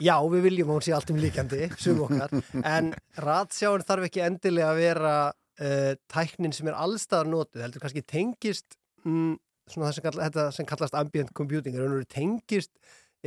[0.00, 2.32] já, við viljum að hún sé allt um líkjandi, sum okkar,
[2.62, 2.88] en
[3.20, 8.78] ratsjáin þarf ekki endilega að vera uh, tæknin sem er allstaðar notuð, heldur kannski tengist
[9.04, 9.34] mm,
[9.68, 12.72] svona það sem, kalla, þetta sem kallast ambient computing, er raunveru tengist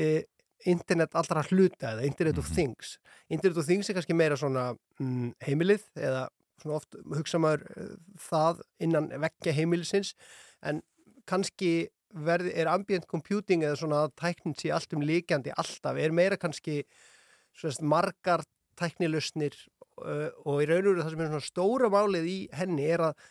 [0.01, 0.23] uh,
[0.65, 2.95] internet allra hluta eða internet of things.
[3.29, 6.25] Internet of things er kannski meira svona mm, heimilið eða
[6.61, 7.91] svona oft hugsa maður uh,
[8.21, 10.13] það innan vekkja heimilisins
[10.65, 10.81] en
[11.29, 16.37] kannski verði, er ambient computing eða svona tæknin sé allt um líkjandi alltaf, er meira
[16.39, 16.83] kannski
[17.55, 18.45] svona margar
[18.79, 19.55] tæknilausnir
[20.03, 23.09] uh, og í raun og veru það sem er svona stóra málið í henni er
[23.09, 23.25] að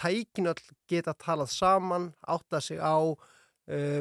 [0.00, 4.00] tækinu all geta talað saman, átta sig á uh,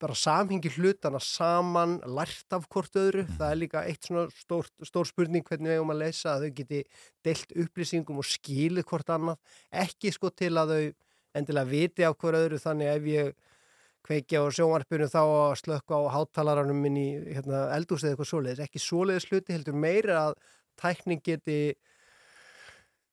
[0.00, 5.08] bara samhengi hlutana saman, lært af hvort öðru, það er líka eitt svona stór, stór
[5.08, 6.80] spurning hvernig við eigum að lesa að þau geti
[7.26, 9.38] deilt upplýsingum og skilið hvort annað,
[9.84, 10.82] ekki sko til að þau
[11.38, 12.60] endilega viti af hvort öðru.
[12.62, 13.32] Þannig ef ég
[14.08, 18.64] kveikja á sjónvarpinu þá að slökka á háttalaranum minn í hérna, eldús eða eitthvað svoleiðis,
[18.64, 20.38] ekki svoleiðis hluti heldur meira að
[20.78, 21.58] tækning geti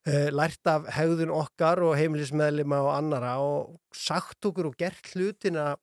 [0.07, 5.73] uh, lært af hegðun okkar og heimilismeðlima og annara og sagt okkur og gert hlutina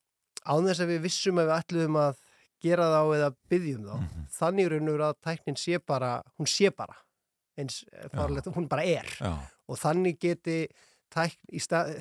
[0.46, 2.20] án þess að við vissum að við ætluðum að
[2.62, 3.94] gera þá eða byggjum þá.
[4.38, 6.96] Þannig raunur að tæknin sé bara, hún sé bara
[7.60, 7.82] eins
[8.14, 9.32] farlegt, hún bara er Já.
[9.68, 10.66] og þannig geti
[11.12, 11.98] tækn í stað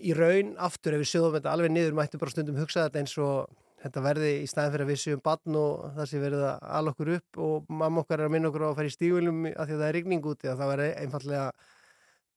[0.00, 3.14] í raun aftur ef við sjóðum þetta alveg niður mættum bara stundum hugsa þetta eins
[3.20, 3.52] og
[3.84, 6.92] þetta verði í staðin fyrir að við séum barn og það sé verið að ala
[6.94, 9.52] okkur upp og mamma okkar er að minna okkur á að fara í stígulum að
[9.52, 11.46] því að það er rigning úti að það verði einfallega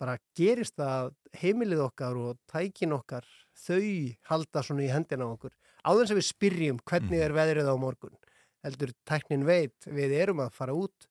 [0.01, 1.11] bara gerist að
[1.41, 3.25] heimilið okkar og tækin okkar
[3.57, 3.81] þau
[4.29, 5.53] halda svona í hendina á okkur
[5.87, 8.15] áður sem við spyrjum hvernig er veðrið á morgun
[8.65, 11.07] heldur tæknin veit við erum að fara út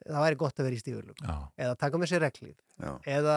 [0.00, 1.36] það væri gott að vera í stígulum Já.
[1.60, 2.92] eða taka með sér reglið Já.
[3.18, 3.36] eða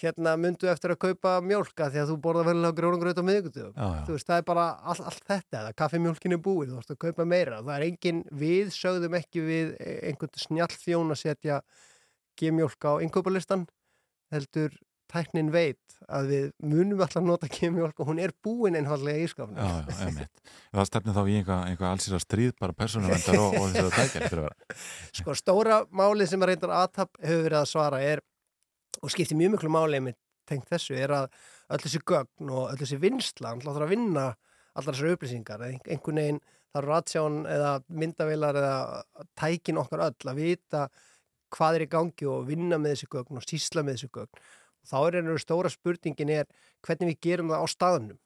[0.00, 3.84] hérna myndu eftir að kaupa mjólka því að þú borða verulega grónungraut á miðugundum Já,
[3.86, 4.00] já.
[4.08, 7.00] þú veist það er bara all, allt þetta eða kaffimjólkin er búið, þú veist að
[7.04, 9.70] kaupa meira það er engin, við sögðum ekki við
[10.10, 11.60] einhvern snjall þjón að setja
[12.40, 13.66] gemjólk á innkaupalistan
[14.34, 14.72] heldur
[15.12, 15.78] tæknin veit
[16.10, 19.98] að við munum alltaf nota gemjólk og hún er búin einfallega í skafnum Já, já,
[20.08, 20.40] einmitt.
[20.74, 24.22] Það stefnir þá í einhvað, einhvað allsýra stríð, bara persónuvendar og, og þess að tækja
[24.24, 24.78] eftir að vera.
[25.20, 28.24] Sko stóra málið sem að reyndar aðtap hefur verið að svara er
[29.04, 30.18] og skiptir mjög miklu máli með
[30.50, 31.30] tengt þessu er að
[31.72, 34.26] öll þessi gögn og öll þessi vinsla hann hláttur að vinna
[34.74, 36.42] allar þessar upplýsingar Ein- einhvern veginn
[36.74, 38.76] þarf ratsján eða myndavilar eða
[39.38, 40.88] tækin okkar öll að vita
[41.54, 44.42] hvað er í gangi og vinna með þessi gögn og sísla með þessi gögn.
[44.84, 46.48] Og þá er einhverju stóra spurningin er
[46.84, 48.20] hvernig við gerum það á staðnum?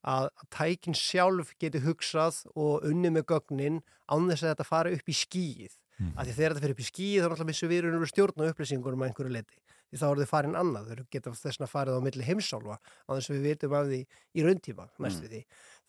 [0.00, 5.12] Að, tækin sjálf geti hugsað og unni með gögnin án þess að þetta fara upp
[5.12, 5.76] í skýið.
[6.00, 6.14] Mm.
[6.16, 8.48] af því þegar þetta fyrir upp í skýið þá er alltaf missu við stjórn á
[8.48, 9.58] upplýsingunum að einhverju leiti
[9.90, 13.10] því þá eru þau farin annað, þau geta þess að farið á milli heimsálfa á
[13.10, 13.98] þess að við vitum af því
[14.32, 15.32] í rauntíma næstu Mm.
[15.34, 15.40] því.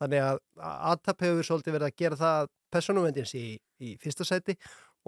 [0.02, 0.40] Þannig að
[0.92, 3.46] ATAP hefur svolítið verið að gera það að personumvendins í,
[3.80, 4.58] í fyrsta sæti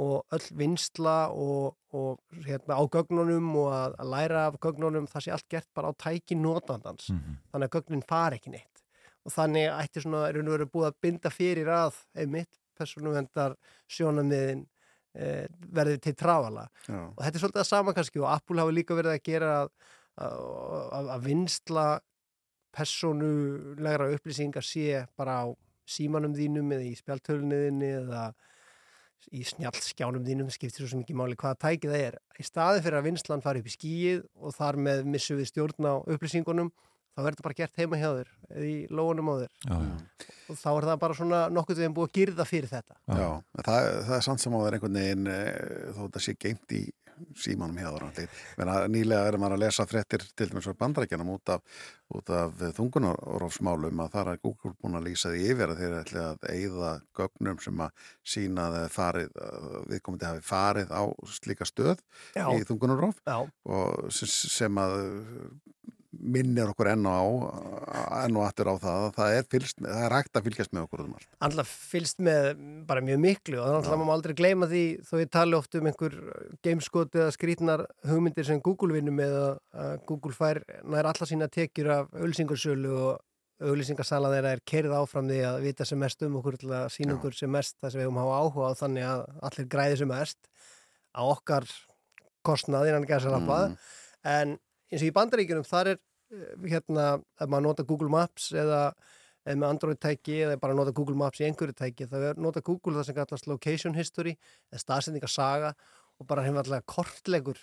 [0.02, 5.26] og öll vinsla og, og hérna, á gögnunum og að, að læra af gögnunum það
[5.26, 7.12] sé allt gert bara á tæki notandans.
[7.54, 8.84] Þannig að gögnin fari ekki neitt.
[9.24, 13.54] Og þannig ætti svona er og veru búið að binda fyrir að einmitt personuvendar
[13.88, 14.66] sjónamiðin
[15.14, 15.28] e,
[15.70, 16.66] verði til trafala.
[16.88, 17.06] Já.
[17.14, 19.70] og þetta er svolítið að sama kannski og Apple hafi líka verið að gera að,
[20.26, 21.86] að, að vinsla
[22.74, 25.48] personulegra upplýsingar sé bara á
[25.86, 28.24] símanum þínum eða í spjaltölunniðinni eða
[29.32, 32.18] í snjallskjánum þínum, það skiptir svo ekki máli hvaða tækið það er.
[32.40, 35.88] Í staði fyrir að vinslan fari upp í skíið og þar með missu við stjórn
[35.88, 36.72] á upplýsingunum,
[37.14, 39.54] þá verður þetta bara gert heima hjá þér, eða í lóunum á þér.
[39.68, 40.28] Já, já.
[40.50, 43.00] Og þá er það bara svona nokkuð við hefum búið að girða fyrir þetta.
[43.08, 43.30] Já,
[43.62, 45.40] það, það er samt sem á það er einhvern veginn e,
[45.94, 46.84] þó þetta sé geimt í
[47.40, 48.22] símanum hjá það
[48.60, 51.64] Menna, nýlega erum maður að lesa fréttir til dæmis frá bandrækjanum út af,
[52.38, 56.48] af þungunarófsmálum að þar er Google búin að lýsa því yfir að þeir ætli að
[56.54, 59.42] eigða gögnum sem að sína að farið,
[59.92, 61.04] viðkomandi hafi farið á
[61.34, 62.04] slíka stöð
[62.38, 62.48] Já.
[62.54, 63.22] í þungunaróf
[64.14, 64.98] sem að
[66.24, 67.20] minnir okkur enn á
[68.24, 70.86] enn og aftur á það að það er, fylgst, það er hægt að fylgjast með
[70.88, 71.28] okkur um allt.
[71.48, 72.48] Alltaf fylgst með
[72.88, 75.90] bara mjög miklu og þannig að maður aldrei gleyma því þó ég tali oft um
[75.92, 76.16] einhver
[76.66, 79.38] gameskot eða skrítnar hugmyndir sem Google vinnum að
[79.74, 83.22] að Google fær nær alla sína tekjur af auðlýsingarsölu og
[83.64, 87.18] auðlýsingarsala þeirra er kerið áfram því að vita sem mest um okkur til að sína
[87.18, 90.12] okkur sem mest það sem við höfum hafa áhuga á þannig að allir græði sem
[90.12, 90.40] mest
[91.14, 91.68] á okkar
[92.44, 93.78] kostnað innan gæsa Mm.
[94.24, 94.58] en
[94.92, 95.98] eins og í bandaríkjunum þar er
[96.70, 97.08] hérna,
[97.40, 98.94] ef maður nota Google Maps eða
[99.44, 102.62] eða með Android tæki eða bara nota Google Maps í einhverju tæki þá er nota
[102.64, 104.38] Google það sem kallast location history
[104.72, 105.74] eða staðsendingasaga
[106.20, 107.60] og bara alltaf kortlegur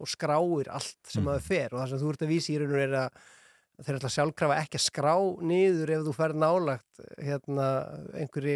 [0.00, 1.28] og skráir allt sem Mhm.
[1.28, 3.10] maður fer og það sem þú ert að vísi í raun og er að
[3.78, 5.12] þeir ætla sjálfkrafa ekki að skrá
[5.46, 7.66] niður ef þú fer nálagt hérna
[8.18, 8.54] einhverju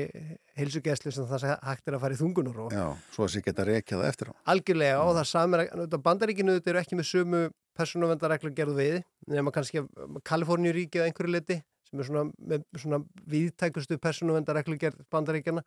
[0.59, 3.67] heilsugeslu sem það hægt er að fara í þungunur og Já, svo að sér geta
[3.69, 4.35] rekjað það eftir á.
[4.55, 7.43] algjörlega og það samir að bandaríkinu þetta eru ekki með sömu
[7.79, 8.99] persónuvendarreglur gerðu við
[9.31, 9.85] nema kannski
[10.27, 13.01] Kaliforníu ríki eða einhverju liti sem er svona, með svona
[13.31, 15.63] viðtækustu persónuvendarreglur gerð bandaríkjana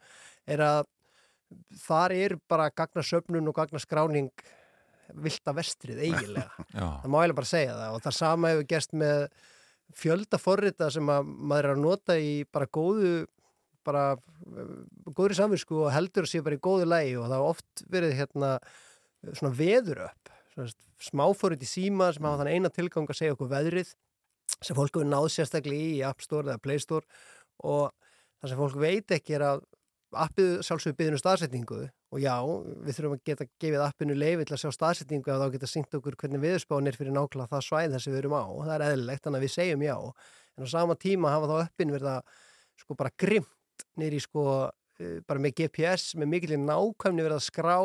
[0.52, 0.84] er að
[1.86, 4.32] þar er bara gagna söfnun og gagna skráning
[5.14, 6.66] vilda vestrið eiginlega.
[6.74, 7.96] Það má eiginlega bara segja það.
[7.96, 9.28] Og það sama hefur gerst með
[9.96, 13.14] fjölda forrita sem að maður er að nota í bara góðu
[13.86, 14.72] bara eh,
[15.14, 18.16] góðri samvinsku og heldur að sé bara í góðu lægi og það hafa oft verið
[18.20, 18.52] hérna
[19.28, 20.34] svona veður upp.
[21.06, 23.94] Smáfórit í síma sem hafa þann eina tilgang að segja okkur veðrið
[24.64, 27.06] sem fólk hefur náð sérstaklega í í App Store eða Play Store.
[27.62, 27.92] Og
[28.42, 29.66] það sem fólk veit ekki er að
[30.16, 31.82] appið sjálfsögur byggðinu staðsetningu
[32.16, 32.36] og já,
[32.86, 35.98] við þurfum að geta gefið appinu leiði til að sjá staðsetningu og þá geta syngt
[35.98, 38.46] okkur hvernig viðspáin er fyrir nákvæmlega það svæð þess að við erum á.
[38.46, 39.96] Það er eðlilegt þannig að við segjum já.
[40.56, 42.34] En á sama tíma hafa þá uppin verið að
[42.80, 47.78] sko bara grimt nýri sko eh, bara með GPS, með mikilvæg nákvæmni verið að skrá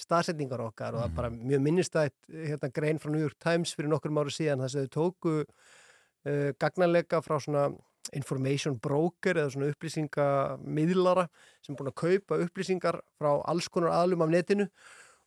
[0.00, 0.96] staðsetningar okkar.
[0.96, 4.32] Og það er bara mjög minnistætt hérna grein frá New York Times fyrir nokkur ári
[4.32, 7.68] síðan þess að þau tóku uh, gagnanleika frá svona
[8.12, 11.28] information broker eða svona upplýsingamiðlara
[11.64, 14.68] sem er búin að kaupa upplýsingar frá alls konar aðlum af netinu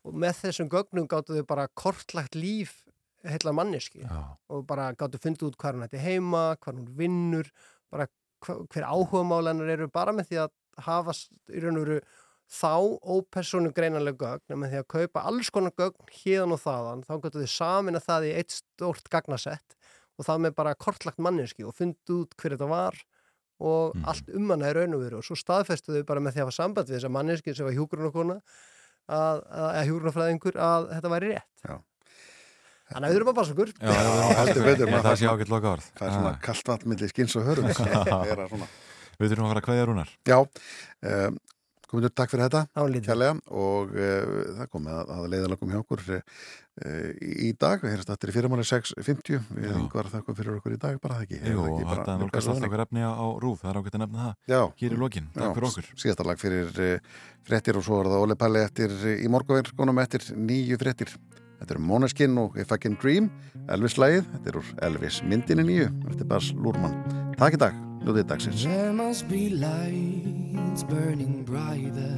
[0.05, 2.83] og með þessum gögnum gáttu þau bara kortlagt líf
[3.27, 4.37] heila manneski Já.
[4.53, 7.51] og bara gáttu fundið út hvað hún ætti heima, hvað hún vinnur
[7.91, 8.07] bara
[8.45, 10.55] hver áhugamálanar eru bara með því að
[10.85, 11.15] hafa
[11.49, 11.99] í raun og veru
[12.47, 12.73] þá
[13.03, 17.43] ópersonu greinanlega gögn með því að kaupa alls konar gögn hérðan og þaðan, þá gáttu
[17.43, 19.76] þau samin að það í eitt stórt gagnasett
[20.17, 22.97] og það með bara kortlagt manneski og fundið út hver þetta var
[23.57, 26.41] og allt um hana er raun og veru og svo staðfestu þau bara með því
[26.41, 31.13] að hafa samband við þessa manneski sem var hjúgrunarkona að, að, að hjúgrunarfræðingur að þetta
[31.13, 31.63] væri rétt.
[31.63, 31.77] Já.
[32.87, 33.71] Þannig að við þurfum að passa okkur.
[35.07, 38.69] Það sé ágætt loka orð Það er svona kallt vatn milli skins og svona.
[39.17, 40.13] Við þurfum að fara að kveðja rúnar.
[40.29, 40.37] Já,
[41.11, 41.39] um,
[41.87, 42.61] komindur takk fyrir þetta
[43.07, 46.19] kærlega og uh, það komið að, að leiðalögum hjá okkur uh,
[47.21, 50.99] í dag, við heyrst aftur í fyrirmáli 6.50, við yngvar þakkum fyrir okkur í dag
[51.01, 53.97] bara það ekki, Jú, þetta nálgast alltaf okkur efni á á rúf, það er ágætt
[53.97, 54.35] að nefna það.
[54.53, 54.61] Já.
[54.83, 55.89] Hér í lokin, takk Já, fyrir okkur.
[56.03, 60.31] Síðasta lag fyrir uh, frettir og svo er það Óli Palli eftir í morgunverkunum eftir
[60.35, 61.15] nýju frettir
[61.57, 63.31] Þetta eru Måneskin og If I Can Dream
[63.73, 66.99] Elvis lagið, þetta er úr Elvis myndinni nýju, eftir Bas Lúrmann
[67.37, 72.17] Takk í dag, There must be lights burning brighter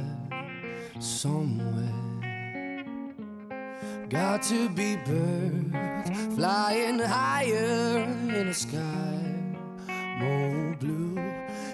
[1.00, 1.90] somewhere.
[4.08, 9.34] Got to be birds flying higher in the sky,
[10.20, 11.18] more blue.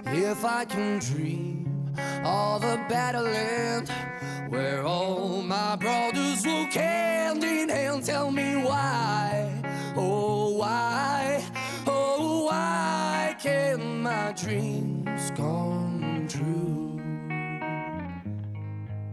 [0.07, 1.93] If I can dream
[2.25, 3.91] of the better land
[4.49, 9.63] where all my brothers walk hand in hand, tell me why,
[9.95, 11.45] oh why,
[11.89, 17.01] Oh, why can't my dreams come true?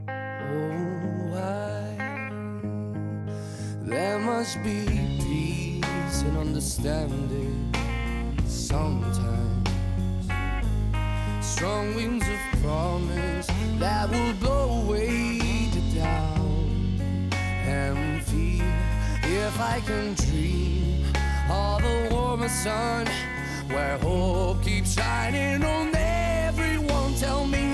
[0.10, 2.32] Oh, why?
[3.84, 4.86] There must be
[5.22, 7.72] peace and understanding
[8.48, 9.70] sometimes.
[11.41, 13.48] Strong winds of promise
[13.78, 15.38] that will blow away
[15.74, 17.02] the doubt
[17.68, 18.66] and fear.
[19.24, 21.06] If I can dream
[21.50, 23.06] all the way you're sun,
[23.68, 27.14] where hope keeps shining on everyone.
[27.16, 27.73] Tell me